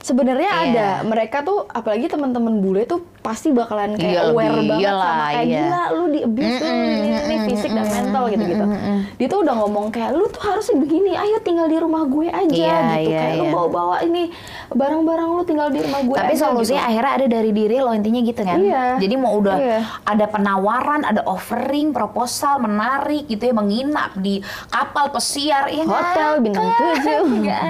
sebenarnya 0.00 0.50
Iya. 0.50 0.64
ada 0.66 0.88
mereka 1.06 1.46
tuh 1.46 1.70
apalagi 1.70 2.10
teman-teman 2.10 2.58
bule 2.58 2.82
tuh 2.82 3.04
pasti 3.20 3.48
bakalan 3.50 3.94
kayak 3.94 4.10
Iya, 4.10 4.20
aware 4.26 4.48
lebih- 4.54 4.68
banget 4.70 4.82
iyalah, 4.82 5.04
sama 5.06 5.24
kayak 5.26 5.44
iya. 5.44 5.60
gila 5.60 5.82
lu 5.90 6.04
di 6.06 6.20
abuse 6.22 6.56
tuh 6.56 6.66
ini, 6.66 6.88
ini, 6.88 7.10
ini, 7.20 7.36
fisik 7.44 7.70
dan 7.70 7.86
mental 7.86 8.24
gitu-gitu. 8.26 8.64
Dia 9.12 9.26
tuh 9.26 9.38
udah 9.40 9.54
ngomong 9.56 9.86
kayak 9.88 10.10
lu 10.10 10.24
tuh 10.26 10.42
harusnya 10.42 10.76
begini, 10.78 11.12
ayo 11.12 11.36
tinggal 11.38 11.66
di 11.66 11.76
rumah 11.76 12.02
gue 12.02 12.26
aja 12.26 12.48
Iya, 12.48 12.78
gitu 12.96 13.04
iya, 13.06 13.20
kayak 13.20 13.34
lu 13.34 13.44
iya. 13.44 13.52
bawa-bawa 13.52 13.96
ini 14.02 14.22
barang-barang 14.70 15.28
lu 15.30 15.42
tinggal 15.42 15.68
di 15.68 15.80
rumah 15.80 16.00
gue 16.02 16.16
Tapi 16.16 16.32
aja 16.32 16.40
solusinya 16.46 16.78
gitu. 16.78 16.90
akhirnya 16.90 17.12
ada 17.12 17.26
dari 17.28 17.50
diri 17.50 17.76
lo 17.78 17.90
intinya 17.90 18.20
gitu 18.22 18.40
kan. 18.40 18.58
Iya. 18.58 18.84
Jadi 18.96 19.14
mau 19.14 19.32
udah 19.34 19.56
Iya. 19.58 19.78
ada 20.02 20.24
penawaran, 20.26 21.00
ada 21.02 21.20
offering, 21.22 21.92
proposal 21.92 22.56
menarik 22.58 23.26
gitu 23.26 23.42
ya 23.42 23.52
menginap 23.52 24.16
di 24.16 24.40
kapal 24.66 25.08
pesiar 25.10 25.68
ya 25.68 25.84
Hotel 25.84 26.40
bintang 26.40 26.72
tujuh. 26.72 27.24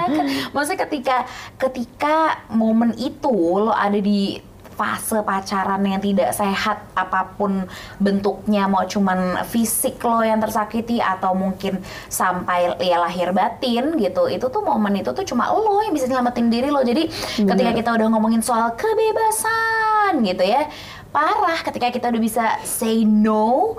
Maksudnya 0.55 0.80
ketika 0.80 1.16
ketika 1.57 2.16
momen 2.48 2.94
itu 2.94 3.30
lo 3.57 3.72
ada 3.72 3.96
di 3.96 4.38
fase 4.81 5.20
pacaran 5.20 5.85
yang 5.85 6.01
tidak 6.01 6.33
sehat 6.33 6.81
apa 6.97 7.37
pun 7.37 7.68
bentuknya 8.01 8.64
mau 8.64 8.89
cuman 8.89 9.45
fisik 9.45 10.01
lo 10.01 10.24
yang 10.24 10.41
tersakiti 10.41 11.05
atau 11.05 11.37
mungkin 11.37 11.85
sampai 12.09 12.81
ya 12.81 12.97
lahir 13.05 13.37
batin 13.37 14.01
gitu 14.01 14.33
itu 14.33 14.49
tuh 14.49 14.64
momen 14.64 15.05
itu 15.05 15.12
tuh 15.12 15.24
cuma 15.28 15.53
lo 15.53 15.85
yang 15.85 15.93
bisa 15.93 16.09
nyelamatin 16.09 16.49
diri 16.49 16.72
lo. 16.72 16.81
Jadi 16.81 17.12
ketika 17.45 17.70
kita 17.76 17.91
udah 17.93 18.07
ngomongin 18.09 18.41
soal 18.41 18.72
kebebasan 18.72 20.24
gitu 20.24 20.49
ya 20.49 20.64
parah 21.11 21.59
ketika 21.66 21.91
kita 21.91 22.07
udah 22.09 22.22
bisa 22.22 22.45
say 22.62 23.03
no 23.03 23.76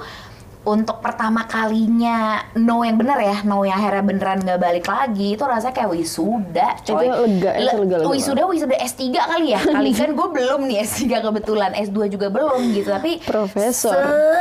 untuk 0.62 1.02
pertama 1.02 1.42
kalinya 1.44 2.38
no 2.54 2.82
yang 2.82 2.94
benar 2.94 3.18
ya 3.18 3.42
no 3.42 3.62
yang 3.62 3.76
akhirnya 3.76 4.06
beneran 4.06 4.40
nggak 4.40 4.60
balik 4.60 4.86
lagi 4.86 5.34
itu 5.34 5.42
rasanya 5.42 5.74
kayak 5.74 5.90
wisuda 5.90 6.68
coy. 6.84 7.02
Itu 7.02 7.18
lega 7.18 7.50
ya, 7.50 7.60
Le- 7.60 7.74
selega-lega. 7.74 8.08
wisuda 8.08 8.42
wisuda 8.46 8.76
S3 8.78 9.02
kali 9.10 9.48
ya? 9.50 9.62
Kali 9.74 9.92
kan 9.92 10.14
gue 10.14 10.28
belum 10.32 10.62
nih 10.66 10.78
S3 10.82 11.02
kebetulan 11.20 11.72
S2 11.74 11.98
juga 12.10 12.30
belum 12.30 12.62
gitu 12.72 12.88
tapi 12.88 13.18
Profesor. 13.22 13.90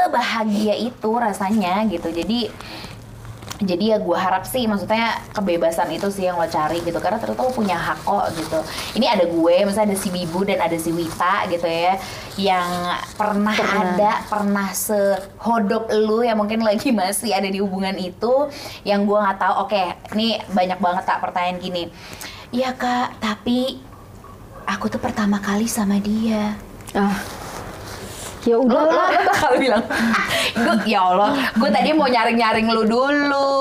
sebahagia 0.05 0.77
itu 0.77 1.11
rasanya 1.11 1.89
gitu. 1.89 2.09
Jadi 2.11 2.53
jadi 3.61 3.97
ya 3.97 3.99
gue 4.01 4.17
harap 4.17 4.49
sih 4.49 4.65
maksudnya 4.65 5.21
kebebasan 5.37 5.93
itu 5.93 6.09
sih 6.09 6.25
yang 6.25 6.41
lo 6.41 6.49
cari 6.49 6.81
gitu 6.81 6.97
karena 6.97 7.21
ternyata 7.21 7.45
lo 7.45 7.53
punya 7.53 7.77
hak 7.77 8.09
kok 8.09 8.27
gitu. 8.33 8.59
Ini 8.97 9.07
ada 9.13 9.25
gue 9.29 9.55
misalnya 9.69 9.93
ada 9.93 9.99
si 10.01 10.09
Bibu 10.09 10.49
dan 10.49 10.65
ada 10.65 10.77
si 10.81 10.91
Wita 10.97 11.45
gitu 11.53 11.69
ya 11.69 12.01
yang 12.41 12.97
pernah, 13.21 13.53
ada 13.53 14.25
pernah 14.25 14.73
sehodop 14.73 15.93
lu 15.93 16.25
yang 16.25 16.41
mungkin 16.41 16.65
lagi 16.65 16.89
masih 16.97 17.37
ada 17.37 17.53
di 17.53 17.61
hubungan 17.61 18.01
itu 18.01 18.49
yang 18.89 19.05
gue 19.05 19.19
nggak 19.21 19.37
tahu. 19.37 19.55
Oke 19.69 19.83
ini 20.17 20.41
banyak 20.49 20.81
banget 20.81 21.05
tak 21.05 21.21
pertanyaan 21.21 21.61
gini. 21.61 21.83
Iya 22.51 22.73
kak 22.73 23.21
tapi 23.21 23.77
aku 24.65 24.89
tuh 24.89 25.01
pertama 25.05 25.37
kali 25.37 25.69
sama 25.69 26.01
dia. 26.01 26.57
Ah. 26.97 27.40
Ya 28.41 28.57
lo, 28.57 28.65
lo, 28.65 28.89
bakal 29.29 29.53
bilang 29.57 29.85
gue 30.51 30.75
ya 30.89 31.01
Allah 31.07 31.31
gue 31.53 31.69
tadi 31.69 31.93
mau 31.93 32.09
nyaring 32.09 32.35
nyaring 32.35 32.67
lu 32.67 32.83
dulu 32.85 33.53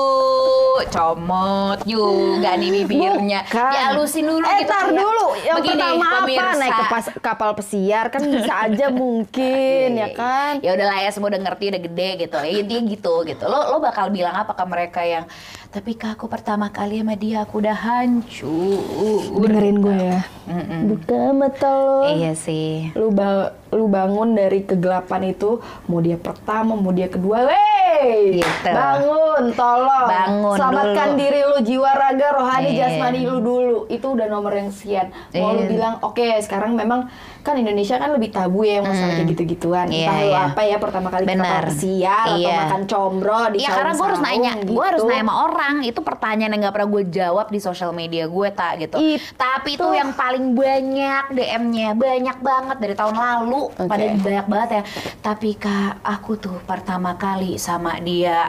comot 0.88 1.78
juga 1.84 2.56
nih 2.56 2.70
bibirnya 2.72 3.44
Bukan. 3.44 3.70
dihalusin 3.70 4.24
dulu 4.24 4.40
eh, 4.42 4.56
gitu 4.58 4.72
tar 4.72 4.88
kayak, 4.88 4.96
dulu. 4.96 5.26
Yang 5.38 5.56
begini, 5.60 5.76
pertama 5.76 6.00
apa? 6.02 6.18
pemirsa. 6.18 6.56
Naik 6.56 6.72
ke 6.72 6.84
pas- 6.88 7.16
kapal 7.20 7.50
pesiar 7.52 8.04
kan 8.08 8.22
bisa 8.24 8.52
aja 8.58 8.86
mungkin 9.02 9.88
ya 9.94 10.08
kan. 10.10 10.52
ya 10.58 10.70
udahlah 10.72 10.98
ya 10.98 11.10
semua 11.10 11.28
udah 11.28 11.40
ngerti 11.42 11.64
udah 11.68 11.82
gede 11.82 12.08
gitu 12.18 12.36
ya 12.40 12.50
intinya 12.58 12.82
gitu 12.88 13.14
gitu 13.22 13.44
lo 13.44 13.60
lo 13.68 13.76
bakal 13.78 14.08
bilang 14.08 14.32
apa 14.34 14.52
ke 14.52 14.64
mereka 14.64 15.00
yang 15.04 15.24
tapi 15.70 15.94
kak 15.94 16.18
aku 16.18 16.26
pertama 16.26 16.66
kali 16.68 16.98
sama 16.98 17.14
dia 17.14 17.46
aku 17.46 17.62
udah 17.62 17.78
hancur 17.78 19.22
Dengerin 19.38 19.78
gue 19.78 19.94
ya. 19.94 20.20
Mm-mm. 20.44 20.80
Buka 20.88 21.30
mata 21.30 21.70
lo. 21.70 22.10
iya 22.10 22.34
sih 22.34 22.90
Lu 22.92 23.08
ba- 23.08 23.54
lu 23.70 23.86
bangun 23.86 24.34
dari 24.34 24.66
kegelapan 24.66 25.30
itu, 25.30 25.62
mau 25.86 26.02
dia 26.02 26.18
pertama, 26.18 26.74
mau 26.74 26.90
dia 26.90 27.06
kedua, 27.06 27.46
wey, 27.46 28.42
Gitu. 28.42 28.66
bangun, 28.66 29.54
tolong, 29.54 30.08
Bangun 30.08 30.56
selamatkan 30.58 31.08
dulu. 31.08 31.20
diri 31.22 31.40
lu, 31.40 31.56
jiwa 31.62 31.90
raga, 31.92 32.28
rohani, 32.34 32.66
Iya. 32.68 32.90
jasmani 32.90 33.20
lu 33.24 33.38
dulu, 33.38 33.78
itu 33.86 34.02
udah 34.02 34.26
nomor 34.26 34.50
yang 34.52 34.74
sekian. 34.74 35.14
Mau 35.32 35.54
lu 35.54 35.62
Iya. 35.62 35.70
bilang, 35.70 35.94
oke, 36.02 36.18
sekarang 36.40 36.74
memang 36.74 37.06
kan 37.40 37.56
Indonesia 37.56 37.96
kan 37.96 38.12
lebih 38.12 38.30
tabu 38.30 38.68
ya 38.68 38.84
masalah 38.84 39.16
kayak 39.16 39.28
gitu-gituan. 39.32 39.88
Entah 39.88 40.16
lu 40.20 40.28
iya. 40.28 40.40
apa 40.52 40.62
ya 40.62 40.76
pertama 40.76 41.08
kali 41.08 41.24
ke 41.24 41.32
Benar. 41.32 41.44
kapal 41.44 41.62
pesiar 41.72 42.24
atau 42.28 42.36
Iya. 42.36 42.56
makan 42.60 42.82
combro 42.84 43.40
di 43.48 43.56
Iya 43.60 43.70
karena 43.72 43.92
gue 43.96 44.06
harus 44.06 44.22
nanya, 44.22 44.52
gue 44.60 44.84
harus 44.84 45.00
gitu. 45.00 45.08
nanya 45.08 45.22
sama 45.24 45.34
orang. 45.48 45.74
Itu 45.82 46.00
pertanyaan 46.04 46.50
yang 46.52 46.60
gak 46.68 46.74
pernah 46.76 46.88
gue 46.92 47.02
jawab 47.08 47.46
di 47.48 47.58
sosial 47.58 47.90
media 47.90 48.24
gue 48.28 48.48
tak 48.52 48.72
gitu. 48.84 48.96
Itu. 49.00 49.24
Tapi 49.34 49.68
itu 49.74 49.86
yang 49.90 50.10
paling 50.12 50.52
banyak 50.52 51.24
DM-nya, 51.32 51.88
banyak 51.96 52.36
banget 52.38 52.76
dari 52.76 52.94
tahun 52.94 53.16
lalu. 53.16 53.62
Oke. 53.72 53.88
Pada 53.88 54.04
banyak 54.12 54.46
banget 54.46 54.68
ya. 54.70 54.82
Tapi 55.20 55.50
kak, 55.56 55.92
aku 56.04 56.32
tuh 56.36 56.56
pertama 56.62 57.16
kali 57.16 57.56
sama 57.56 57.96
dia, 58.00 58.46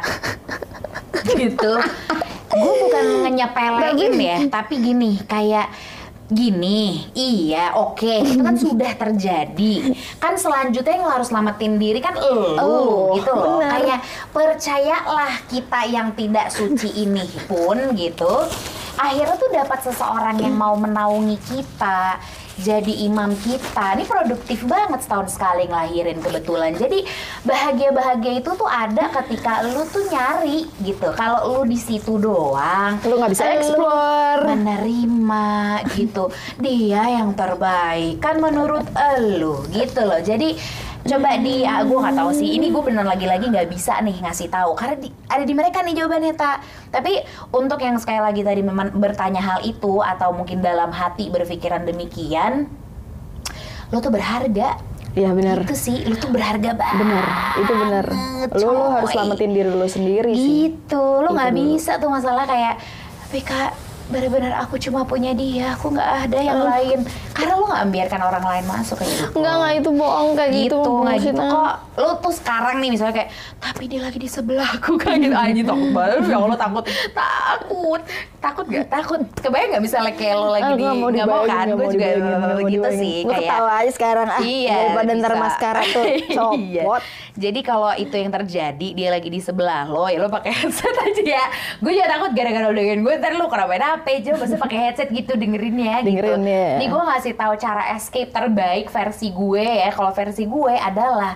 gitu. 1.39 1.73
Gue 2.51 2.73
bukan 2.83 3.05
ngenyepelein 3.23 4.13
ya, 4.19 4.37
tapi 4.51 4.83
gini 4.83 5.15
kayak 5.23 5.71
gini, 6.31 7.11
iya 7.11 7.75
oke, 7.75 8.23
itu 8.23 8.39
kan 8.39 8.55
sudah 8.55 8.95
terjadi. 8.95 9.91
Kan 10.15 10.39
selanjutnya 10.39 10.95
yang 10.95 11.11
harus 11.11 11.27
selamatin 11.27 11.75
diri 11.75 11.99
kan 11.99 12.15
elu 12.15 12.55
Oh, 12.55 13.11
gitu 13.19 13.35
loh. 13.35 13.59
benar. 13.59 13.75
Kayak 13.75 13.99
percayalah 14.31 15.33
kita 15.51 15.81
yang 15.91 16.15
tidak 16.15 16.47
suci 16.47 16.87
ini 17.03 17.27
pun 17.45 17.91
gitu. 17.99 18.47
Akhirnya 18.95 19.35
tuh 19.35 19.51
dapat 19.51 19.79
seseorang 19.83 20.39
yang 20.39 20.55
mau 20.55 20.71
menaungi 20.73 21.35
kita, 21.41 22.15
jadi 22.61 22.93
imam 23.03 23.33
kita. 23.35 23.97
Ini 23.97 24.05
produktif 24.05 24.63
banget 24.63 25.01
setahun 25.01 25.33
sekali 25.33 25.65
ngelahirin 25.65 26.21
kebetulan. 26.21 26.71
Jadi 26.73 27.03
bahagia-bahagia 27.41 28.39
itu 28.39 28.51
tuh 28.53 28.65
ada 28.65 29.09
ketika 29.21 29.65
lu 29.65 29.81
tuh 29.85 30.05
nyari 30.07 30.69
gitu. 30.79 31.09
Kalau 31.11 31.39
lu 31.51 31.63
di 31.65 31.75
situ 31.75 32.15
doang, 32.15 33.01
Lu 33.01 33.17
nggak 33.17 33.31
bisa 33.31 33.43
lu 33.43 33.53
explore. 33.57 34.41
menerima 34.45 35.49
gitu 35.93 36.29
dia 36.57 37.03
yang 37.11 37.33
terbaik 37.33 38.21
kan 38.21 38.37
menurut 38.37 38.85
elu 38.93 39.65
gitu 39.69 40.01
loh 40.01 40.21
jadi 40.21 40.53
coba 41.01 41.33
di 41.35 41.63
ah, 41.63 41.81
gue 41.81 41.97
nggak 41.97 42.13
tahu 42.15 42.29
sih 42.31 42.49
ini 42.51 42.69
gue 42.69 42.77
bener 42.79 43.01
lagi-lagi 43.01 43.49
nggak 43.49 43.67
bisa 43.67 43.97
nih 43.99 44.21
ngasih 44.21 44.47
tahu 44.47 44.71
karena 44.73 44.95
di, 44.95 45.09
ada 45.25 45.41
di 45.41 45.53
mereka 45.53 45.81
nih 45.81 45.95
jawabannya 45.95 46.33
tak 46.33 46.61
tapi 46.87 47.17
untuk 47.49 47.77
yang 47.77 47.97
sekali 47.97 48.19
lagi 48.19 48.41
tadi 48.41 48.61
memang 48.61 48.93
bertanya 48.93 49.41
hal 49.41 49.59
itu 49.61 49.97
atau 49.97 50.29
mungkin 50.31 50.61
dalam 50.61 50.89
hati 50.89 51.27
berpikiran 51.27 51.83
demikian 51.83 52.69
lo 53.89 53.97
tuh 53.97 54.09
berharga 54.09 54.77
Iya 55.11 55.35
benar. 55.35 55.59
itu 55.59 55.75
sih 55.75 56.07
lo 56.07 56.15
tuh 56.15 56.31
berharga 56.31 56.71
banget 56.71 56.97
Benar, 56.97 57.25
itu 57.59 57.73
benar. 57.75 58.05
Lu, 58.55 58.63
lu 58.63 58.79
harus 58.95 59.09
selamatin 59.11 59.51
diri 59.51 59.67
lu 59.67 59.83
sendiri 59.83 60.31
sih. 60.31 60.47
gitu 60.71 61.03
lo 61.19 61.27
Itu 61.27 61.35
nggak 61.35 61.51
dulu. 61.51 61.59
bisa 61.67 61.91
tuh 61.99 62.07
masalah 62.07 62.47
kayak 62.47 62.79
tapi 63.21 63.39
kak 63.41 63.71
benar-benar 64.11 64.53
aku 64.59 64.75
cuma 64.77 65.01
punya 65.01 65.31
dia 65.31 65.73
aku 65.73 65.89
nggak 65.89 66.09
ada 66.27 66.37
yang 66.37 66.61
lain. 66.61 66.99
Karena 67.31 67.53
lo 67.53 67.65
nggak 67.65 67.83
membiarkan 67.83 68.21
orang 68.21 68.43
lain 68.43 68.65
masuk 68.65 68.95
kayak 68.97 69.09
gitu. 69.09 69.25
Enggak, 69.33 69.53
enggak 69.55 69.73
itu 69.73 69.89
bohong 69.91 70.29
kayak 70.33 70.51
gitu. 70.51 70.61
gitu 70.61 70.91
nggak 71.01 71.17
gitu. 71.23 71.41
Kok 71.41 71.73
lo 71.93 72.09
tuh 72.17 72.33
sekarang 72.33 72.75
nih 72.77 72.89
misalnya 72.89 73.15
kayak 73.15 73.29
tapi 73.57 73.83
dia 73.85 74.01
lagi 74.01 74.17
di 74.17 74.27
sebelahku 74.27 74.91
kayak 75.01 75.19
gitu. 75.21 75.33
Aja 75.33 75.61
takut 75.65 75.89
banget. 75.89 76.19
ya 76.25 76.37
Allah 76.37 76.59
takut. 76.59 76.83
Takut. 77.11 78.01
Takut 78.41 78.65
gak 78.67 78.87
takut. 78.89 79.21
Kebayang 79.37 79.69
nggak 79.71 79.83
misalnya 79.83 80.13
kayak 80.13 80.35
lo 80.35 80.47
lagi 80.49 80.65
Ah, 80.65 80.75
di 80.75 80.81
nggak 80.81 80.97
mau 80.97 81.09
nggak 81.09 81.25
kan? 81.45 81.65
nggak 81.67 81.77
gue 81.77 81.87
juga 81.91 82.05
nggak 82.11 82.67
gitu 82.67 82.89
sih 82.95 83.15
kayak 83.21 83.37
ketawa 83.39 83.71
aja 83.79 83.91
sekarang. 83.91 84.27
Ah 84.27 84.41
Iya, 84.41 84.73
daripada 84.73 85.11
ntar 85.15 85.33
maskara 85.37 85.81
tuh 85.85 86.05
Iya. 86.17 86.33
copot. 86.81 87.01
Jadi 87.31 87.59
kalau 87.61 87.91
itu 87.93 88.11
yang 88.13 88.31
terjadi 88.33 88.87
dia 88.91 89.09
lagi 89.09 89.29
di 89.29 89.39
sebelah 89.39 89.85
lo 89.85 90.09
ya 90.09 90.17
lo 90.17 90.27
pakai 90.27 90.51
headset 90.57 90.89
aja 90.91 91.21
ya. 91.21 91.45
Gue 91.77 91.93
juga 91.93 92.09
takut 92.09 92.33
gara-gara 92.33 92.65
udah 92.67 92.83
gue 92.83 93.13
ntar 93.15 93.31
lo 93.33 93.45
kenapa? 93.45 93.77
HP 93.77 94.00
coba 94.03 94.35
maksudnya 94.41 94.61
pakai 94.61 94.79
headset 94.89 95.09
gitu 95.13 95.33
dengerin 95.37 95.77
ya 95.77 95.97
Dengerin, 96.01 96.41
gitu. 96.41 96.49
ya. 96.49 96.69
Nih 96.81 96.87
gue 96.89 97.01
ngasih 97.01 97.33
tahu 97.37 97.53
cara 97.57 97.83
escape 97.93 98.31
terbaik 98.33 98.87
versi 98.89 99.27
gue 99.29 99.65
ya. 99.65 99.89
Kalau 99.93 100.11
versi 100.11 100.43
gue 100.45 100.73
adalah 100.75 101.33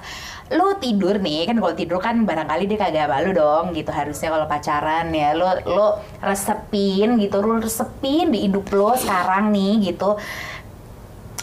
lu 0.53 0.77
tidur 0.77 1.17
nih 1.17 1.49
kan 1.49 1.57
kalau 1.57 1.73
tidur 1.73 1.97
kan 1.97 2.21
barangkali 2.21 2.69
dia 2.69 2.77
kagak 2.77 3.09
malu 3.09 3.33
dong 3.33 3.73
gitu 3.73 3.89
harusnya 3.89 4.29
kalau 4.29 4.45
pacaran 4.45 5.09
ya 5.09 5.33
lo 5.33 5.57
lo 5.65 5.87
resepin 6.21 7.17
gitu 7.17 7.41
lo 7.41 7.57
resepin 7.57 8.29
di 8.29 8.45
hidup 8.45 8.69
lo 8.69 8.93
sekarang 8.93 9.49
nih 9.49 9.89
gitu 9.89 10.13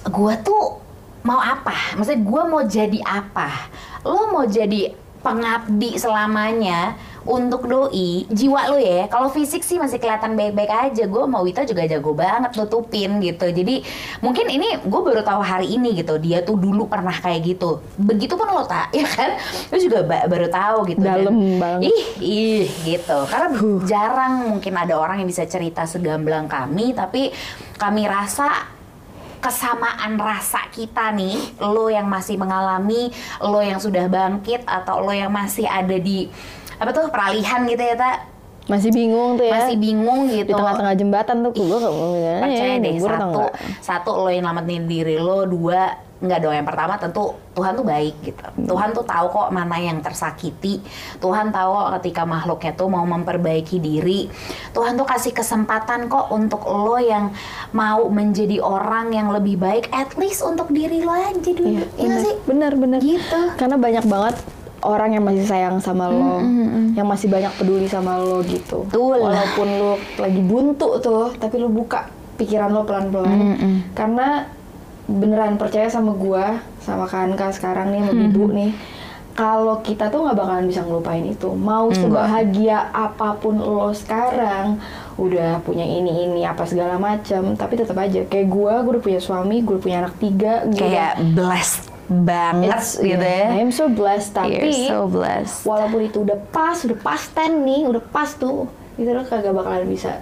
gue 0.06 0.34
tuh 0.46 0.82
mau 1.22 1.38
apa? 1.38 1.94
Maksudnya 1.94 2.22
gue 2.22 2.42
mau 2.50 2.62
jadi 2.66 2.98
apa? 3.06 3.70
Lo 4.02 4.34
mau 4.34 4.44
jadi 4.46 4.90
pengabdi 5.22 5.96
selamanya 5.96 6.94
untuk 7.22 7.64
doi 7.64 8.26
jiwa 8.26 8.66
lo 8.66 8.76
ya. 8.76 9.06
Kalau 9.06 9.30
fisik 9.30 9.62
sih 9.62 9.78
masih 9.78 9.96
kelihatan 9.96 10.34
baik-baik 10.34 10.66
aja. 10.68 11.06
Gue 11.06 11.22
mau 11.24 11.40
Wita 11.40 11.62
juga 11.62 11.86
jago 11.86 12.10
banget 12.12 12.50
nutupin 12.52 13.16
gitu. 13.18 13.46
Jadi 13.46 13.86
mungkin 14.18 14.46
ini 14.46 14.76
gue 14.76 15.00
baru 15.00 15.22
tahu 15.22 15.38
hari 15.38 15.70
ini 15.70 15.94
gitu. 15.94 16.18
Dia 16.18 16.42
tuh 16.42 16.54
dulu 16.54 16.84
pernah 16.84 17.14
kayak 17.14 17.46
gitu. 17.46 17.78
Begitu 17.94 18.34
pun 18.34 18.46
lo 18.46 18.66
tak 18.66 18.90
ya 18.98 19.06
kan? 19.06 19.38
Lo 19.70 19.78
juga 19.78 20.02
ba- 20.02 20.26
baru 20.26 20.50
tahu 20.50 20.78
gitu 20.88 21.00
Dan- 21.00 21.22
Dalam 21.22 21.36
banget. 21.56 21.86
ih 21.86 22.02
ih 22.18 22.64
gitu. 22.84 23.18
Karena 23.24 23.48
jarang 23.82 24.34
mungkin 24.50 24.74
ada 24.74 24.98
orang 24.98 25.22
yang 25.22 25.30
bisa 25.30 25.46
cerita 25.46 25.86
segamblang 25.86 26.50
kami. 26.50 26.90
Tapi 26.90 27.30
kami 27.78 28.02
rasa 28.04 28.50
kesamaan 29.42 30.14
rasa 30.14 30.70
kita 30.70 31.10
nih, 31.10 31.34
lo 31.58 31.90
yang 31.90 32.06
masih 32.06 32.38
mengalami, 32.38 33.10
lo 33.42 33.58
yang 33.58 33.82
sudah 33.82 34.06
bangkit 34.06 34.62
atau 34.62 35.02
lo 35.02 35.10
yang 35.10 35.34
masih 35.34 35.66
ada 35.66 35.98
di 35.98 36.30
apa 36.78 36.94
tuh 36.94 37.10
peralihan 37.10 37.66
gitu 37.66 37.82
ya, 37.82 37.98
tak 37.98 38.30
Masih 38.70 38.94
bingung 38.94 39.34
tuh 39.34 39.50
ya. 39.50 39.58
masih 39.58 39.74
bingung 39.74 40.30
di 40.30 40.46
gitu. 40.46 40.54
tengah-tengah 40.54 40.94
jembatan 40.94 41.36
tuh 41.42 41.50
gue 41.50 41.78
Percaya 42.46 42.74
deh 42.78 42.92
gugur 42.94 43.10
atau 43.10 43.18
satu, 43.18 43.42
satu 43.82 44.10
lo 44.22 44.28
yang 44.30 44.46
nyelamatin 44.46 44.86
diri 44.86 45.18
lo, 45.18 45.42
dua 45.50 45.98
nggak 46.22 46.38
dong 46.38 46.54
yang 46.54 46.62
pertama 46.62 46.94
tentu 46.94 47.34
Tuhan 47.52 47.74
tuh 47.74 47.84
baik 47.84 48.14
gitu. 48.22 48.40
Hmm. 48.40 48.66
Tuhan 48.70 48.88
tuh 48.94 49.04
tahu 49.04 49.26
kok 49.28 49.48
mana 49.50 49.76
yang 49.82 49.98
tersakiti. 49.98 50.78
Tuhan 51.18 51.50
tahu 51.50 51.70
kok 51.74 51.88
ketika 52.00 52.22
makhluknya 52.22 52.72
tuh 52.78 52.88
mau 52.88 53.02
memperbaiki 53.02 53.82
diri. 53.82 54.30
Tuhan 54.70 54.94
tuh 54.94 55.04
kasih 55.04 55.34
kesempatan 55.34 56.06
kok 56.06 56.30
untuk 56.30 56.62
lo 56.70 56.96
yang 57.02 57.34
mau 57.74 58.06
menjadi 58.06 58.62
orang 58.62 59.10
yang 59.10 59.34
lebih 59.34 59.58
baik 59.58 59.90
at 59.90 60.14
least 60.14 60.46
untuk 60.46 60.70
diri 60.70 61.02
lo 61.02 61.10
aja 61.10 61.42
dulu. 61.42 61.82
Iya, 61.82 61.86
benar, 61.98 62.20
sih? 62.22 62.34
benar, 62.46 62.72
benar. 62.78 63.00
Gitu. 63.02 63.40
Karena 63.58 63.76
banyak 63.76 64.04
banget 64.06 64.36
orang 64.82 65.10
yang 65.14 65.24
masih 65.26 65.46
sayang 65.46 65.78
sama 65.78 66.10
lo, 66.10 66.42
yang 66.94 67.06
masih 67.06 67.30
banyak 67.30 67.50
peduli 67.58 67.86
sama 67.86 68.18
lo 68.18 68.42
gitu. 68.46 68.86
Betul. 68.86 69.18
Walaupun 69.22 69.66
lo 69.78 69.92
lagi 70.18 70.42
buntu 70.42 70.98
tuh, 70.98 71.34
tapi 71.38 71.58
lo 71.58 71.70
buka 71.70 72.06
pikiran 72.38 72.70
lo 72.70 72.82
pelan-pelan. 72.82 73.38
Karena 73.94 74.46
beneran 75.04 75.58
percaya 75.58 75.86
sama 75.86 76.12
gua, 76.12 76.58
sama 76.78 77.06
Kanka 77.06 77.50
sekarang 77.50 77.90
nih, 77.90 78.00
sama 78.02 78.14
Bibu 78.16 78.44
nih. 78.50 78.70
Kalau 79.32 79.80
kita 79.80 80.12
tuh 80.12 80.28
nggak 80.28 80.36
bakalan 80.36 80.68
bisa 80.68 80.84
ngelupain 80.84 81.24
itu. 81.24 81.48
Mau 81.50 81.88
sebahagia 81.90 82.92
apa 82.92 83.32
pun 83.34 83.56
lo 83.56 83.88
sekarang, 83.90 84.76
udah 85.16 85.56
punya 85.64 85.82
ini 85.82 86.28
ini 86.28 86.44
apa 86.44 86.68
segala 86.68 87.00
macam, 87.00 87.56
tapi 87.56 87.80
tetap 87.80 87.96
aja 87.96 88.22
kayak 88.22 88.46
gua, 88.46 88.84
gua 88.84 89.00
udah 89.00 89.04
punya 89.04 89.18
suami, 89.18 89.64
gua 89.64 89.80
udah 89.80 89.84
punya 89.84 89.98
anak 90.04 90.14
tiga, 90.20 90.52
gua 90.64 90.76
udah- 90.76 90.80
Kayak 90.84 91.12
blessed 91.32 91.82
banget 92.12 92.76
It's- 92.76 93.00
gitu 93.00 93.24
ya. 93.24 93.46
I'm 93.56 93.72
so 93.72 93.88
blessed 93.88 94.36
tapi 94.36 94.52
You're 94.52 94.92
so 94.92 95.08
blessed. 95.08 95.64
walaupun 95.64 96.00
itu 96.04 96.20
udah 96.20 96.36
pas, 96.52 96.76
udah 96.84 96.98
pas 97.00 97.24
ten 97.32 97.64
nih, 97.64 97.88
udah 97.88 98.04
pas 98.04 98.28
tuh, 98.36 98.68
itu 99.00 99.08
lo 99.08 99.24
kagak 99.24 99.56
bakalan 99.56 99.88
bisa. 99.88 100.20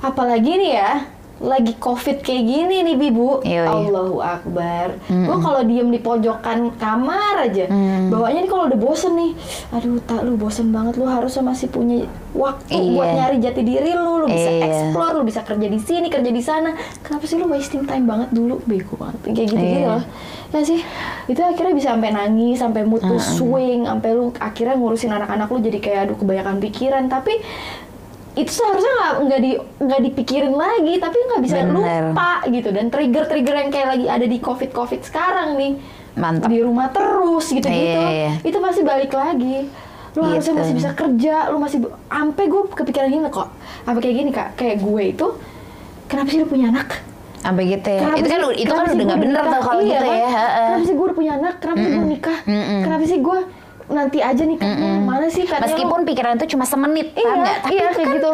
Apalagi 0.00 0.56
nih 0.56 0.72
ya, 0.72 1.04
lagi 1.42 1.74
covid 1.74 2.22
kayak 2.22 2.42
gini 2.42 2.76
nih 2.82 2.96
bibu, 2.96 3.42
Yoi. 3.42 3.66
Allahu 3.66 4.22
Akbar. 4.22 4.94
Gue 5.04 5.36
kalau 5.36 5.60
diem 5.62 5.90
di 5.90 5.98
pojokan 5.98 6.70
kamar 6.76 7.42
aja, 7.42 7.66
Mm. 7.66 8.08
bawanya 8.08 8.40
nih 8.40 8.50
kalau 8.50 8.64
udah 8.66 8.78
bosen 8.78 9.12
nih, 9.12 9.32
aduh 9.70 9.98
tak 10.00 10.22
lu 10.22 10.38
bosen 10.38 10.70
banget, 10.70 10.94
lu 10.94 11.04
harusnya 11.04 11.42
masih 11.42 11.66
punya 11.66 12.06
waktu 12.30 12.70
buat 12.94 13.04
Iya. 13.04 13.14
nyari 13.18 13.36
jati 13.38 13.62
diri 13.62 13.90
lu, 13.90 14.22
lu 14.22 14.26
bisa 14.26 14.48
Iya. 14.48 14.64
explore, 14.64 15.18
lu 15.18 15.24
bisa 15.26 15.42
kerja 15.42 15.66
di 15.66 15.76
sini, 15.76 16.06
kerja 16.06 16.30
di 16.30 16.42
sana. 16.42 16.70
Kenapa 17.02 17.26
sih 17.26 17.36
lu 17.36 17.50
wasting 17.50 17.84
time 17.84 18.06
banget 18.06 18.30
dulu, 18.30 18.62
bego 18.62 18.94
banget, 18.94 19.18
kayak 19.26 19.36
gitu 19.42 19.54
gitu 19.58 19.78
Iya. 19.82 19.98
loh. 19.98 20.02
Ya 20.52 20.60
sih, 20.62 20.78
itu 21.26 21.40
akhirnya 21.40 21.72
bisa 21.72 21.88
sampai 21.90 22.12
nangis, 22.12 22.60
sampai 22.60 22.84
mood 22.84 23.02
lu 23.02 23.16
swing, 23.16 23.82
sampai 23.82 24.10
lu 24.12 24.30
akhirnya 24.36 24.76
ngurusin 24.76 25.10
anak-anak 25.10 25.48
lu 25.48 25.58
jadi 25.58 25.78
kayak 25.80 26.00
aduh 26.06 26.16
kebanyakan 26.16 26.60
pikiran. 26.60 27.04
Tapi 27.08 27.34
itu 28.32 28.48
seharusnya 28.50 28.92
nggak 28.94 29.12
nggak 29.22 29.40
di 29.40 29.50
nggak 29.78 30.00
dipikirin 30.02 30.54
lagi, 30.54 30.94
tapi 30.96 31.16
nggak 31.22 31.40
bisa 31.42 31.56
Bener. 31.60 31.72
lupa 32.08 32.40
gitu. 32.46 32.68
Dan 32.68 32.88
trigger-trigger 32.88 33.54
yang 33.58 33.68
kayak 33.68 33.88
lagi 33.90 34.06
ada 34.06 34.24
di 34.24 34.38
covid 34.38 34.70
covid 34.70 35.00
sekarang 35.00 35.54
nih, 35.54 35.72
Mantap. 36.14 36.48
di 36.48 36.58
rumah 36.58 36.88
terus 36.88 37.46
gitu 37.46 37.62
gitu, 37.62 38.00
iya. 38.00 38.32
itu 38.38 38.56
pasti 38.58 38.80
balik 38.82 39.12
lagi. 39.12 39.68
Lu 40.12 40.20
harusnya 40.22 40.44
Gitu. 40.50 40.60
masih 40.60 40.74
bisa 40.74 40.90
kerja, 40.92 41.48
lu 41.48 41.56
masih 41.56 41.78
sampai 42.04 42.44
gue 42.46 42.62
kepikiran 42.70 43.08
gini 43.08 43.28
kok, 43.28 43.48
sampai 43.82 44.00
kayak 44.00 44.16
gini 44.18 44.30
kak, 44.30 44.48
kayak 44.54 44.76
gue 44.78 45.02
itu 45.06 45.26
kenapa 46.04 46.28
sih 46.28 46.38
lu 46.38 46.46
punya 46.46 46.68
anak? 46.68 47.00
Sampai 47.38 47.64
gitu 47.66 47.88
ya. 47.90 48.00
Kenapa 48.02 48.16
itu 48.16 48.28
kan 48.28 48.38
sih- 48.38 48.58
itu 48.58 48.70
kan 48.70 48.82
udah 48.86 48.96
nggak 49.02 49.20
bener 49.20 49.42
tuh 49.42 49.60
kalau 49.62 49.80
Iya 49.80 49.88
gitu 49.90 50.04
kan? 50.04 50.14
ya. 50.14 50.28
Kenapa 50.62 50.84
sih 50.84 50.94
gue 50.94 51.04
udah 51.04 51.16
punya 51.16 51.32
anak? 51.34 51.54
Kenapa 51.58 51.78
sih 51.78 51.90
gue 51.90 52.06
nikah? 52.06 52.38
Kenapa 52.80 53.04
sih 53.04 53.18
gue 53.18 53.38
nanti 53.86 54.18
aja 54.18 54.42
nikahnya? 54.42 55.00
Mana 55.00 55.26
sih 55.26 55.42
katanya 55.42 55.66
Meskipun 55.66 55.98
lu- 55.98 56.06
pikiran 56.06 56.32
itu 56.36 56.46
cuma 56.52 56.64
semenit, 56.64 57.10
Iya, 57.12 57.32
nggak? 57.32 57.56
Tapi 57.60 57.72
iya, 57.72 57.82
itu 57.82 57.90
kayak 57.92 58.04
kan 58.04 58.16
gitu. 58.16 58.32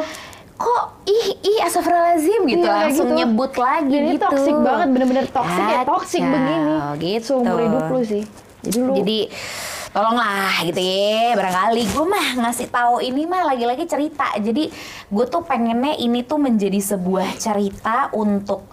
kok 0.59 0.83
ih 1.07 1.27
ih 1.41 1.59
astagfirullahaladzim 1.63 2.41
gitu 2.47 2.67
Iya, 2.67 2.75
langsung 2.77 3.07
gitu. 3.07 3.17
nyebut 3.17 3.53
lagi 3.55 3.95
Jadi 3.95 4.11
gitu. 4.11 4.25
toxic 4.25 4.57
banget, 4.59 4.89
bener-bener 4.91 5.27
toxic 5.29 5.65
ya, 5.65 5.81
toxic 5.83 6.21
Kacau, 6.21 6.35
begini. 6.35 6.75
gitu. 6.99 7.35
Seumur 7.39 7.61
hidup 7.61 7.85
lu 7.89 8.01
sih. 8.03 8.23
Jadi 8.61 8.77
lu 8.77 8.93
Jadi 8.97 9.19
tolonglah 9.89 10.53
gitu 10.63 10.79
ya 10.79 11.33
barangkali 11.33 11.83
gue 11.89 12.05
mah 12.07 12.29
ngasih 12.39 12.69
tahu 12.69 13.01
ini 13.01 13.25
mah 13.25 13.43
lagi-lagi 13.47 13.83
cerita 13.83 14.37
jadi 14.37 14.69
gue 15.09 15.25
tuh 15.27 15.43
pengennya 15.43 15.97
ini 15.97 16.21
tuh 16.23 16.37
menjadi 16.37 16.77
sebuah 16.77 17.35
cerita 17.35 18.13
untuk 18.13 18.69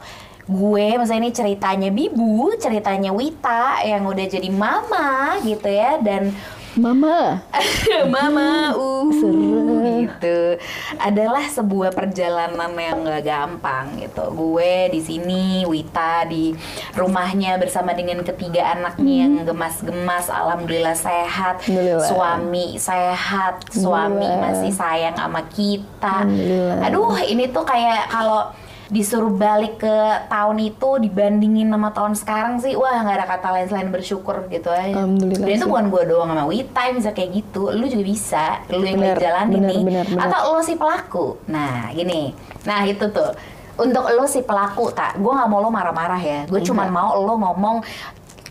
gue 0.45 0.85
misalnya 0.93 1.21
ini 1.21 1.31
ceritanya 1.31 1.89
Bibu 1.89 2.53
ceritanya 2.55 3.09
Wita 3.09 3.81
yang 3.81 4.05
udah 4.05 4.25
jadi 4.27 4.49
mama 4.51 5.39
gitu 5.39 5.65
ya 5.65 5.97
dan 5.97 6.35
mama. 6.75 7.39
Mama, 8.15 8.75
uh, 8.75 9.07
Serem. 9.11 10.05
gitu. 10.05 10.59
Adalah 10.99 11.47
sebuah 11.47 11.95
perjalanan 11.95 12.71
yang 12.75 13.07
gak 13.07 13.23
gampang 13.23 13.95
gitu. 13.99 14.23
Gue 14.35 14.91
di 14.91 14.99
sini, 14.99 15.63
Wita 15.63 16.27
di 16.27 16.51
rumahnya 16.93 17.55
bersama 17.55 17.95
dengan 17.95 18.21
ketiga 18.23 18.75
anaknya 18.75 19.13
yang 19.25 19.33
gemas-gemas, 19.47 20.27
alhamdulillah 20.27 20.97
sehat. 20.97 21.63
Alhamdulillah. 21.63 22.07
Suami 22.07 22.67
sehat, 22.75 23.55
suami 23.71 24.27
masih 24.39 24.71
sayang 24.75 25.15
sama 25.15 25.41
kita. 25.51 26.27
Aduh, 26.83 27.15
ini 27.23 27.49
tuh 27.49 27.63
kayak 27.63 28.11
kalau 28.11 28.51
disuruh 28.85 29.33
balik 29.33 29.81
ke 29.81 29.95
tahun 30.29 30.57
itu 30.61 30.89
dibandingin 31.01 31.73
sama 31.73 31.89
tahun 31.89 32.13
sekarang 32.13 32.55
sih 32.61 32.77
wah 32.77 33.01
nggak 33.01 33.17
ada 33.17 33.25
kata 33.25 33.47
lain 33.49 33.67
selain 33.69 33.89
bersyukur 33.89 34.45
gitu 34.53 34.69
aja. 34.69 34.93
Alhamdulillah 34.93 35.45
dan 35.45 35.57
itu 35.57 35.65
bukan 35.65 35.85
gue 35.89 36.03
doang 36.05 36.29
sama 36.29 36.45
Wita 36.45 36.81
bisa 36.93 37.09
kayak 37.11 37.29
gitu. 37.33 37.73
Lu 37.73 37.85
juga 37.89 38.05
bisa 38.05 38.45
lu 38.69 38.85
yang 38.85 39.01
Bener, 39.01 39.17
lagi 39.17 39.23
jalanin 39.25 39.53
bener, 39.57 39.69
nih. 39.73 39.81
bener, 39.83 40.05
bener. 40.05 40.21
atau 40.29 40.39
lo 40.53 40.61
si 40.61 40.73
pelaku. 40.77 41.25
Nah 41.49 41.89
gini. 41.93 42.33
Nah 42.69 42.81
itu 42.85 43.05
tuh. 43.09 43.31
Untuk 43.75 44.07
lo 44.07 44.23
si 44.23 44.39
pelaku 44.39 44.93
tak 44.95 45.19
gue 45.19 45.31
nggak 45.33 45.49
mau 45.49 45.59
lo 45.59 45.67
marah-marah 45.73 46.21
ya. 46.21 46.39
Gue 46.45 46.61
cuma 46.63 46.85
mau 46.87 47.17
lo 47.17 47.35
ngomong 47.35 47.83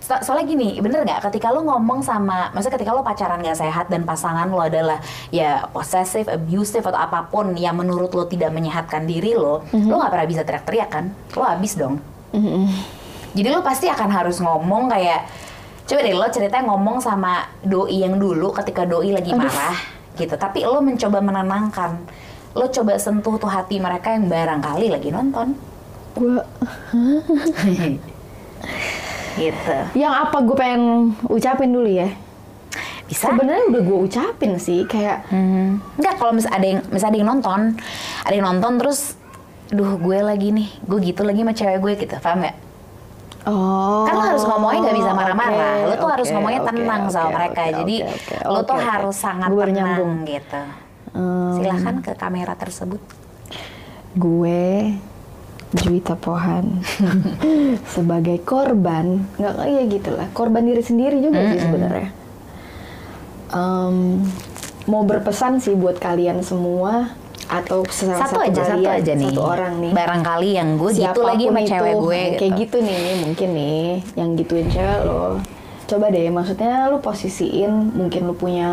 So- 0.04 0.20
soalnya 0.20 0.44
gini, 0.46 0.76
bener 0.76 1.00
nggak? 1.00 1.24
Ketika 1.24 1.48
lo 1.48 1.64
ngomong 1.64 2.04
sama, 2.04 2.52
maksudnya 2.52 2.76
ketika 2.76 2.92
lo 2.92 3.00
pacaran 3.00 3.40
gak 3.40 3.56
sehat 3.56 3.88
dan 3.88 4.04
pasangan 4.04 4.44
lo 4.44 4.60
adalah 4.60 5.00
ya 5.30 5.64
possessive, 5.66 6.28
abusive 6.28 6.84
atau 6.84 7.00
apa 7.00 7.24
pun 7.24 7.56
yang 7.56 7.72
menurut 7.74 8.12
lo 8.12 8.28
tidak 8.28 8.52
menyehatkan 8.52 9.08
diri 9.08 9.32
lo, 9.32 9.64
Mhm. 9.72 9.88
lo 9.88 9.96
nggak 9.96 10.12
pernah 10.12 10.28
bisa 10.28 10.42
teriak-teriak 10.44 10.88
kan? 10.90 11.04
Lo 11.32 11.42
habis 11.42 11.72
dong. 11.72 12.04
Mm-mm. 12.30 12.68
Jadi 13.32 13.48
lo 13.48 13.64
pasti 13.64 13.88
akan 13.88 14.10
harus 14.12 14.36
ngomong 14.38 14.92
kayak 14.92 15.24
coba 15.84 16.00
deh 16.00 16.12
lo 16.12 16.28
ceritanya 16.28 16.64
ngomong 16.66 17.00
sama 17.00 17.32
doi 17.60 17.98
yang 17.98 18.14
dulu 18.14 18.52
ketika 18.52 18.84
doi 18.84 19.08
lagi 19.08 19.32
marah 19.32 19.72
gitu. 20.14 20.36
Tapi 20.36 20.62
lo 20.62 20.84
mencoba 20.84 21.18
menenangkan. 21.18 21.96
Lo 22.52 22.68
coba 22.68 22.94
sentuh 22.94 23.34
tuh 23.34 23.48
hati 23.48 23.80
mereka 23.80 24.12
yang 24.12 24.28
barangkali 24.28 24.86
lagi 24.86 25.08
nonton. 25.08 25.56
Gue 26.12 26.44
gitu. 29.34 29.74
yang 29.94 30.12
apa 30.12 30.36
gue 30.40 30.54
pengen 30.54 30.82
ucapin 31.24 31.68
dulu 31.68 31.86
ya? 31.86 32.08
Bisa? 33.04 33.28
Sebenarnya 33.28 33.68
udah 33.68 33.82
gue 33.82 33.98
ucapin 34.02 34.52
sih 34.56 34.82
kayak 34.84 35.28
Hmm. 35.28 35.76
Enggak 35.94 36.14
kalau 36.16 36.32
mis 36.32 36.46
ada 36.46 36.64
yang 36.64 36.80
misal 36.88 37.08
ada 37.08 37.18
yang 37.18 37.28
nonton, 37.28 37.76
ada 38.22 38.32
yang 38.32 38.46
nonton 38.46 38.72
terus 38.76 39.20
duh 39.66 39.96
gue 39.96 40.18
lagi 40.18 40.48
nih, 40.50 40.68
gue 40.80 40.98
gitu 41.02 41.20
lagi 41.20 41.40
sama 41.40 41.52
cewek 41.52 41.78
gue 41.78 41.92
gitu, 41.98 42.14
paham 42.18 42.40
nggak? 42.40 42.56
Oh. 43.44 44.08
kan 44.08 44.14
lo 44.14 44.24
harus 44.24 44.40
ngomongnya 44.42 44.80
nggak 44.82 44.96
bisa 44.96 45.10
marah-marah, 45.12 45.72
oke, 45.76 45.84
lo 45.84 45.94
tuh 45.94 46.10
harus 46.10 46.26
oke, 46.26 46.34
ngomongnya 46.34 46.60
tenang 46.64 47.02
sama 47.06 47.22
oke, 47.22 47.34
mereka, 47.34 47.60
oke, 47.60 47.72
jadi 47.76 47.96
oke, 48.00 48.14
oke, 48.32 48.36
lo 48.46 48.60
tuh 48.62 48.72
oke. 48.72 48.84
harus 48.88 49.16
sangat 49.18 49.48
Gue 49.52 49.58
baru 49.58 49.68
tenang 49.68 49.84
nyambung. 49.84 50.12
gitu. 50.24 50.62
Hmm, 51.12 51.52
Silahkan 51.54 51.94
ke 52.00 52.12
kamera 52.14 52.54
tersebut. 52.54 53.00
gue 54.14 54.96
Juwita 55.74 56.14
Pohan. 56.14 56.80
Sebagai 57.94 58.38
korban 58.46 59.26
nggak 59.34 59.54
ya 59.66 59.82
gitulah. 59.90 60.28
Korban 60.30 60.62
diri 60.62 60.82
sendiri 60.82 61.18
juga 61.18 61.50
sih 61.50 61.58
sebenarnya. 61.58 62.08
Em, 63.54 64.22
mau 64.86 65.02
berpesan 65.02 65.58
sih 65.58 65.74
buat 65.74 65.98
kalian 65.98 66.46
semua 66.46 67.14
atau 67.44 67.84
Satu 67.86 68.16
satu, 68.16 68.38
aja, 68.40 68.62
satu 68.64 68.80
kalian, 68.82 68.98
aja 69.02 69.12
nih. 69.18 69.30
satu 69.34 69.42
orang 69.42 69.72
nih. 69.82 69.92
Barangkali 69.92 70.50
yang 70.56 70.68
gue 70.80 70.90
gitu 70.96 71.20
lagi 71.22 71.44
sama 71.50 71.60
itu, 71.60 71.70
cewek 71.70 71.94
gue. 72.00 72.20
nah, 72.22 72.38
kayak 72.40 72.52
gitu. 72.56 72.76
nih 72.80 73.04
mungkin 73.20 73.48
nih 73.52 73.82
yang 74.16 74.28
gituin 74.38 74.68
cewek 74.70 75.00
lo. 75.04 75.24
Coba 75.84 76.06
deh 76.08 76.26
maksudnya 76.32 76.88
lu 76.88 76.98
posisiin 77.04 77.72
mungkin 77.92 78.22
lu 78.24 78.34
punya 78.34 78.70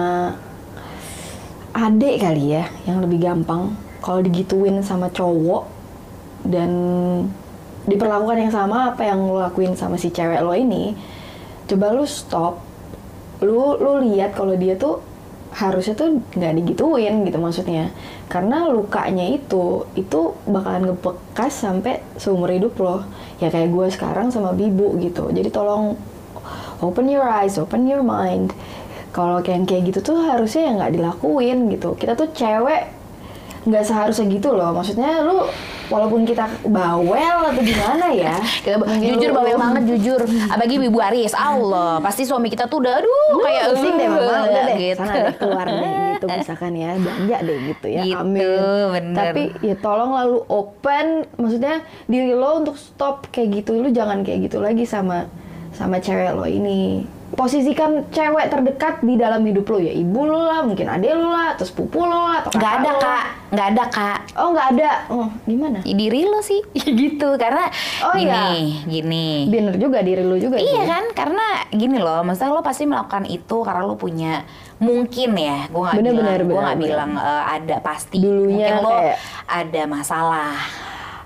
adek 1.76 2.16
kali 2.24 2.56
ya 2.62 2.64
yang 2.88 3.02
lebih 3.04 3.20
gampang. 3.20 3.76
Kalau 4.02 4.24
digituin 4.24 4.82
sama 4.82 5.12
cowok 5.12 5.81
dan 6.46 6.72
diperlakukan 7.86 8.38
yang 8.38 8.54
sama 8.54 8.94
apa 8.94 9.10
yang 9.10 9.26
lo 9.26 9.42
lakuin 9.42 9.74
sama 9.74 9.98
si 9.98 10.14
cewek 10.14 10.42
lo 10.46 10.54
ini 10.54 10.94
coba 11.66 11.96
lu 11.96 12.06
stop. 12.06 12.60
Lu 13.42 13.80
lu 13.80 14.06
lihat 14.06 14.38
kalau 14.38 14.54
dia 14.54 14.78
tuh 14.78 15.02
harusnya 15.52 15.98
tuh 15.98 16.24
nggak 16.36 16.54
digituin 16.62 17.26
gitu 17.26 17.38
maksudnya. 17.40 17.90
Karena 18.30 18.68
lukanya 18.70 19.26
itu 19.26 19.88
itu 19.98 20.36
bakalan 20.46 20.92
ngebekas 20.92 21.52
sampai 21.52 22.04
seumur 22.20 22.52
hidup 22.52 22.76
lo. 22.78 22.98
Ya 23.42 23.50
kayak 23.50 23.74
gue 23.74 23.88
sekarang 23.90 24.30
sama 24.30 24.54
bibu 24.54 24.94
gitu. 25.02 25.32
Jadi 25.34 25.50
tolong 25.50 25.98
open 26.86 27.10
your 27.10 27.26
eyes 27.26 27.58
open 27.58 27.90
your 27.90 28.06
mind. 28.06 28.54
Kalau 29.12 29.44
kayak 29.44 29.68
kayak 29.68 29.92
gitu 29.92 30.00
tuh 30.14 30.18
harusnya 30.24 30.70
ya 30.70 30.72
nggak 30.78 30.94
dilakuin 31.02 31.58
gitu. 31.74 31.98
Kita 31.98 32.14
tuh 32.14 32.30
cewek 32.32 32.84
nggak 33.66 33.84
seharusnya 33.84 34.26
gitu 34.30 34.54
loh. 34.54 34.72
Maksudnya 34.72 35.26
lu 35.26 35.50
walaupun 35.92 36.24
kita 36.24 36.48
bawel 36.64 37.38
atau 37.46 37.62
gimana 37.62 38.08
ya. 38.10 38.40
Kita 38.64 38.80
mungkin 38.80 39.04
jujur 39.04 39.30
lu- 39.30 39.38
bawel 39.38 39.58
banget 39.60 39.84
jujur. 39.92 40.22
Apalagi 40.48 40.80
ibu 40.80 41.00
Aris 41.04 41.36
Allah. 41.36 42.00
Pasti 42.00 42.24
suami 42.24 42.48
kita 42.48 42.66
tuh 42.66 42.80
udah 42.80 43.04
aduh 43.04 43.28
Lu 43.36 43.44
kayak 43.44 43.64
pusing 43.76 43.96
deh 44.00 44.08
mama. 44.08 44.24
Udah 44.24 44.64
deh 44.64 44.78
gitu. 44.80 44.98
sana 44.98 45.14
deh 45.14 45.36
keluar 45.36 45.68
deh 45.68 45.92
gitu 46.16 46.26
misalkan 46.32 46.72
ya 46.78 46.90
belanja 46.96 47.38
deh 47.44 47.58
gitu 47.68 47.88
ya. 47.90 48.04
Gitu, 48.06 48.18
amin. 48.18 48.48
bener. 48.94 49.16
tapi 49.18 49.44
ya 49.60 49.76
tolong 49.76 50.12
lalu 50.14 50.38
open 50.48 51.06
maksudnya 51.36 51.76
diri 52.08 52.32
lo 52.32 52.64
untuk 52.64 52.80
stop 52.80 53.28
kayak 53.30 53.62
gitu. 53.62 53.76
Lu 53.76 53.92
jangan 53.92 54.24
kayak 54.24 54.48
gitu 54.48 54.64
lagi 54.64 54.88
sama 54.88 55.28
sama 55.76 56.00
cewek 56.00 56.32
lo 56.32 56.48
ini 56.48 57.04
posisikan 57.34 58.06
cewek 58.08 58.48
terdekat 58.48 59.00
di 59.00 59.16
dalam 59.16 59.42
hidup 59.42 59.66
lo. 59.66 59.78
Ya 59.78 59.90
ibu 59.90 60.22
lo 60.22 60.44
lah 60.44 60.62
mungkin 60.62 60.86
adek 60.86 61.12
lo 61.12 61.30
lah 61.30 61.54
atau 61.54 61.64
sepupu 61.64 62.00
lo 62.00 62.20
lah 62.22 62.42
atau 62.42 62.52
nggak 62.52 62.74
ada 62.76 62.90
lo. 62.90 63.00
kak. 63.00 63.26
Nggak 63.50 63.68
ada 63.68 63.84
kak. 63.88 64.20
Oh 64.36 64.50
nggak 64.50 64.68
ada. 64.70 64.90
Oh 65.10 65.28
gimana? 65.44 65.80
Ya, 65.82 65.94
diri 65.94 66.22
lo 66.24 66.40
sih. 66.40 66.62
Gitu. 67.02 67.30
Karena 67.36 67.68
Oh, 68.02 68.14
gini 68.14 68.28
iya. 68.28 68.46
gini. 68.84 69.28
Bener 69.48 69.76
juga 69.76 70.00
diri 70.00 70.22
lo 70.22 70.36
juga 70.36 70.56
Iya 70.56 70.68
sih. 70.78 70.88
kan, 70.88 71.04
karena 71.14 71.46
gini 71.70 71.98
loh, 71.98 72.22
maksudnya 72.22 72.52
lo 72.52 72.62
pasti 72.62 72.84
melakukan 72.84 73.26
itu 73.26 73.58
karena 73.62 73.82
lo 73.82 73.96
punya 73.96 74.44
mungkin 74.78 75.34
ya, 75.34 75.66
gue 75.68 75.78
nggak 75.80 76.02
bilang, 76.02 76.42
gue 76.42 76.58
nggak 76.60 76.80
bilang 76.80 77.12
eh, 77.14 77.44
ada 77.54 77.78
pasti. 77.80 78.18
Dulunya 78.18 78.76
mungkin 78.76 78.82
lo 78.82 78.92
kayak- 78.92 79.20
ada 79.48 79.82
masalah, 79.86 80.52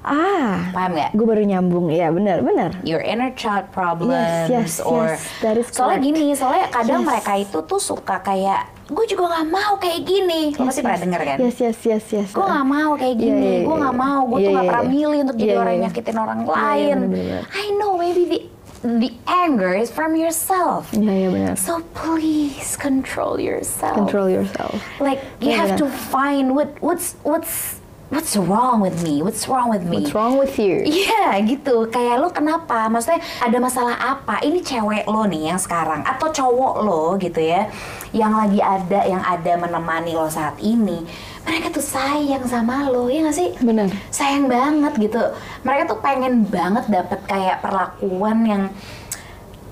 ah 0.05 0.69
paham 0.69 0.93
nggak? 0.93 1.11
gue 1.11 1.25
baru 1.25 1.43
nyambung 1.43 1.89
ya 1.89 2.07
bener 2.09 2.39
bener 2.39 2.71
Your 2.81 3.01
inner 3.01 3.33
child 3.33 3.69
problems 3.69 4.13
Yes, 4.45 4.47
yes, 4.47 4.73
or 4.79 5.09
yes, 5.09 5.25
that 5.41 5.55
is 5.55 5.67
soalnya 5.67 5.99
gini, 5.99 6.31
soalnya 6.31 6.69
kadang 6.69 7.01
Yes. 7.01 7.09
mereka 7.09 7.31
itu 7.35 7.57
tuh 7.61 7.81
suka 7.81 8.21
kayak 8.21 8.69
gue 8.85 9.05
juga 9.07 9.23
nggak 9.27 9.47
mau 9.49 9.73
kayak 9.75 10.01
gini. 10.01 10.53
Lo 10.53 10.69
pasti 10.69 10.79
pernah 10.79 11.01
denger 11.01 11.21
kan? 11.25 11.37
yes 11.41 11.57
yes 11.57 11.77
yes 11.81 12.05
yes 12.07 12.29
Gue 12.29 12.45
gak 12.45 12.61
mau 12.63 12.93
kayak 12.93 13.17
Iya, 13.17 13.23
gini, 13.25 13.49
iya, 13.51 13.65
gue 13.65 13.73
iya. 13.73 13.83
gak 13.83 13.97
mau, 13.97 14.19
gue 14.23 14.37
Iya, 14.37 14.45
tuh 14.45 14.51
gak 14.51 14.61
iya, 14.61 14.69
pernah 14.69 14.85
iya. 14.85 14.93
milih 14.93 15.19
untuk 15.25 15.35
jadi 15.35 15.49
Iya, 15.49 15.57
orang 15.57 15.65
iya, 15.65 15.73
yang 15.73 15.81
iya. 15.81 15.89
nyakitin 15.89 16.15
orang 16.15 16.37
Iya, 16.37 16.45
iya, 16.45 16.53
lain. 16.53 16.97
bener-bener. 17.01 17.41
I 17.49 17.65
know, 17.75 17.91
maybe 17.97 18.23
the 18.29 18.39
the 18.85 19.09
anger 19.25 19.73
is 19.73 19.89
from 19.89 20.13
yourself. 20.13 20.93
Iya 20.93 21.13
iya 21.17 21.29
benar. 21.33 21.53
So 21.57 21.81
please 21.97 22.77
control 22.77 23.41
yourself. 23.41 23.97
Control 23.97 24.29
yourself. 24.29 24.77
Like 25.01 25.17
you 25.41 25.49
Iya, 25.49 25.57
have 25.57 25.71
benar. 25.73 25.81
to 25.81 25.87
find 25.89 26.53
what 26.53 26.69
what's 26.85 27.17
what's 27.25 27.81
what's 28.09 28.37
wrong 28.37 28.81
with 28.81 29.01
me? 29.01 29.21
What's 29.21 29.49
wrong 29.49 29.69
with 29.69 29.81
me? 29.81 30.01
What's 30.01 30.13
wrong 30.13 30.37
with 30.37 30.57
you? 30.61 30.85
Iya 31.05 31.41
gitu, 31.41 31.89
kayak 31.89 32.21
lo 32.21 32.29
kenapa? 32.29 32.85
Maksudnya 32.89 33.21
ada 33.41 33.57
masalah 33.57 33.95
apa? 33.97 34.41
Ini 34.45 34.61
cewek 34.61 35.09
lo 35.09 35.25
nih 35.25 35.53
yang 35.53 35.59
sekarang 35.59 36.05
atau 36.05 36.29
cowok 36.29 36.75
lo 36.85 37.17
gitu 37.17 37.41
ya, 37.41 37.69
yang 38.13 38.37
lagi 38.37 38.61
ada, 38.61 39.05
yang 39.05 39.23
ada 39.25 39.57
menemani 39.57 40.13
lo 40.13 40.29
saat 40.29 40.57
ini. 40.61 41.01
Mereka 41.45 41.73
tuh 41.73 41.81
sayang 41.81 42.45
sama 42.49 42.89
lo, 42.89 43.09
ya 43.09 43.25
gak 43.25 43.37
sih? 43.37 43.53
Benar. 43.61 43.89
Sayang 44.09 44.49
banget 44.49 44.93
gitu. 44.97 45.21
Mereka 45.61 45.93
tuh 45.93 45.99
pengen 46.01 46.45
banget 46.45 46.89
dapet 46.89 47.21
kayak 47.29 47.61
perlakuan 47.61 48.37
yang 48.45 48.63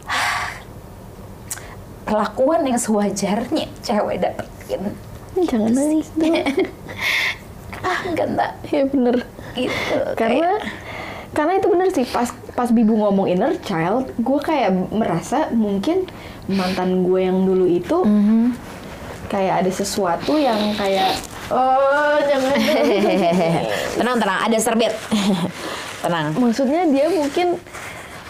perlakuan 2.07 2.61
yang 2.65 2.77
sewajarnya 2.77 3.69
cewek 3.81 4.21
dapetin. 4.21 4.93
Jangan 5.33 5.73
nangis 5.73 6.13
dong. 6.13 6.37
ah 7.83 7.99
enggak 8.03 8.27
enggak 8.29 8.51
Iya 8.65 8.83
bener. 8.85 9.15
gitu. 9.53 9.97
Karena 10.15 10.49
karena 11.29 11.51
itu 11.55 11.67
bener 11.67 11.87
sih 11.89 12.05
pas 12.05 12.27
pas 12.53 12.69
Bibu 12.69 12.93
ngomong 12.95 13.25
inner 13.25 13.57
child, 13.59 14.13
gue 14.15 14.39
kayak 14.39 14.69
merasa 14.89 15.49
mungkin 15.49 16.05
mantan 16.45 17.01
gue 17.01 17.19
yang 17.21 17.41
dulu 17.41 17.65
itu 17.65 17.97
Mhm. 17.99 18.53
kayak 19.27 19.53
ada 19.59 19.71
sesuatu 19.71 20.35
yang 20.35 20.73
kayak 20.73 21.17
oh 21.49 22.21
jangan 22.21 22.53
tenang 23.97 24.17
tenang 24.17 24.39
ada 24.41 24.57
serbet 24.57 24.93
tenang 26.03 26.35
maksudnya 26.35 26.85
dia 26.85 27.09
mungkin 27.09 27.57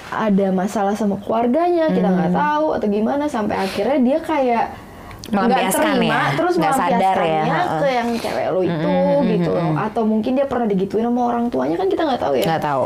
ada 0.08 0.48
masalah 0.50 0.94
sama 0.94 1.18
keluarganya 1.18 1.90
kita 1.90 2.06
nggak 2.06 2.32
Hmm. 2.32 2.40
tahu 2.40 2.66
atau 2.72 2.88
gimana 2.88 3.26
sampai 3.26 3.58
akhirnya 3.58 3.98
dia 4.00 4.18
kayak 4.20 4.66
Melampiaskan 5.32 5.96
terima 5.96 6.12
ya, 6.12 6.24
terus 6.36 6.54
nggak 6.60 6.76
sadar 6.76 7.18
ya, 7.24 7.44
ke 7.80 7.88
yang 7.88 8.10
cewek 8.20 8.48
lo 8.52 8.60
itu 8.60 8.94
gitu 9.32 9.50
loh. 9.56 9.72
atau 9.80 10.04
mungkin 10.04 10.36
dia 10.36 10.44
pernah 10.44 10.68
digituin 10.68 11.08
sama 11.08 11.22
orang 11.32 11.48
tuanya 11.48 11.80
kan 11.80 11.88
kita 11.88 12.04
nggak 12.04 12.22
tahu 12.22 12.34
ya. 12.36 12.44
Nggak 12.44 12.64
tahu. 12.68 12.86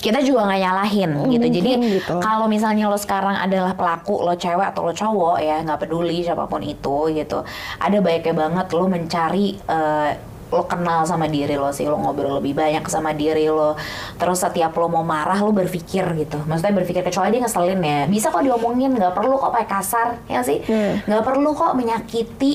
Kita 0.00 0.18
juga 0.24 0.40
nggak 0.48 0.60
nyalahin 0.64 1.10
gitu. 1.12 1.20
Mungkin 1.20 1.40
jadi 1.52 1.70
gitu. 2.00 2.14
kalau 2.24 2.46
misalnya 2.48 2.88
lo 2.88 2.96
sekarang 2.96 3.36
adalah 3.36 3.76
pelaku 3.76 4.24
lo 4.24 4.32
cewek 4.32 4.72
atau 4.72 4.88
lo 4.88 4.92
cowok 4.96 5.36
ya 5.44 5.60
nggak 5.60 5.78
peduli 5.84 6.24
siapa 6.24 6.48
pun 6.48 6.64
itu 6.64 7.12
gitu. 7.12 7.44
Ada 7.76 7.98
baiknya 8.00 8.34
banget 8.34 8.66
lo 8.72 8.84
mencari 8.88 9.46
eh, 9.60 10.10
lo 10.46 10.62
kenal 10.70 11.02
sama 11.02 11.26
diri 11.26 11.58
lo 11.58 11.74
sih 11.74 11.90
lo 11.90 11.98
ngobrol 11.98 12.38
lebih 12.38 12.54
banyak 12.54 12.86
sama 12.86 13.10
diri 13.12 13.50
lo. 13.50 13.74
Terus 14.18 14.38
setiap 14.42 14.72
lo 14.78 14.86
mau 14.86 15.02
marah 15.02 15.38
lo 15.42 15.50
berpikir 15.50 16.06
gitu. 16.16 16.38
Maksudnya 16.46 16.74
berpikir 16.74 17.02
kecuali 17.02 17.34
dia 17.34 17.42
ngeselin 17.42 17.80
ya. 17.82 18.00
Bisa 18.06 18.30
kok 18.30 18.46
diomongin 18.46 18.94
nggak 18.94 19.14
perlu 19.14 19.34
kok 19.38 19.50
pakai 19.50 19.68
kasar 19.68 20.08
ya 20.30 20.38
nggak 20.38 20.46
sih? 20.46 20.58
Hmm. 20.66 20.92
nggak 21.06 21.24
perlu 21.24 21.50
kok 21.56 21.72
menyakiti 21.74 22.52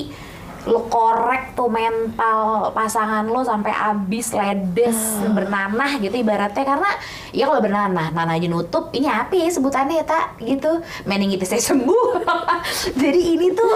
lo 0.62 0.86
korek 0.86 1.58
tuh 1.58 1.66
mental 1.66 2.70
pasangan 2.70 3.26
lo 3.26 3.42
sampai 3.42 3.74
abis 3.74 4.30
ledes 4.30 4.94
bernanah 5.26 5.98
gitu 5.98 6.14
ibaratnya. 6.14 6.62
Karena 6.62 6.90
ya 7.34 7.50
kalau 7.50 7.58
bernanah 7.58 8.14
nanah 8.14 8.34
aja 8.38 8.46
nutup 8.46 8.94
ini 8.94 9.10
ya 9.10 9.26
sebutannya 9.50 9.98
ya 9.98 10.06
tak 10.06 10.38
gitu. 10.38 10.78
Meningitisnya 11.02 11.58
sembuh. 11.58 12.22
Jadi 13.02 13.20
ini 13.34 13.50
tuh 13.50 13.72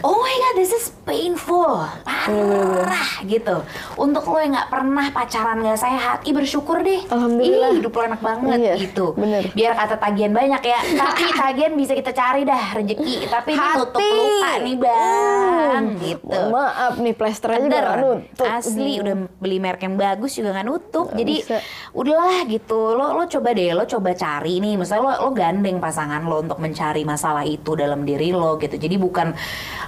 oh 0.00 0.16
my 0.16 0.34
god 0.34 0.54
this 0.56 0.72
is 0.72 0.88
painful. 1.04 1.84
Parah 2.04 3.20
gitu. 3.28 3.60
Untuk 4.00 4.24
lo 4.24 4.40
yang 4.40 4.56
nggak 4.56 4.70
pernah 4.72 5.06
pacaran 5.12 5.60
nggak 5.60 5.76
sehat 5.76 6.18
ih 6.24 6.32
bersyukur 6.32 6.80
deh. 6.80 7.04
Alhamdulillah. 7.08 7.76
ih 7.76 7.84
hidup 7.84 7.92
lo 7.92 8.02
enak 8.08 8.22
banget 8.24 8.56
Iya, 8.58 8.74
gitu. 8.80 9.12
bener. 9.12 9.44
biar 9.52 9.72
kata 9.76 10.00
tagihan 10.00 10.32
banyak 10.32 10.62
ya. 10.64 10.78
Tapi 10.96 11.24
tagihan 11.36 11.72
bisa 11.76 11.92
kita 11.92 12.16
cari 12.16 12.48
dah 12.48 12.80
rezeki. 12.80 13.28
Tapi 13.28 13.50
ini 13.52 13.66
nutup 13.76 14.00
Hati. 14.00 14.08
luka 14.08 14.52
nih 14.64 14.76
bang 14.78 15.84
gitu. 16.00 16.38
Maaf 16.50 16.94
nih 16.98 17.14
plester 17.14 17.48
aja 17.54 17.62
juga 17.62 17.96
nutup. 17.98 18.46
Asli 18.46 18.92
udah 19.02 19.14
beli 19.38 19.58
merek 19.58 19.82
yang 19.84 19.96
bagus 19.98 20.38
juga 20.38 20.54
nggak 20.54 20.66
nutup. 20.66 21.06
Jadi 21.12 21.34
bisa. 21.42 21.58
udahlah 21.92 22.46
gitu. 22.46 22.96
Lo 22.96 23.16
lo 23.18 23.24
coba 23.26 23.48
deh 23.54 23.70
lo 23.74 23.84
coba 23.84 24.10
cari 24.14 24.62
nih. 24.62 24.74
Misalnya 24.78 25.02
lo 25.02 25.12
lo 25.26 25.30
gandeng 25.34 25.78
pasangan 25.82 26.22
lo 26.24 26.42
untuk 26.42 26.58
mencari 26.62 27.02
masalah 27.02 27.42
itu 27.42 27.74
dalam 27.74 28.06
diri 28.06 28.30
lo 28.30 28.56
gitu. 28.56 28.78
Jadi 28.78 28.96
bukan 28.96 29.34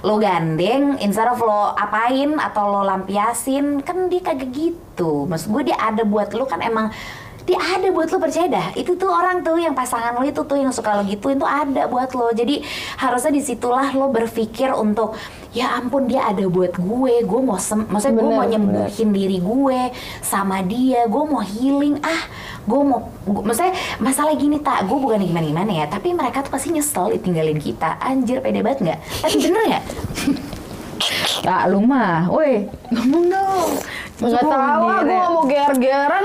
lo 0.03 0.15
gandeng 0.19 0.99
instead 0.99 1.27
of 1.27 1.39
lo 1.39 1.73
apain 1.73 2.37
atau 2.37 2.67
lo 2.67 2.81
lampiasin 2.83 3.81
kan 3.81 4.11
dia 4.11 4.21
kagak 4.21 4.51
gitu. 4.51 5.25
Maksud 5.25 5.49
gue 5.49 5.73
dia 5.73 5.77
ada 5.79 6.03
buat 6.03 6.33
lo 6.35 6.45
kan 6.45 6.61
emang 6.61 6.93
dia 7.41 7.57
ada 7.57 7.87
buat 7.89 8.07
lo 8.07 8.17
percaya 8.17 8.47
dah. 8.47 8.67
Itu 8.73 8.93
tuh 8.93 9.09
orang 9.09 9.41
tuh 9.41 9.57
yang 9.57 9.73
pasangan 9.73 10.13
lo 10.13 10.21
itu 10.21 10.41
tuh 10.41 10.55
yang 10.55 10.69
suka 10.69 10.93
lo 10.93 11.03
gituin 11.03 11.35
tuh 11.35 11.45
ada 11.45 11.85
buat 11.85 12.11
lo. 12.11 12.29
Jadi 12.29 12.61
harusnya 12.95 13.31
di 13.31 13.41
situlah 13.41 13.89
lo 13.91 14.07
berpikir 14.07 14.69
untuk 14.71 15.17
ya 15.49 15.75
ampun 15.75 16.05
dia 16.05 16.23
ada 16.23 16.45
buat 16.45 16.73
gue. 16.73 17.13
Gue 17.21 17.41
mau 17.41 17.57
sem 17.57 17.81
maksudnya 17.83 18.15
gue 18.15 18.23
Bener, 18.23 18.31
mau 18.31 18.43
bener. 18.43 18.51
nyembuhin 18.53 19.09
diri 19.09 19.37
gue 19.37 19.81
sama 20.21 20.61
dia. 20.61 21.05
Gue 21.05 21.23
mau 21.23 21.41
healing. 21.41 21.97
Ah 22.01 22.23
gue 22.61 22.77
mau 22.79 23.09
gua- 23.25 23.41
maksudnya 23.43 23.73
masalah 23.97 24.37
gini 24.37 24.61
tak 24.61 24.85
gue 24.85 24.93
bukan 24.95 25.17
gimana 25.19 25.43
gimana 25.43 25.71
ya. 25.73 25.85
Tapi 25.85 26.13
mereka 26.13 26.41
tuh 26.41 26.53
pasti 26.53 26.69
nyesel 26.69 27.09
ditinggalin 27.11 27.57
kita. 27.57 27.97
Anjir 27.97 28.37
pede 28.39 28.61
banget 28.61 28.79
nggak? 28.85 28.99
Tapi 29.19 29.35
bener 29.39 29.63
nggak? 29.67 29.83
Tak 31.41 31.61
lu 31.67 31.81
mah, 31.81 32.29
woi. 32.29 32.69
Ngomong 32.93 33.25
dong. 33.27 33.69
nggak 34.21 34.37
tahu 34.37 34.53
ah 34.53 35.01
gue 35.01 35.09
nggak 35.09 35.29
mau 35.33 35.41
ger-geran 35.49 36.21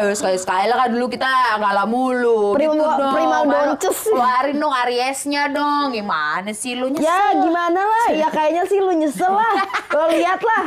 Ya, 0.00 0.08
sekali-sekali 0.10 0.64
lah 0.64 0.78
kan 0.78 0.88
dulu 0.90 1.06
kita 1.06 1.28
ngalah 1.54 1.84
mulu. 1.84 2.56
Prima- 2.56 2.72
gitu 2.72 2.88
dong. 2.96 3.12
prima 3.12 3.38
donces. 3.44 3.98
Keluarin 4.02 4.56
dong 4.56 4.72
Ariesnya 4.74 5.42
dong. 5.46 5.92
Gimana 5.92 6.50
sih 6.50 6.72
lu 6.72 6.88
nyesel? 6.88 7.04
ya 7.04 7.20
gimana 7.36 7.80
lah 7.82 8.06
ya 8.10 8.28
kayaknya 8.28 8.64
sih 8.64 8.78
lu 8.78 8.92
nyesel 8.92 9.28
lah 9.28 9.54
lo 9.92 10.08
lihat 10.08 10.40
lah 10.40 10.64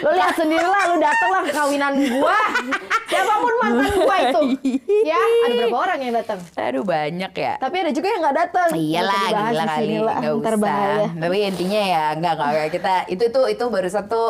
lo 0.00 0.10
lihat 0.10 0.34
sendiri 0.34 0.62
lah 0.62 0.82
lo 0.86 0.96
dateng 0.96 1.28
lah 1.28 1.42
ke 1.42 1.52
kawinan 1.52 1.92
gua 2.12 2.38
siapa 3.04 3.34
pun 3.36 3.54
mantan 3.58 3.92
gua 3.96 4.16
itu 4.22 4.40
ya 5.02 5.16
ada 5.16 5.54
berapa 5.56 5.76
orang 5.78 5.98
yang 6.00 6.14
datang 6.14 6.38
Aduh 6.54 6.84
banyak 6.84 7.32
ya. 7.32 7.52
tapi 7.56 7.76
ada 7.78 7.90
juga 7.90 8.06
yang 8.08 8.20
nggak 8.20 8.36
datang 8.38 8.68
Iyalah, 8.68 9.14
Nggak 9.26 9.44
gila 9.46 9.64
kali, 9.66 9.96
lah, 9.96 10.16
nggak 10.16 10.34
ntar 10.36 10.54
usah. 10.54 10.60
bahaya 10.60 11.06
Tapi 11.16 11.36
intinya 11.42 11.80
ya, 11.82 12.04
enggak, 12.12 12.32
enggak. 12.36 12.68
Kita, 12.68 12.92
itu 13.08 13.22
itu 13.26 13.40
itu 13.48 13.64
baru 13.66 13.88
satu 13.88 14.22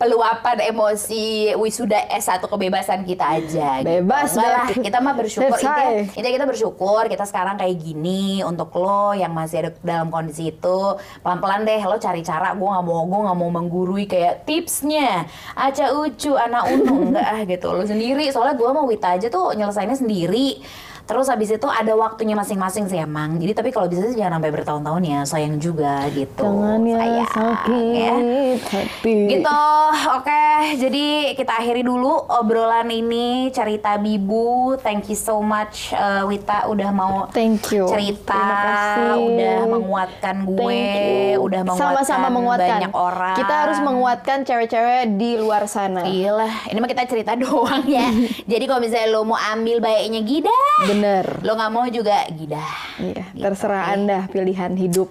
peluapan 0.00 0.72
emosi 0.72 1.52
wisuda 1.60 2.08
S1 2.08 2.40
kebebasan 2.40 3.04
kita 3.04 3.36
aja. 3.36 3.84
gitu. 3.84 4.00
Bebas, 4.00 4.32
Enggak 4.32 4.48
lah, 4.48 4.68
kita 4.72 4.98
mah 5.04 5.12
bersyukur. 5.12 5.52
Intinya, 5.60 5.84
intinya 6.16 6.36
kita 6.40 6.46
bersyukur, 6.48 7.02
kita 7.04 7.24
sekarang 7.28 7.60
kayak 7.60 7.76
gini. 7.76 8.40
Untuk 8.40 8.72
lo 8.80 9.12
yang 9.12 9.36
masih 9.36 9.68
ada 9.68 9.70
dalam 9.84 10.08
kondisi 10.08 10.56
itu, 10.56 10.80
pelan-pelan 11.20 11.68
deh 11.68 11.84
lo 11.84 12.00
cari 12.00 12.24
cara. 12.24 12.56
Gue 12.56 12.64
nggak 12.64 12.84
mau, 12.88 13.04
gue 13.04 13.20
nggak 13.28 13.38
mau 13.44 13.50
menggurui 13.52 14.08
kayak 14.08 14.48
tipsnya. 14.48 15.28
Aca 15.52 15.92
ucu, 15.92 16.32
anak 16.32 16.72
unu, 16.72 16.96
enggak 17.12 17.28
ah 17.28 17.40
gitu. 17.44 17.68
Lo 17.68 17.84
sendiri, 17.84 18.32
soalnya 18.32 18.56
gue 18.56 18.70
mau 18.72 18.88
Wita 18.88 19.20
aja 19.20 19.28
tuh 19.28 19.52
nyelesainnya 19.52 20.00
sendiri. 20.00 20.64
Terus 21.10 21.26
habis 21.26 21.50
itu 21.50 21.66
ada 21.66 21.90
waktunya 21.92 22.32
masing-masing 22.32 22.86
sih 22.86 22.94
emang. 22.96 23.34
Jadi 23.34 23.50
tapi 23.50 23.68
kalau 23.68 23.90
bisa 23.90 24.06
sih 24.06 24.14
jangan 24.14 24.38
sampai 24.38 24.50
bertahun-tahun 24.52 25.02
ya, 25.02 25.20
sayang 25.24 25.58
juga 25.58 26.06
gitu. 26.08 26.38
jangan 26.40 26.78
ya 26.80 26.96
Sayang, 26.96 27.26
sakit 27.26 27.82
ya. 27.90 28.14
hati 28.62 29.16
Gitu, 29.28 29.60
oke. 30.08 30.46
Jadi 30.78 31.04
kita 31.34 31.52
akhiri 31.56 31.82
dulu 31.82 32.14
obrolan 32.30 32.86
ini 32.86 33.26
cerita 33.50 33.98
Bibu. 33.98 34.78
Thank 34.78 35.10
you 35.10 35.18
so 35.18 35.42
much 35.42 35.90
eh, 35.90 36.22
Wita 36.22 36.70
udah 36.70 36.90
mau 36.90 37.26
Thank 37.28 37.66
you. 37.70 37.90
cerita, 37.90 38.30
Terima 38.30 38.56
kasih. 38.62 39.10
udah 39.18 39.58
menguatkan 39.66 40.36
gue, 40.46 40.62
Thank 40.62 40.94
you. 40.94 41.42
udah 41.42 41.60
menguatkan 41.64 41.90
Sama-sama 41.90 42.26
menguatkan. 42.30 42.70
banyak 42.78 42.92
orang. 42.94 43.34
Kita 43.34 43.54
harus 43.58 43.78
menguatkan 43.80 44.38
cewek-cewek 44.42 45.02
di 45.16 45.30
luar 45.34 45.66
sana. 45.66 46.06
Iyalah, 46.06 46.70
ini 46.70 46.78
mah 46.78 46.86
kita 46.86 47.02
cerita 47.04 47.34
doang 47.42 47.82
ya. 47.84 48.06
Jadi 48.44 48.64
kalau 48.64 48.78
misalnya 48.78 49.08
lo 49.10 49.24
mau 49.24 49.40
ambil 49.50 49.80
baiknya 49.80 50.20
Gida, 50.20 50.54
Bener. 51.00 51.26
lo 51.40 51.56
nggak 51.56 51.72
mau 51.72 51.88
juga 51.88 52.28
Gida. 52.28 52.60
Iya, 53.00 53.24
terserah 53.32 53.96
Anda 53.96 54.28
pilihan 54.28 54.76
hidup. 54.76 55.08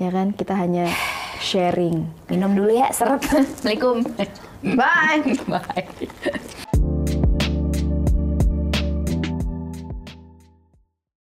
Ya 0.00 0.08
kan, 0.08 0.32
kita 0.32 0.56
hanya 0.56 0.88
sharing. 1.36 2.08
Minum 2.32 2.56
dulu 2.56 2.72
ya, 2.72 2.88
seret. 2.96 3.20
Assalamualaikum. 3.28 4.08
Bye. 4.72 5.22
Bye. 5.52 6.64